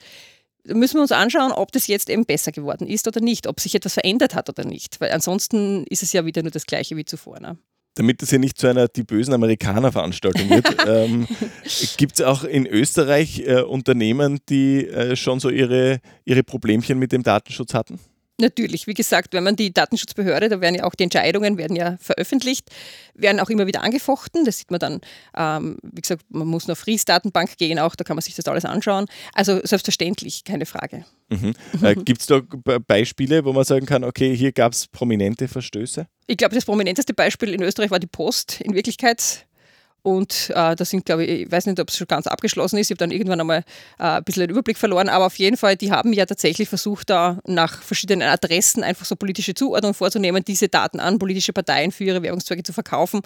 müssen 0.68 0.96
wir 0.96 1.02
uns 1.02 1.12
anschauen, 1.12 1.52
ob 1.52 1.72
das 1.72 1.88
jetzt 1.88 2.10
eben 2.10 2.26
besser 2.26 2.52
geworden 2.52 2.88
ist 2.88 3.08
oder 3.08 3.22
nicht, 3.22 3.48
ob 3.48 3.60
sich 3.60 3.76
etwas 3.76 3.94
verändert 3.94 4.36
hat 4.36 4.50
oder 4.50 4.66
nicht. 4.66 5.02
Weil 5.02 5.12
ansonsten 5.12 5.86
ist 5.86 6.04
es 6.04 6.14
ja 6.14 6.26
wieder 6.26 6.42
nur 6.42 6.52
das 6.52 6.66
Gleiche 6.66 6.96
wie 6.98 7.06
zuvor. 7.06 7.40
Ne? 7.40 7.58
Damit 7.96 8.22
das 8.22 8.30
hier 8.30 8.40
nicht 8.40 8.58
zu 8.58 8.68
einer 8.68 8.88
die 8.88 9.04
bösen 9.04 9.34
Amerikaner-Veranstaltung 9.34 10.50
wird, 10.50 10.66
ähm, 10.88 11.28
gibt 11.98 12.20
es 12.20 12.22
auch 12.22 12.44
in 12.44 12.66
Österreich 12.66 13.40
äh, 13.46 13.62
Unternehmen, 13.62 14.40
die 14.50 14.88
äh, 14.88 15.16
schon 15.16 15.40
so 15.40 15.50
ihre, 15.50 16.00
ihre 16.24 16.44
Problemchen 16.44 17.00
mit 17.00 17.12
dem 17.12 17.24
Datenschutz 17.24 17.74
hatten? 17.74 18.00
Natürlich, 18.42 18.88
wie 18.88 18.94
gesagt, 18.94 19.34
wenn 19.34 19.44
man 19.44 19.56
die 19.56 19.74
Datenschutzbehörde, 19.74 20.50
da 20.50 20.62
werden 20.62 20.76
ja 20.76 20.84
auch 20.84 20.96
die 20.96 21.04
Entscheidungen 21.04 21.58
werden 21.58 21.76
ja 21.76 21.98
veröffentlicht, 22.02 22.70
werden 23.14 23.40
auch 23.40 23.50
immer 23.50 23.68
wieder 23.68 23.82
angefochten. 23.82 24.46
Das 24.46 24.58
sieht 24.58 24.72
man 24.72 24.80
dann, 24.80 25.02
ähm, 25.38 25.78
wie 25.84 26.02
gesagt, 26.02 26.24
man 26.30 26.48
muss 26.48 26.68
noch 26.68 26.76
Fries-Datenbank 26.76 27.58
gehen, 27.58 27.80
auch 27.80 27.96
da 27.96 28.04
kann 28.04 28.16
man 28.16 28.22
sich 28.22 28.36
das 28.36 28.48
alles 28.48 28.66
anschauen. 28.66 29.06
Also 29.34 29.62
selbstverständlich, 29.64 30.44
keine 30.44 30.66
Frage. 30.66 31.06
Mhm. 31.30 31.54
Äh, 31.82 31.96
Gibt 31.96 32.22
es 32.22 32.28
da 32.28 32.42
Beispiele, 32.88 33.46
wo 33.46 33.54
man 33.54 33.64
sagen 33.64 33.86
kann, 33.86 34.04
okay, 34.04 34.36
hier 34.36 34.52
gab 34.52 34.74
es 34.74 34.88
prominente 34.88 35.48
Verstöße? 35.48 36.08
Ich 36.28 36.38
glaube, 36.38 36.56
das 36.56 36.66
prominenteste 36.66 37.14
Beispiel 37.14 37.54
in 37.54 37.62
Österreich 37.62 37.92
war 37.92 38.00
die 38.00 38.08
Post 38.08 38.60
in 38.62 38.74
Wirklichkeit. 38.74 39.46
Und 40.04 40.50
äh, 40.50 40.76
da 40.76 40.86
sind, 40.86 41.06
glaube 41.06 41.26
ich, 41.26 41.42
ich 41.42 41.52
weiß 41.52 41.68
nicht, 41.68 41.80
ob 41.80 41.90
es 41.90 41.98
schon 41.98 42.08
ganz 42.08 42.26
abgeschlossen 42.28 42.78
ist. 42.78 42.90
Ich 42.90 42.96
habe 42.96 42.98
dann 42.98 43.12
irgendwann 43.12 43.40
einmal 43.40 43.64
äh, 44.00 44.04
ein 44.04 44.24
bisschen 44.24 44.42
den 44.42 44.50
Überblick 44.50 44.78
verloren. 44.78 45.10
Aber 45.10 45.28
auf 45.28 45.36
jeden 45.38 45.58
Fall, 45.58 45.76
die 45.76 45.92
haben 45.92 46.12
ja 46.14 46.26
tatsächlich 46.26 46.70
versucht, 46.70 47.10
da 47.10 47.40
nach 47.46 47.82
verschiedenen 47.84 48.28
Adressen 48.28 48.84
einfach 48.84 49.06
so 49.06 49.16
politische 49.16 49.54
Zuordnung 49.54 49.94
vorzunehmen, 49.94 50.44
diese 50.44 50.70
Daten 50.70 51.00
an 51.00 51.20
politische 51.20 51.54
Parteien 51.54 51.92
für 51.92 52.04
ihre 52.04 52.24
Werbungszwecke 52.24 52.64
zu 52.64 52.74
verkaufen. 52.74 53.22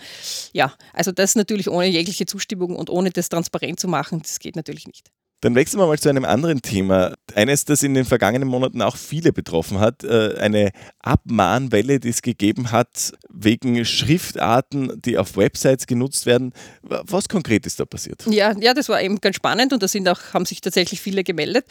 Ja, 0.53 0.73
also 0.93 1.11
das 1.11 1.35
natürlich 1.35 1.69
ohne 1.69 1.88
jegliche 1.88 2.25
Zustimmung 2.25 2.75
und 2.75 2.89
ohne 2.89 3.09
das 3.09 3.29
transparent 3.29 3.79
zu 3.79 3.88
machen, 3.88 4.21
das 4.21 4.39
geht 4.39 4.55
natürlich 4.55 4.88
nicht. 4.88 5.11
Dann 5.41 5.54
wechseln 5.56 5.80
wir 5.80 5.88
mal 5.88 6.00
zu 6.00 6.10
einem 6.10 6.26
anderen 6.26 6.62
Thema. 6.62 7.13
Eines, 7.36 7.65
das 7.65 7.84
in 7.84 7.93
den 7.93 8.06
vergangenen 8.06 8.48
Monaten 8.48 8.82
auch 8.82 8.95
viele 8.95 9.34
betroffen 9.34 9.80
hat. 9.80 10.04
Äh, 10.04 10.36
eine 10.39 10.71
Abmahnwelle, 11.00 12.00
die 12.00 12.10
es 12.10 12.21
gegeben 12.21 12.71
hat 12.71 13.13
wegen 13.30 13.84
Schriftarten, 13.86 15.02
die 15.04 15.17
auf 15.17 15.38
Websites 15.38 15.88
genutzt 15.88 16.26
werden. 16.26 16.54
Was 16.82 17.30
konkret 17.30 17.65
ist 17.65 17.80
da 17.80 17.86
passiert? 17.86 18.26
Ja, 18.28 18.54
ja 18.58 18.74
das 18.74 18.89
war 18.89 19.02
eben 19.02 19.19
ganz 19.21 19.36
spannend 19.36 19.74
und 19.74 19.84
da 19.84 19.88
sind 19.88 20.08
auch, 20.08 20.34
haben 20.34 20.45
sich 20.45 20.62
tatsächlich 20.62 21.02
viele 21.02 21.24
gemeldet. 21.24 21.65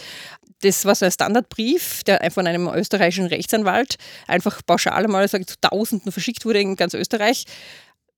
Das 0.60 0.84
war 0.84 0.94
so 0.94 1.06
ein 1.06 1.12
Standardbrief, 1.12 2.04
der 2.04 2.30
von 2.30 2.46
einem 2.46 2.68
österreichischen 2.68 3.26
Rechtsanwalt 3.26 3.96
einfach 4.26 4.60
pauschal 4.64 5.08
mal 5.08 5.26
sage 5.28 5.42
ich, 5.42 5.48
zu 5.48 5.56
Tausenden 5.60 6.12
verschickt 6.12 6.44
wurde 6.44 6.60
in 6.60 6.76
ganz 6.76 6.94
Österreich 6.94 7.44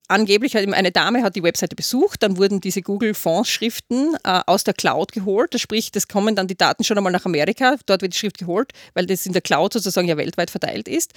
angeblich 0.09 0.55
hat 0.55 0.66
eine 0.66 0.92
Dame 0.92 1.23
hat 1.23 1.37
die 1.37 1.42
Webseite 1.42 1.77
besucht, 1.77 2.23
dann 2.23 2.37
wurden 2.37 2.61
diese 2.61 2.83
Google-Fonds-Schriften 2.83 4.16
äh, 4.25 4.40
aus 4.47 4.64
der 4.64 4.75
Cloud 4.75 5.12
geholt. 5.12 5.55
Das 5.55 5.61
sprich, 5.61 5.90
das 5.90 6.09
kommen 6.09 6.35
dann 6.35 6.47
die 6.47 6.57
Daten 6.57 6.85
schon 6.85 6.97
einmal 6.97 7.12
nach 7.12 7.25
Amerika, 7.25 7.77
dort 7.87 8.03
wird 8.03 8.14
die 8.14 8.19
Schrift 8.19 8.38
geholt, 8.38 8.73
weil 8.95 9.07
das 9.07 9.27
in 9.27 9.33
der 9.33 9.42
Cloud 9.42 9.73
sozusagen 9.73 10.09
ja 10.09 10.16
weltweit 10.16 10.51
verteilt 10.51 10.88
ist. 10.88 11.12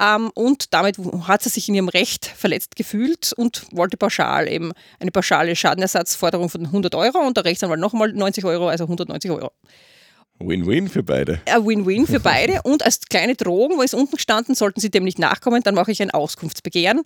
Ähm, 0.00 0.30
und 0.34 0.72
damit 0.74 0.98
hat 1.26 1.42
sie 1.42 1.48
sich 1.48 1.68
in 1.68 1.74
ihrem 1.74 1.88
Recht 1.88 2.26
verletzt 2.26 2.76
gefühlt 2.76 3.32
und 3.32 3.66
wollte 3.72 3.96
pauschal 3.96 4.48
eben 4.48 4.72
eine 5.00 5.10
pauschale 5.10 5.56
Schadenersatzforderung 5.56 6.48
von 6.48 6.66
100 6.66 6.94
Euro 6.94 7.18
und 7.18 7.36
der 7.36 7.44
Rechtsanwalt 7.44 7.80
nochmal 7.80 8.12
90 8.12 8.44
Euro, 8.44 8.68
also 8.68 8.84
190 8.84 9.30
Euro. 9.30 9.52
Win-win 10.38 10.88
für 10.88 11.02
beide. 11.02 11.40
Ein 11.46 11.66
Win-win 11.66 12.06
für 12.06 12.18
beide. 12.18 12.62
Und 12.62 12.84
als 12.84 13.00
kleine 13.08 13.36
Drohung, 13.36 13.78
wo 13.78 13.82
es 13.82 13.94
unten 13.94 14.16
gestanden, 14.16 14.56
sollten 14.56 14.80
sie 14.80 14.90
dem 14.90 15.04
nicht 15.04 15.20
nachkommen, 15.20 15.62
dann 15.62 15.74
mache 15.74 15.92
ich 15.92 16.02
ein 16.02 16.10
Auskunftsbegehren 16.10 17.02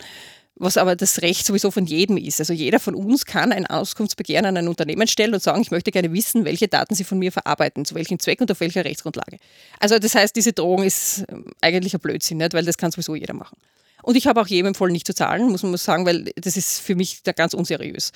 was 0.58 0.78
aber 0.78 0.96
das 0.96 1.22
Recht 1.22 1.46
sowieso 1.46 1.70
von 1.70 1.86
jedem 1.86 2.16
ist. 2.16 2.40
Also 2.40 2.52
jeder 2.52 2.80
von 2.80 2.94
uns 2.94 3.26
kann 3.26 3.52
ein 3.52 3.66
Auskunftsbegehren 3.66 4.46
an 4.46 4.56
ein 4.56 4.68
Unternehmen 4.68 5.06
stellen 5.06 5.34
und 5.34 5.42
sagen, 5.42 5.60
ich 5.60 5.70
möchte 5.70 5.90
gerne 5.90 6.12
wissen, 6.12 6.44
welche 6.44 6.66
Daten 6.66 6.94
sie 6.94 7.04
von 7.04 7.18
mir 7.18 7.30
verarbeiten, 7.30 7.84
zu 7.84 7.94
welchem 7.94 8.18
Zweck 8.18 8.40
und 8.40 8.50
auf 8.50 8.60
welcher 8.60 8.84
Rechtsgrundlage. 8.84 9.38
Also 9.78 9.98
das 9.98 10.14
heißt, 10.14 10.34
diese 10.34 10.54
Drohung 10.54 10.82
ist 10.82 11.24
ähm, 11.28 11.44
eigentlich 11.60 11.94
ein 11.94 12.00
Blödsinn, 12.00 12.38
nicht? 12.38 12.54
weil 12.54 12.64
das 12.64 12.78
kann 12.78 12.90
sowieso 12.90 13.14
jeder 13.14 13.34
machen. 13.34 13.56
Und 14.02 14.16
ich 14.16 14.26
habe 14.26 14.40
auch 14.40 14.46
jedem 14.46 14.68
empfohlen, 14.68 14.92
nicht 14.92 15.06
zu 15.06 15.14
zahlen, 15.14 15.50
muss 15.50 15.62
man 15.62 15.76
sagen, 15.76 16.06
weil 16.06 16.32
das 16.36 16.56
ist 16.56 16.80
für 16.80 16.94
mich 16.94 17.22
da 17.22 17.32
ganz 17.32 17.52
unseriös. 17.54 18.12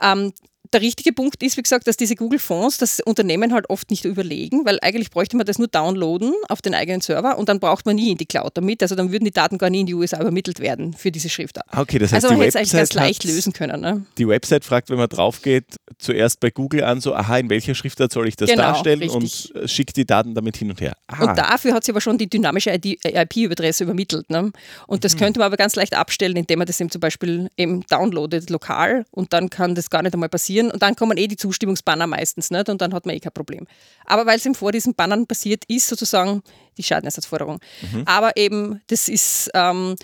Ähm, 0.00 0.32
der 0.72 0.80
richtige 0.80 1.12
Punkt 1.12 1.42
ist, 1.42 1.56
wie 1.56 1.62
gesagt, 1.62 1.86
dass 1.86 1.96
diese 1.96 2.14
Google-Fonds 2.14 2.78
das 2.78 3.00
Unternehmen 3.00 3.52
halt 3.52 3.68
oft 3.68 3.90
nicht 3.90 4.04
überlegen, 4.04 4.64
weil 4.64 4.78
eigentlich 4.80 5.10
bräuchte 5.10 5.36
man 5.36 5.44
das 5.44 5.58
nur 5.58 5.68
downloaden 5.68 6.32
auf 6.48 6.62
den 6.62 6.74
eigenen 6.74 7.00
Server 7.00 7.36
und 7.36 7.48
dann 7.48 7.60
braucht 7.60 7.84
man 7.84 7.96
nie 7.96 8.12
in 8.12 8.16
die 8.16 8.26
Cloud 8.26 8.52
damit. 8.54 8.80
Also 8.82 8.94
dann 8.94 9.12
würden 9.12 9.24
die 9.24 9.32
Daten 9.32 9.58
gar 9.58 9.70
nie 9.70 9.80
in 9.80 9.86
die 9.86 9.94
USA 9.94 10.20
übermittelt 10.20 10.60
werden 10.60 10.94
für 10.94 11.10
diese 11.10 11.28
Schriftart. 11.28 11.66
Okay, 11.76 11.98
das 11.98 12.12
heißt, 12.12 12.24
also 12.24 12.34
man 12.34 12.38
hätte 12.38 12.48
es 12.48 12.56
eigentlich 12.56 12.72
ganz 12.72 12.92
leicht 12.94 13.24
lösen 13.24 13.52
können. 13.52 13.80
Ne? 13.80 14.06
Die 14.16 14.26
Website 14.26 14.64
fragt, 14.64 14.88
wenn 14.88 14.96
man 14.96 15.08
drauf 15.08 15.42
geht, 15.42 15.64
zuerst 15.98 16.40
bei 16.40 16.50
Google 16.50 16.84
an, 16.84 17.00
so, 17.00 17.14
aha, 17.14 17.38
in 17.38 17.50
welcher 17.50 17.74
Schriftart 17.74 18.12
soll 18.12 18.28
ich 18.28 18.36
das 18.36 18.48
genau, 18.48 18.62
darstellen 18.62 19.00
richtig. 19.00 19.54
und 19.54 19.70
schickt 19.70 19.96
die 19.96 20.06
Daten 20.06 20.34
damit 20.34 20.56
hin 20.56 20.70
und 20.70 20.80
her. 20.80 20.94
Aha. 21.08 21.24
Und 21.24 21.38
dafür 21.38 21.74
hat 21.74 21.84
sie 21.84 21.92
aber 21.92 22.00
schon 22.00 22.16
die 22.16 22.30
dynamische 22.30 22.70
IP-Adresse 22.70 23.84
übermittelt. 23.84 24.30
Ne? 24.30 24.52
Und 24.86 25.04
das 25.04 25.14
mhm. 25.14 25.18
könnte 25.18 25.40
man 25.40 25.46
aber 25.46 25.56
ganz 25.56 25.76
leicht 25.76 25.94
abstellen, 25.94 26.36
indem 26.36 26.60
man 26.60 26.66
das 26.66 26.80
eben 26.80 26.90
zum 26.90 27.00
Beispiel 27.00 27.50
eben 27.58 27.82
downloadet 27.90 28.48
lokal 28.48 29.04
und 29.10 29.32
dann 29.32 29.50
kann 29.50 29.74
das 29.74 29.90
gar 29.90 30.02
nicht 30.02 30.14
einmal 30.14 30.28
passieren 30.30 30.51
und 30.60 30.82
dann 30.82 30.96
kommen 30.96 31.16
eh 31.16 31.26
die 31.26 31.36
Zustimmungsbanner 31.36 32.06
meistens 32.06 32.50
nicht 32.50 32.68
und 32.68 32.80
dann 32.80 32.94
hat 32.94 33.06
man 33.06 33.14
eh 33.14 33.20
kein 33.20 33.32
Problem. 33.32 33.66
Aber 34.04 34.26
weil 34.26 34.36
es 34.36 34.46
ihm 34.46 34.54
vor 34.54 34.72
diesen 34.72 34.94
Bannern 34.94 35.26
passiert 35.26 35.64
ist, 35.68 35.88
sozusagen 35.88 36.42
die 36.76 36.82
Schadenersatzforderung. 36.82 37.58
Mhm. 37.92 38.02
Aber 38.06 38.36
eben, 38.36 38.80
das 38.88 39.08
ist, 39.08 39.50
ähm, 39.54 39.96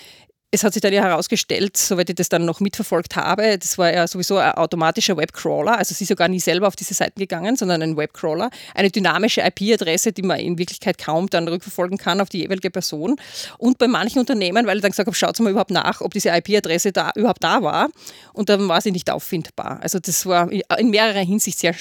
es 0.51 0.65
hat 0.65 0.73
sich 0.73 0.81
dann 0.81 0.95
ja 0.95 1.03
herausgestellt, 1.03 1.77
soweit 1.77 2.09
ich 2.09 2.17
das 2.17 2.31
dann 2.31 2.47
noch 2.47 2.61
mitverfolgt 2.61 3.17
habe, 3.17 3.59
das 3.59 3.77
war 3.77 3.93
ja 3.93 4.07
sowieso 4.07 4.39
ein 4.39 4.53
automatischer 4.53 5.17
Webcrawler, 5.17 5.77
also 5.77 5.95
sie 5.95 6.05
ist 6.05 6.09
sogar 6.09 6.29
nie 6.29 6.41
selber 6.41 6.67
auf 6.69 6.77
diese 6.77 6.95
Seiten 6.95 7.21
gegangen, 7.21 7.57
sondern 7.57 7.83
ein 7.83 7.97
Webcrawler, 7.99 8.49
eine 8.75 8.91
dynamische 8.91 9.43
IP-Adresse, 9.43 10.13
die 10.13 10.23
man 10.23 10.41
in 10.41 10.57
Wirklichkeit 10.57 10.97
kaum 10.97 11.29
dann 11.29 11.49
rückverfolgen 11.49 11.99
kann 11.99 12.23
auf 12.23 12.31
die 12.31 12.39
jeweilige 12.39 12.71
Person. 12.71 13.17
Und 13.59 13.77
bei 13.77 13.89
manchen 13.89 14.21
Unternehmen, 14.21 14.67
weil 14.67 14.77
ich 14.77 14.83
dann 14.83 14.93
gesagt 14.93 15.07
habe, 15.07 15.17
schaut 15.17 15.39
mal 15.41 15.51
überhaupt 15.51 15.71
nach, 15.71 16.01
ob 16.01 16.15
diese 16.15 16.31
IP-Adresse 16.31 16.93
da 16.93 17.13
überhaupt 17.15 17.45
da 17.45 17.63
war, 17.63 17.91
und 18.33 18.49
dann 18.49 18.69
war 18.69 18.81
sie 18.81 18.93
nicht 18.93 19.11
auffindbar. 19.11 19.81
Also 19.83 19.99
das 19.99 20.25
war 20.25 20.51
in 20.51 20.91
mehrerer 20.91 21.25
Hinsicht 21.25 21.59
sehr 21.59 21.75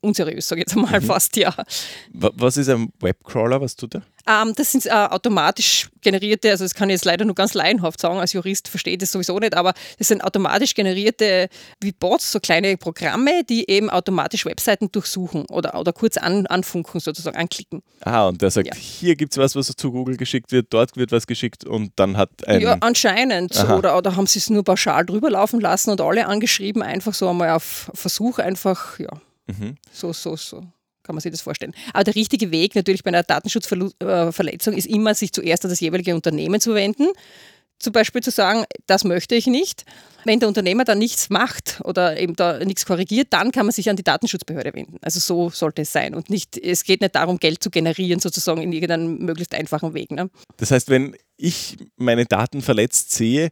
unseriös, 0.00 0.48
sage 0.48 0.62
ich 0.62 0.68
jetzt 0.68 0.76
mal 0.76 1.00
mhm. 1.00 1.04
fast, 1.04 1.36
ja. 1.36 1.54
Was 2.12 2.56
ist 2.56 2.70
ein 2.70 2.90
Webcrawler, 3.00 3.60
was 3.60 3.76
tut 3.76 3.96
er? 3.96 4.02
Ähm, 4.28 4.52
das 4.56 4.72
sind 4.72 4.86
äh, 4.86 4.90
automatisch 4.90 5.88
generierte, 6.00 6.50
also 6.50 6.64
das 6.64 6.74
kann 6.74 6.88
ich 6.90 6.94
jetzt 6.94 7.04
leider 7.04 7.24
nur 7.24 7.34
ganz 7.34 7.54
laienhaft 7.54 8.00
sagen, 8.00 8.18
als 8.18 8.32
Jurist 8.32 8.68
verstehe 8.68 8.94
ich 8.94 8.98
das 8.98 9.12
sowieso 9.12 9.38
nicht, 9.38 9.56
aber 9.56 9.72
das 9.98 10.08
sind 10.08 10.22
automatisch 10.22 10.74
generierte 10.74 11.48
wie 11.80 11.92
Bots, 11.92 12.32
so 12.32 12.40
kleine 12.40 12.76
Programme, 12.76 13.44
die 13.44 13.70
eben 13.70 13.88
automatisch 13.88 14.44
Webseiten 14.44 14.90
durchsuchen 14.90 15.46
oder, 15.48 15.78
oder 15.78 15.92
kurz 15.92 16.16
an, 16.16 16.46
anfunken, 16.46 16.98
sozusagen 17.00 17.36
anklicken. 17.36 17.82
Ah, 18.00 18.26
und 18.26 18.42
der 18.42 18.50
sagt, 18.50 18.66
ja. 18.66 18.74
hier 18.74 19.14
gibt 19.14 19.32
es 19.32 19.38
was, 19.38 19.54
was 19.54 19.68
zu 19.68 19.92
Google 19.92 20.16
geschickt 20.16 20.50
wird, 20.50 20.66
dort 20.70 20.96
wird 20.96 21.12
was 21.12 21.26
geschickt 21.26 21.64
und 21.64 21.92
dann 21.96 22.16
hat 22.16 22.46
ein... 22.46 22.60
Ja, 22.60 22.76
anscheinend. 22.80 23.56
Oder, 23.70 23.96
oder 23.96 24.16
haben 24.16 24.26
sie 24.26 24.38
es 24.40 24.50
nur 24.50 24.64
pauschal 24.64 25.06
drüber 25.06 25.30
laufen 25.30 25.60
lassen 25.60 25.90
und 25.90 26.00
alle 26.00 26.26
angeschrieben, 26.26 26.82
einfach 26.82 27.14
so 27.14 27.28
einmal 27.28 27.50
auf 27.50 27.90
Versuch, 27.94 28.38
einfach, 28.38 28.98
ja, 28.98 29.10
mhm. 29.46 29.76
so, 29.92 30.12
so, 30.12 30.36
so 30.36 30.64
kann 31.06 31.14
man 31.14 31.20
sich 31.20 31.32
das 31.32 31.40
vorstellen. 31.40 31.72
Aber 31.92 32.04
der 32.04 32.14
richtige 32.14 32.50
Weg 32.50 32.74
natürlich 32.74 33.02
bei 33.02 33.08
einer 33.08 33.22
Datenschutzverletzung 33.22 34.74
ist 34.74 34.86
immer, 34.86 35.14
sich 35.14 35.32
zuerst 35.32 35.64
an 35.64 35.70
das 35.70 35.80
jeweilige 35.80 36.14
Unternehmen 36.14 36.60
zu 36.60 36.74
wenden. 36.74 37.08
Zum 37.78 37.92
Beispiel 37.92 38.22
zu 38.22 38.30
sagen, 38.30 38.64
das 38.86 39.04
möchte 39.04 39.34
ich 39.34 39.46
nicht. 39.46 39.84
Wenn 40.24 40.40
der 40.40 40.48
Unternehmer 40.48 40.84
dann 40.84 40.98
nichts 40.98 41.28
macht 41.28 41.82
oder 41.84 42.18
eben 42.18 42.34
da 42.34 42.64
nichts 42.64 42.86
korrigiert, 42.86 43.28
dann 43.30 43.52
kann 43.52 43.66
man 43.66 43.72
sich 43.72 43.90
an 43.90 43.96
die 43.96 44.02
Datenschutzbehörde 44.02 44.72
wenden. 44.72 44.96
Also 45.02 45.20
so 45.20 45.50
sollte 45.50 45.82
es 45.82 45.92
sein. 45.92 46.14
Und 46.14 46.30
nicht, 46.30 46.56
es 46.56 46.84
geht 46.84 47.02
nicht 47.02 47.14
darum, 47.14 47.38
Geld 47.38 47.62
zu 47.62 47.68
generieren, 47.70 48.18
sozusagen 48.18 48.62
in 48.62 48.72
irgendeinem 48.72 49.18
möglichst 49.18 49.54
einfachen 49.54 49.92
Weg. 49.92 50.10
Ne? 50.10 50.30
Das 50.56 50.70
heißt, 50.70 50.88
wenn 50.88 51.16
ich 51.36 51.76
meine 51.96 52.24
Daten 52.24 52.62
verletzt 52.62 53.12
sehe, 53.12 53.50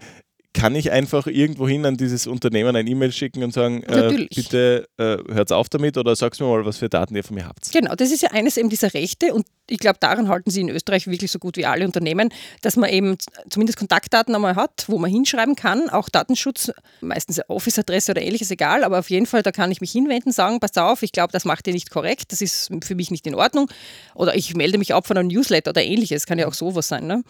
kann 0.54 0.76
ich 0.76 0.92
einfach 0.92 1.26
irgendwohin 1.26 1.84
an 1.84 1.96
dieses 1.96 2.26
Unternehmen 2.26 2.74
ein 2.76 2.86
E-Mail 2.86 3.12
schicken 3.12 3.42
und 3.42 3.52
sagen, 3.52 3.82
äh, 3.82 4.28
bitte 4.34 4.88
äh, 4.96 5.18
hört 5.32 5.52
auf 5.52 5.68
damit 5.68 5.98
oder 5.98 6.14
sagst 6.14 6.40
mir 6.40 6.46
mal, 6.46 6.64
was 6.64 6.78
für 6.78 6.88
Daten 6.88 7.16
ihr 7.16 7.24
von 7.24 7.34
mir 7.34 7.46
habt. 7.46 7.70
Genau, 7.72 7.94
das 7.94 8.12
ist 8.12 8.22
ja 8.22 8.30
eines 8.30 8.56
eben 8.56 8.70
dieser 8.70 8.94
Rechte 8.94 9.34
und 9.34 9.44
ich 9.68 9.78
glaube, 9.78 9.98
daran 9.98 10.28
halten 10.28 10.50
sie 10.50 10.60
in 10.60 10.68
Österreich 10.68 11.06
wirklich 11.06 11.30
so 11.30 11.38
gut 11.38 11.56
wie 11.56 11.66
alle 11.66 11.84
Unternehmen, 11.84 12.28
dass 12.62 12.76
man 12.76 12.90
eben 12.90 13.16
zumindest 13.50 13.78
Kontaktdaten 13.78 14.34
einmal 14.34 14.56
hat, 14.56 14.84
wo 14.88 14.98
man 14.98 15.10
hinschreiben 15.10 15.56
kann, 15.56 15.88
auch 15.88 16.08
Datenschutz, 16.08 16.70
meistens 17.00 17.40
Office-Adresse 17.48 18.12
oder 18.12 18.22
ähnliches, 18.22 18.50
egal, 18.50 18.84
aber 18.84 19.00
auf 19.00 19.10
jeden 19.10 19.26
Fall, 19.26 19.42
da 19.42 19.52
kann 19.52 19.72
ich 19.72 19.80
mich 19.80 19.90
hinwenden, 19.90 20.32
sagen, 20.32 20.60
pass 20.60 20.76
auf, 20.76 21.02
ich 21.02 21.12
glaube, 21.12 21.32
das 21.32 21.44
macht 21.44 21.66
ihr 21.66 21.72
nicht 21.72 21.90
korrekt, 21.90 22.30
das 22.30 22.40
ist 22.40 22.70
für 22.84 22.94
mich 22.94 23.10
nicht 23.10 23.26
in 23.26 23.34
Ordnung 23.34 23.68
oder 24.14 24.36
ich 24.36 24.54
melde 24.54 24.78
mich 24.78 24.94
ab 24.94 25.06
von 25.06 25.16
einem 25.16 25.28
Newsletter 25.28 25.70
oder 25.70 25.82
ähnliches, 25.82 26.26
kann 26.26 26.38
ja 26.38 26.46
auch 26.46 26.54
sowas 26.54 26.88
sein. 26.88 27.06
Ne? 27.06 27.24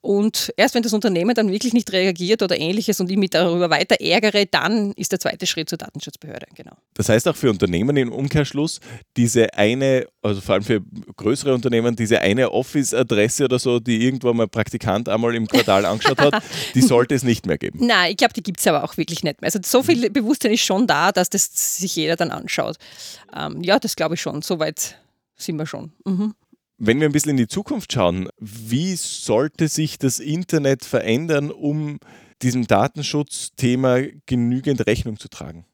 Und 0.00 0.52
erst 0.56 0.74
wenn 0.74 0.82
das 0.82 0.92
Unternehmen 0.92 1.34
dann 1.34 1.50
wirklich 1.50 1.74
nicht 1.74 1.92
reagiert 1.92 2.42
oder 2.42 2.56
ähnliches 2.56 2.69
und 3.00 3.10
ich 3.10 3.16
mich 3.16 3.30
darüber 3.30 3.70
weiter 3.70 4.00
ärgere, 4.00 4.46
dann 4.46 4.92
ist 4.92 5.12
der 5.12 5.18
zweite 5.18 5.46
Schritt 5.46 5.68
zur 5.68 5.78
Datenschutzbehörde, 5.78 6.46
genau. 6.54 6.72
Das 6.94 7.08
heißt 7.08 7.26
auch 7.28 7.36
für 7.36 7.50
Unternehmen 7.50 7.96
im 7.96 8.12
Umkehrschluss, 8.12 8.80
diese 9.16 9.54
eine, 9.54 10.06
also 10.22 10.40
vor 10.40 10.54
allem 10.54 10.64
für 10.64 10.82
größere 11.16 11.54
Unternehmen, 11.54 11.80
nehmen, 11.80 11.96
diese 11.96 12.20
eine 12.20 12.52
Office-Adresse 12.52 13.44
oder 13.44 13.58
so, 13.58 13.80
die 13.80 14.04
irgendwo 14.04 14.32
mal 14.32 14.48
Praktikant 14.48 15.08
einmal 15.08 15.34
im 15.34 15.46
Quartal 15.46 15.84
angeschaut 15.84 16.20
hat, 16.20 16.42
die 16.74 16.82
sollte 16.82 17.14
es 17.14 17.22
nicht 17.22 17.46
mehr 17.46 17.58
geben. 17.58 17.86
Nein, 17.86 18.12
ich 18.12 18.16
glaube, 18.16 18.34
die 18.34 18.42
gibt 18.42 18.60
es 18.60 18.66
aber 18.66 18.84
auch 18.84 18.96
wirklich 18.96 19.22
nicht 19.22 19.40
mehr. 19.40 19.48
Also 19.48 19.60
so 19.62 19.82
viel 19.82 20.10
Bewusstsein 20.10 20.52
ist 20.52 20.60
schon 20.60 20.86
da, 20.86 21.12
dass 21.12 21.30
das 21.30 21.78
sich 21.78 21.96
jeder 21.96 22.16
dann 22.16 22.30
anschaut. 22.30 22.76
Ähm, 23.36 23.62
ja, 23.62 23.78
das 23.78 23.96
glaube 23.96 24.14
ich 24.14 24.20
schon. 24.20 24.42
Soweit 24.42 24.98
sind 25.36 25.56
wir 25.56 25.66
schon. 25.66 25.92
Mhm. 26.04 26.34
Wenn 26.78 26.98
wir 27.00 27.08
ein 27.08 27.12
bisschen 27.12 27.32
in 27.32 27.36
die 27.36 27.48
Zukunft 27.48 27.92
schauen, 27.92 28.28
wie 28.38 28.96
sollte 28.96 29.68
sich 29.68 29.98
das 29.98 30.18
Internet 30.18 30.84
verändern, 30.84 31.50
um 31.50 31.98
diesem 32.42 32.66
Datenschutzthema 32.66 34.00
genügend 34.26 34.86
Rechnung 34.86 35.18
zu 35.18 35.28
tragen? 35.28 35.66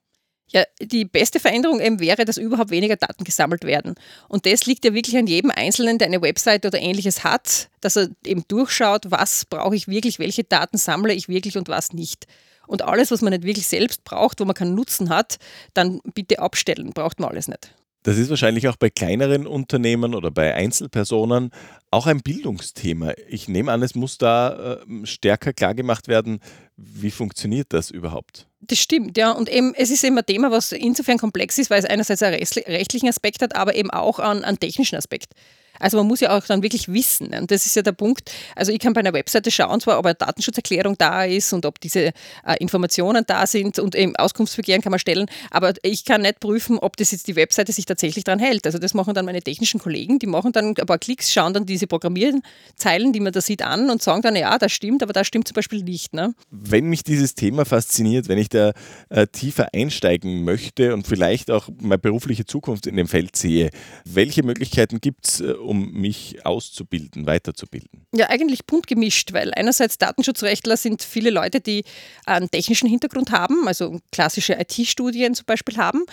Ja, 0.49 0.63
die 0.81 1.05
beste 1.05 1.41
Veränderung 1.41 1.81
eben 1.81 1.99
wäre, 1.99 2.25
dass 2.25 2.37
überhaupt 2.37 2.71
weniger 2.71 2.95
Daten 2.95 3.25
gesammelt 3.25 3.65
werden. 3.65 3.97
Und 4.29 4.47
das 4.47 4.65
liegt 4.67 4.85
ja 4.85 4.95
wirklich 4.95 5.17
an 5.17 5.27
jedem 5.27 5.51
Einzelnen, 5.51 5.99
der 5.99 6.07
eine 6.07 6.23
Website 6.23 6.65
oder 6.65 6.79
ähnliches 6.81 7.25
hat, 7.25 7.69
dass 7.81 7.97
er 7.97 8.11
eben 8.25 8.45
durchschaut, 8.47 9.11
was 9.11 9.45
brauche 9.45 9.75
ich 9.75 9.89
wirklich, 9.89 10.21
welche 10.21 10.45
Daten 10.45 10.79
sammle 10.79 11.15
ich 11.15 11.29
wirklich 11.29 11.59
und 11.59 11.69
was 11.69 11.93
nicht. 11.93 12.27
Und 12.69 12.83
alles, 12.83 13.11
was 13.11 13.23
man 13.23 13.33
nicht 13.33 13.45
wirklich 13.45 13.67
selbst 13.67 14.05
braucht, 14.05 14.39
wo 14.39 14.45
man 14.45 14.55
keinen 14.55 14.75
Nutzen 14.75 15.09
hat, 15.09 15.39
dann 15.75 16.01
bitte 16.15 16.39
abstellen, 16.39 16.93
braucht 16.93 17.19
man 17.19 17.31
alles 17.31 17.49
nicht. 17.49 17.75
Das 18.07 18.19
ist 18.19 18.31
wahrscheinlich 18.31 18.69
auch 18.69 18.77
bei 18.77 18.89
kleineren 18.89 19.49
Unternehmen 19.49 20.15
oder 20.15 20.31
bei 20.31 20.55
Einzelpersonen 20.55 21.51
auch 21.91 22.07
ein 22.07 22.21
Bildungsthema. 22.21 23.15
Ich 23.27 23.49
nehme 23.49 23.73
an, 23.73 23.83
es 23.83 23.97
muss 23.97 24.17
da 24.17 24.77
äh, 24.77 25.07
stärker 25.07 25.53
klargemacht 25.53 26.07
werden, 26.07 26.39
wie 26.77 27.11
funktioniert 27.11 27.73
das 27.73 27.91
überhaupt? 27.91 28.47
Das 28.61 28.79
stimmt, 28.79 29.19
ja. 29.19 29.33
Und 29.33 29.49
eben, 29.49 29.75
es 29.75 29.91
ist 29.91 30.05
eben 30.05 30.17
ein 30.17 30.25
Thema, 30.25 30.53
was 30.53 30.71
insofern 30.71 31.19
komplex 31.19 31.59
ist, 31.59 31.69
weil 31.69 31.81
es 31.81 31.85
einerseits 31.85 32.23
einen 32.23 32.37
rechtlichen 32.37 33.09
Aspekt 33.09 33.43
hat, 33.43 33.57
aber 33.57 33.75
eben 33.75 33.91
auch 33.91 34.21
einen, 34.21 34.45
einen 34.45 34.61
technischen 34.61 34.95
Aspekt. 34.95 35.33
Also 35.81 35.99
man 35.99 36.07
muss 36.07 36.21
ja 36.21 36.37
auch 36.37 36.45
dann 36.45 36.63
wirklich 36.63 36.89
wissen. 36.89 37.29
Und 37.29 37.51
das 37.51 37.67
ist 37.67 37.77
ja 37.77 37.83
der 37.83 37.93
Punkt. 37.93 38.31
Also 38.55 38.73
ich 38.73 38.79
kann 38.79 38.93
bei 38.93 39.01
einer 39.01 39.13
Webseite 39.13 39.51
schauen, 39.51 39.81
zwar 39.81 39.99
ob 39.99 40.07
eine 40.07 40.15
Datenschutzerklärung 40.15 40.97
da 40.99 41.25
ist 41.25 41.53
und 41.53 41.67
ob 41.67 41.81
diese 41.81 42.07
äh, 42.07 42.13
Informationen 42.61 43.25
da 43.27 43.47
sind 43.47 43.79
und 43.79 43.95
eben 43.95 44.17
Auskunftsbegehren 44.17 44.83
kann 44.83 44.91
man 44.91 44.99
stellen, 44.99 45.27
aber 45.51 45.75
ich 45.83 46.05
kann 46.05 46.23
nicht 46.23 46.41
prüfen, 46.41 46.79
ob 46.79 46.97
das 46.97 47.13
jetzt 47.13 47.29
die 47.29 47.37
Webseite 47.37 47.73
sich 47.73 47.87
tatsächlich 47.87 48.25
daran 48.25 48.39
hält. 48.39 48.67
Also 48.67 48.79
das 48.79 48.95
machen 48.95 49.15
dann 49.15 49.25
meine 49.25 49.43
technischen 49.43 49.81
Kollegen, 49.81 50.19
die 50.19 50.27
machen 50.27 50.53
dann 50.53 50.75
ein 50.79 50.87
paar 50.87 50.99
Klicks, 50.99 51.33
schauen 51.33 51.55
dann 51.55 51.67
diese 51.67 51.87
Programmierzeilen, 51.87 53.13
die 53.13 53.21
man 53.21 53.33
da 53.33 53.41
sieht, 53.41 53.63
an 53.63 53.91
und 53.91 54.03
sagen 54.03 54.23
dann, 54.23 54.37
ja, 54.37 54.59
das 54.59 54.73
stimmt, 54.73 55.03
aber 55.03 55.13
das 55.13 55.27
stimmt 55.27 55.49
zum 55.49 55.55
Beispiel 55.55 55.83
nicht. 55.83 56.15
Ne? 56.15 56.35
Wenn 56.51 56.87
mich 56.87 57.03
dieses 57.03 57.35
Thema 57.35 57.65
fasziniert, 57.65 58.29
wenn 58.29 58.39
ich 58.39 58.49
da 58.49 58.73
äh, 59.09 59.27
tiefer 59.27 59.69
einsteigen 59.75 60.45
möchte 60.45 60.95
und 60.95 61.07
vielleicht 61.07 61.51
auch 61.51 61.69
meine 61.81 61.99
berufliche 61.99 62.45
Zukunft 62.45 62.87
in 62.87 62.97
dem 62.97 63.09
Feld 63.09 63.37
sehe, 63.37 63.71
welche 64.05 64.43
Möglichkeiten 64.43 65.01
gibt 65.01 65.29
es, 65.29 65.41
äh, 65.41 65.53
um 65.67 65.93
mich 65.93 66.45
auszubilden, 66.47 67.27
weiterzubilden? 67.27 68.07
Ja, 68.15 68.29
eigentlich 68.31 68.65
bunt 68.67 68.87
gemischt, 68.87 69.33
weil 69.33 69.53
einerseits 69.55 69.99
Datenschutzrechtler 69.99 70.77
sind 70.77 71.03
viele 71.03 71.31
Leute, 71.31 71.61
die 71.61 71.85
einen 72.25 72.51
technischen 72.51 72.89
Hintergrund 72.89 73.31
haben, 73.31 73.69
also 73.69 74.01
klassische 74.13 74.55
IT-Studien 74.55 75.35
zum 75.35 75.47
Beispiel 75.47 75.77
haben. 75.77 76.05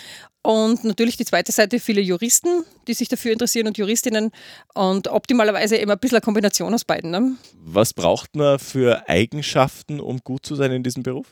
Und 0.41 0.83
natürlich 0.83 1.15
die 1.15 1.25
zweite 1.25 1.53
Seite 1.53 1.79
viele 1.79 2.01
Juristen, 2.01 2.65
die 2.87 2.93
sich 2.93 3.07
dafür 3.07 3.31
interessieren 3.31 3.67
und 3.67 3.77
Juristinnen 3.77 4.31
und 4.73 5.07
optimalerweise 5.07 5.77
eben 5.77 5.89
ein 5.89 5.99
bisschen 5.99 6.17
eine 6.17 6.23
Kombination 6.23 6.73
aus 6.73 6.83
beiden. 6.83 7.11
Ne? 7.11 7.37
Was 7.55 7.93
braucht 7.93 8.35
man 8.35 8.59
für 8.59 9.07
Eigenschaften, 9.07 10.01
um 10.01 10.19
gut 10.19 10.45
zu 10.45 10.55
sein 10.55 10.71
in 10.73 10.83
diesem 10.83 11.03
Beruf? 11.03 11.27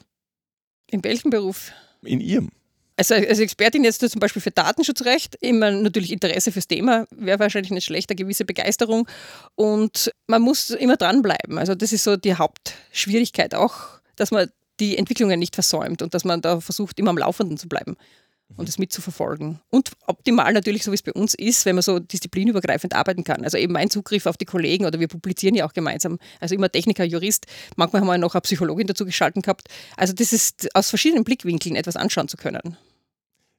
In 0.90 1.04
welchem 1.04 1.30
Beruf? 1.30 1.74
In 2.04 2.22
Ihrem. 2.22 2.52
Also 2.98 3.16
als 3.16 3.40
Expertin 3.40 3.84
jetzt 3.84 4.08
zum 4.08 4.20
Beispiel 4.20 4.42
für 4.42 4.52
Datenschutzrecht, 4.52 5.36
immer 5.40 5.72
natürlich 5.72 6.12
Interesse 6.12 6.52
fürs 6.52 6.68
Thema, 6.68 7.08
wäre 7.12 7.40
wahrscheinlich 7.40 7.72
nicht 7.72 7.86
schlecht, 7.86 8.10
eine 8.10 8.16
gewisse 8.16 8.46
Begeisterung. 8.46 9.08
Und 9.56 10.12
man 10.28 10.42
muss 10.42 10.70
immer 10.70 10.98
dranbleiben. 10.98 11.58
Also 11.58 11.74
das 11.74 11.94
ist 11.94 12.04
so 12.04 12.18
die 12.18 12.36
Hauptschwierigkeit 12.36 13.56
auch, 13.56 14.02
dass 14.16 14.32
man 14.32 14.52
die 14.80 14.98
Entwicklungen 14.98 15.40
nicht 15.40 15.56
versäumt 15.56 16.02
und 16.02 16.14
dass 16.14 16.26
man 16.26 16.42
da 16.42 16.60
versucht, 16.60 17.00
immer 17.00 17.12
am 17.12 17.18
Laufenden 17.18 17.58
zu 17.58 17.70
bleiben 17.70 17.98
und 18.58 18.70
es 18.70 18.78
mitzuverfolgen. 18.78 19.60
Und 19.70 19.92
optimal 20.08 20.54
natürlich, 20.54 20.84
so 20.84 20.92
wie 20.92 20.96
es 20.96 21.02
bei 21.02 21.14
uns 21.14 21.34
ist, 21.34 21.66
wenn 21.66 21.76
man 21.76 21.82
so 21.82 22.00
disziplinübergreifend 22.00 22.94
arbeiten 22.94 23.24
kann. 23.24 23.44
Also 23.44 23.58
eben 23.58 23.74
mein 23.74 23.90
Zugriff 23.90 24.26
auf 24.26 24.38
die 24.38 24.46
Kollegen 24.46 24.86
oder 24.86 25.00
wir 25.00 25.08
publizieren 25.08 25.56
ja 25.56 25.66
auch 25.66 25.74
gemeinsam. 25.74 26.20
Also 26.40 26.56
immer 26.56 26.72
Techniker, 26.72 27.04
Jurist, 27.04 27.46
manchmal 27.76 28.02
haben 28.02 28.08
wir 28.08 28.18
noch 28.18 28.36
eine 28.36 28.42
Psychologin 28.42 28.88
dazu 28.88 29.06
geschalten 29.06 29.42
gehabt. 29.42 29.68
Also 29.98 30.14
das 30.14 30.34
ist 30.34 30.76
aus 30.76 30.90
verschiedenen 30.90 31.24
Blickwinkeln 31.24 31.76
etwas 31.76 31.96
anschauen 31.96 32.28
zu 32.28 32.38
können. 32.38 32.78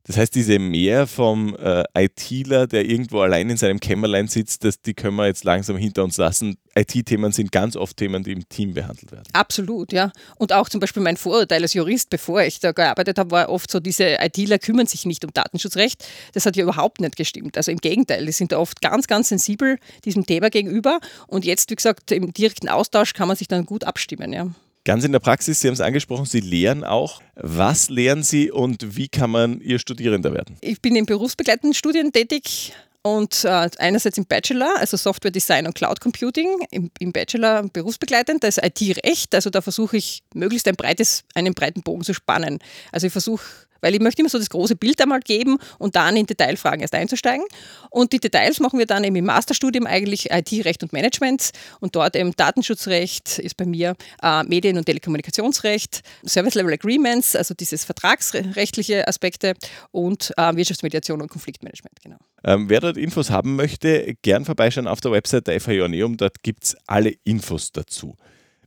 Das 0.04 0.16
heißt, 0.16 0.34
diese 0.34 0.58
Mehr 0.58 1.06
vom 1.06 1.56
äh, 1.56 1.84
ITler, 1.96 2.66
der 2.66 2.84
irgendwo 2.84 3.20
allein 3.20 3.50
in 3.50 3.56
seinem 3.56 3.78
Kämmerlein 3.78 4.26
sitzt, 4.26 4.64
das, 4.64 4.80
die 4.80 4.94
können 4.94 5.14
wir 5.16 5.26
jetzt 5.26 5.44
langsam 5.44 5.76
hinter 5.76 6.02
uns 6.02 6.16
lassen. 6.16 6.56
IT-Themen 6.74 7.30
sind 7.30 7.52
ganz 7.52 7.76
oft 7.76 7.96
Themen, 7.96 8.24
die 8.24 8.32
im 8.32 8.48
Team 8.48 8.74
behandelt 8.74 9.12
werden. 9.12 9.28
Absolut, 9.32 9.92
ja. 9.92 10.10
Und 10.38 10.52
auch 10.52 10.68
zum 10.68 10.80
Beispiel 10.80 11.02
mein 11.02 11.16
Vorurteil 11.16 11.62
als 11.62 11.74
Jurist, 11.74 12.10
bevor 12.10 12.42
ich 12.42 12.58
da 12.58 12.72
gearbeitet 12.72 13.18
habe, 13.18 13.30
war 13.30 13.48
oft 13.48 13.70
so, 13.70 13.78
diese 13.78 14.16
ITler 14.20 14.58
kümmern 14.58 14.86
sich 14.86 15.06
nicht 15.06 15.24
um 15.24 15.32
Datenschutzrecht. 15.32 16.04
Das 16.32 16.46
hat 16.46 16.56
ja 16.56 16.64
überhaupt 16.64 17.00
nicht 17.00 17.14
gestimmt. 17.14 17.56
Also 17.56 17.70
im 17.70 17.78
Gegenteil, 17.78 18.26
die 18.26 18.32
sind 18.32 18.50
da 18.50 18.58
oft 18.58 18.80
ganz, 18.80 19.06
ganz 19.06 19.28
sensibel 19.28 19.78
diesem 20.04 20.26
Thema 20.26 20.50
gegenüber. 20.50 20.98
Und 21.28 21.44
jetzt, 21.44 21.70
wie 21.70 21.76
gesagt, 21.76 22.10
im 22.10 22.32
direkten 22.32 22.68
Austausch 22.68 23.12
kann 23.12 23.28
man 23.28 23.36
sich 23.36 23.46
dann 23.46 23.66
gut 23.66 23.84
abstimmen, 23.84 24.32
ja. 24.32 24.48
Ganz 24.84 25.04
in 25.04 25.12
der 25.12 25.20
Praxis, 25.20 25.60
Sie 25.60 25.68
haben 25.68 25.74
es 25.74 25.80
angesprochen, 25.80 26.24
Sie 26.24 26.40
lehren 26.40 26.82
auch. 26.82 27.22
Was 27.36 27.88
lehren 27.88 28.24
Sie 28.24 28.50
und 28.50 28.96
wie 28.96 29.08
kann 29.08 29.30
man 29.30 29.60
Ihr 29.60 29.78
Studierender 29.78 30.34
werden? 30.34 30.56
Ich 30.60 30.82
bin 30.82 30.96
in 30.96 31.06
berufsbegleitenden 31.06 31.72
Studien 31.72 32.10
tätig 32.10 32.72
und 33.02 33.44
äh, 33.44 33.68
einerseits 33.78 34.18
im 34.18 34.26
Bachelor, 34.26 34.76
also 34.78 34.96
Software 34.96 35.30
Design 35.30 35.66
und 35.66 35.74
Cloud 35.76 36.00
Computing, 36.00 36.66
im, 36.72 36.90
im 36.98 37.12
Bachelor 37.12 37.62
berufsbegleitend, 37.68 38.42
da 38.42 38.48
ist 38.48 38.58
IT-Recht, 38.58 39.32
also 39.36 39.50
da 39.50 39.60
versuche 39.60 39.96
ich 39.96 40.24
möglichst 40.34 40.66
ein 40.66 40.74
breites, 40.74 41.22
einen 41.34 41.54
breiten 41.54 41.82
Bogen 41.82 42.02
zu 42.02 42.12
spannen. 42.12 42.58
Also 42.90 43.06
ich 43.06 43.12
versuche 43.12 43.44
weil 43.82 43.94
ich 43.94 44.00
möchte 44.00 44.22
immer 44.22 44.30
so 44.30 44.38
das 44.38 44.48
große 44.48 44.76
Bild 44.76 45.00
einmal 45.02 45.20
geben 45.20 45.58
und 45.78 45.96
dann 45.96 46.16
in 46.16 46.24
Detailfragen 46.24 46.80
erst 46.80 46.94
einzusteigen. 46.94 47.44
Und 47.90 48.12
die 48.14 48.20
Details 48.20 48.60
machen 48.60 48.78
wir 48.78 48.86
dann 48.86 49.04
eben 49.04 49.16
im 49.16 49.26
Masterstudium 49.26 49.86
eigentlich 49.86 50.30
IT-Recht 50.30 50.82
und 50.82 50.94
Management 50.94 51.50
und 51.80 51.94
dort 51.94 52.16
eben 52.16 52.34
Datenschutzrecht 52.34 53.38
ist 53.38 53.56
bei 53.56 53.66
mir 53.66 53.94
äh, 54.22 54.42
Medien- 54.44 54.78
und 54.78 54.86
Telekommunikationsrecht, 54.86 56.00
Service-Level 56.24 56.72
Agreements, 56.72 57.36
also 57.36 57.52
dieses 57.54 57.84
vertragsrechtliche 57.84 59.06
Aspekte 59.06 59.54
und 59.90 60.32
äh, 60.36 60.56
Wirtschaftsmediation 60.56 61.20
und 61.20 61.28
Konfliktmanagement, 61.28 62.00
genau. 62.02 62.16
Ähm, 62.44 62.68
wer 62.68 62.80
dort 62.80 62.96
Infos 62.96 63.30
haben 63.30 63.56
möchte, 63.56 64.14
gern 64.22 64.44
vorbeischauen 64.44 64.86
auf 64.88 65.00
der 65.00 65.12
Website 65.12 65.46
der 65.46 65.60
FH 65.60 65.72
Joanneum, 65.72 66.16
dort 66.16 66.42
gibt 66.42 66.64
es 66.64 66.76
alle 66.86 67.14
Infos 67.24 67.72
dazu. 67.72 68.16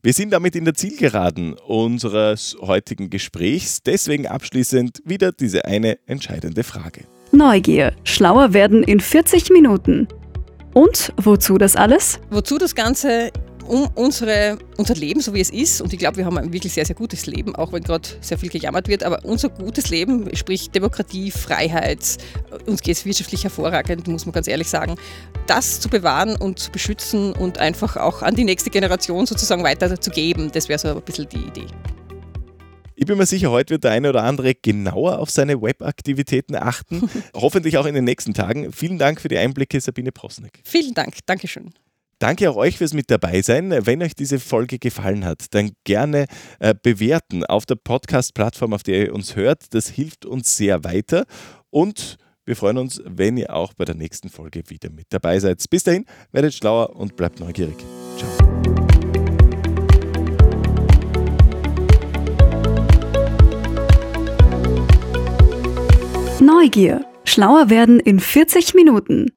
Wir 0.06 0.14
sind 0.14 0.32
damit 0.34 0.56
in 0.56 0.66
der 0.66 0.76
Zielgeraden 0.76 1.56
unseres 1.66 2.56
heutigen 2.62 3.10
Gesprächs. 3.10 3.82
Deswegen 3.82 4.28
abschließend 4.28 5.02
wieder 5.04 5.32
diese 5.32 5.66
eine 5.66 5.98
entscheidende 6.06 6.64
Frage. 6.64 7.06
Neugier. 7.32 7.92
Schlauer 8.04 8.54
werden 8.54 8.84
in 8.84 9.00
40 9.00 9.50
Minuten. 9.50 10.08
Und 10.76 11.12
wozu 11.18 11.58
das 11.58 11.76
alles? 11.76 12.20
Wozu 12.30 12.60
das 12.60 12.76
Ganze? 12.76 13.32
Um 13.68 13.90
unsere, 13.96 14.58
unser 14.78 14.96
Leben, 14.96 15.22
so 15.22 15.34
wie 15.34 15.42
es 15.42 15.50
ist, 15.50 15.82
und 15.82 15.94
ich 15.94 16.00
glaube, 16.00 16.18
wir 16.18 16.26
haben 16.26 16.38
ein 16.38 16.54
wirklich 16.54 16.74
sehr, 16.74 16.86
sehr 16.86 16.96
gutes 16.96 17.26
Leben, 17.26 17.56
auch 17.56 17.74
wenn 17.74 17.84
gerade 17.84 18.08
sehr 18.22 18.38
viel 18.38 18.50
gejammert 18.50 18.88
wird, 18.88 19.04
aber 19.04 19.24
unser 19.24 19.50
gutes 19.50 19.90
Leben, 19.90 20.30
sprich 20.36 20.70
Demokratie, 20.70 21.32
Freiheit, 21.32 22.18
uns 22.66 22.82
geht 22.82 22.98
es 22.98 23.06
wirtschaftlich 23.06 23.44
hervorragend, 23.44 24.08
muss 24.08 24.26
man 24.26 24.34
ganz 24.34 24.48
ehrlich 24.48 24.70
sagen, 24.70 24.96
das 25.48 25.80
zu 25.80 25.90
bewahren 25.90 26.36
und 26.36 26.60
zu 26.60 26.72
beschützen 26.72 27.34
und 27.34 27.58
einfach 27.58 27.98
auch 27.98 28.22
an 28.22 28.36
die 28.36 28.44
nächste 28.44 28.70
Generation 28.70 29.26
sozusagen 29.26 29.64
weiterzugeben, 29.64 30.52
das 30.52 30.70
wäre 30.70 30.80
so 30.80 30.90
ein 30.90 31.02
bisschen 31.02 31.28
die 31.30 31.38
Idee. 31.38 31.68
Ich 32.98 33.06
bin 33.06 33.18
mir 33.18 33.26
sicher, 33.26 33.52
heute 33.52 33.72
wird 33.72 33.84
der 33.84 33.92
eine 33.92 34.10
oder 34.10 34.24
andere 34.24 34.56
genauer 34.56 35.20
auf 35.20 35.30
seine 35.30 35.62
Webaktivitäten 35.62 36.56
achten. 36.56 37.10
Hoffentlich 37.36 37.78
auch 37.78 37.86
in 37.86 37.94
den 37.94 38.06
nächsten 38.06 38.34
Tagen. 38.34 38.72
Vielen 38.72 38.98
Dank 38.98 39.20
für 39.20 39.28
die 39.28 39.38
Einblicke, 39.38 39.82
Sabine 39.82 40.14
Prosnik. 40.14 40.62
Vielen 40.64 40.94
Dank. 40.94 41.18
Dankeschön. 41.26 41.74
Danke 42.26 42.50
auch 42.50 42.56
euch 42.56 42.80
fürs 42.80 42.96
mit 42.96 43.12
dabei 43.12 43.44
sein. 43.44 43.70
Wenn 43.86 44.02
euch 44.02 44.16
diese 44.16 44.40
Folge 44.40 44.80
gefallen 44.80 45.26
hat, 45.26 45.46
dann 45.54 45.74
gerne 45.84 46.26
äh, 46.58 46.74
bewerten 46.74 47.46
auf 47.46 47.68
der 47.68 47.76
Podcast-Plattform, 47.76 48.74
auf 48.74 48.82
der 48.82 49.06
ihr 49.06 49.14
uns 49.14 49.36
hört. 49.36 49.76
Das 49.76 49.90
hilft 49.90 50.26
uns 50.26 50.58
sehr 50.58 50.84
weiter 50.84 51.26
und 51.70 52.18
wir 52.44 52.56
freuen 52.56 52.80
uns, 52.80 53.00
wenn 53.06 53.38
ihr 53.38 53.54
auch 53.54 53.76
bei 53.76 53.86
der 53.86 53.94
nächsten 53.94 54.30
Folge 54.30 54.64
wieder 54.70 54.90
mit 54.90 55.06
dabei 55.12 55.38
seid. 55.40 55.64
Bis 55.70 55.84
dahin, 55.84 56.06
werdet 56.32 56.56
schlauer 56.56 56.96
und 56.96 57.16
bleibt 57.16 57.40
neugierig. 57.40 57.76
Ciao. 58.18 58.32
Neugier. 66.42 67.06
Schlauer 67.24 67.70
werden 67.70 68.00
in 68.00 68.20
40 68.20 68.74
Minuten. 68.74 69.35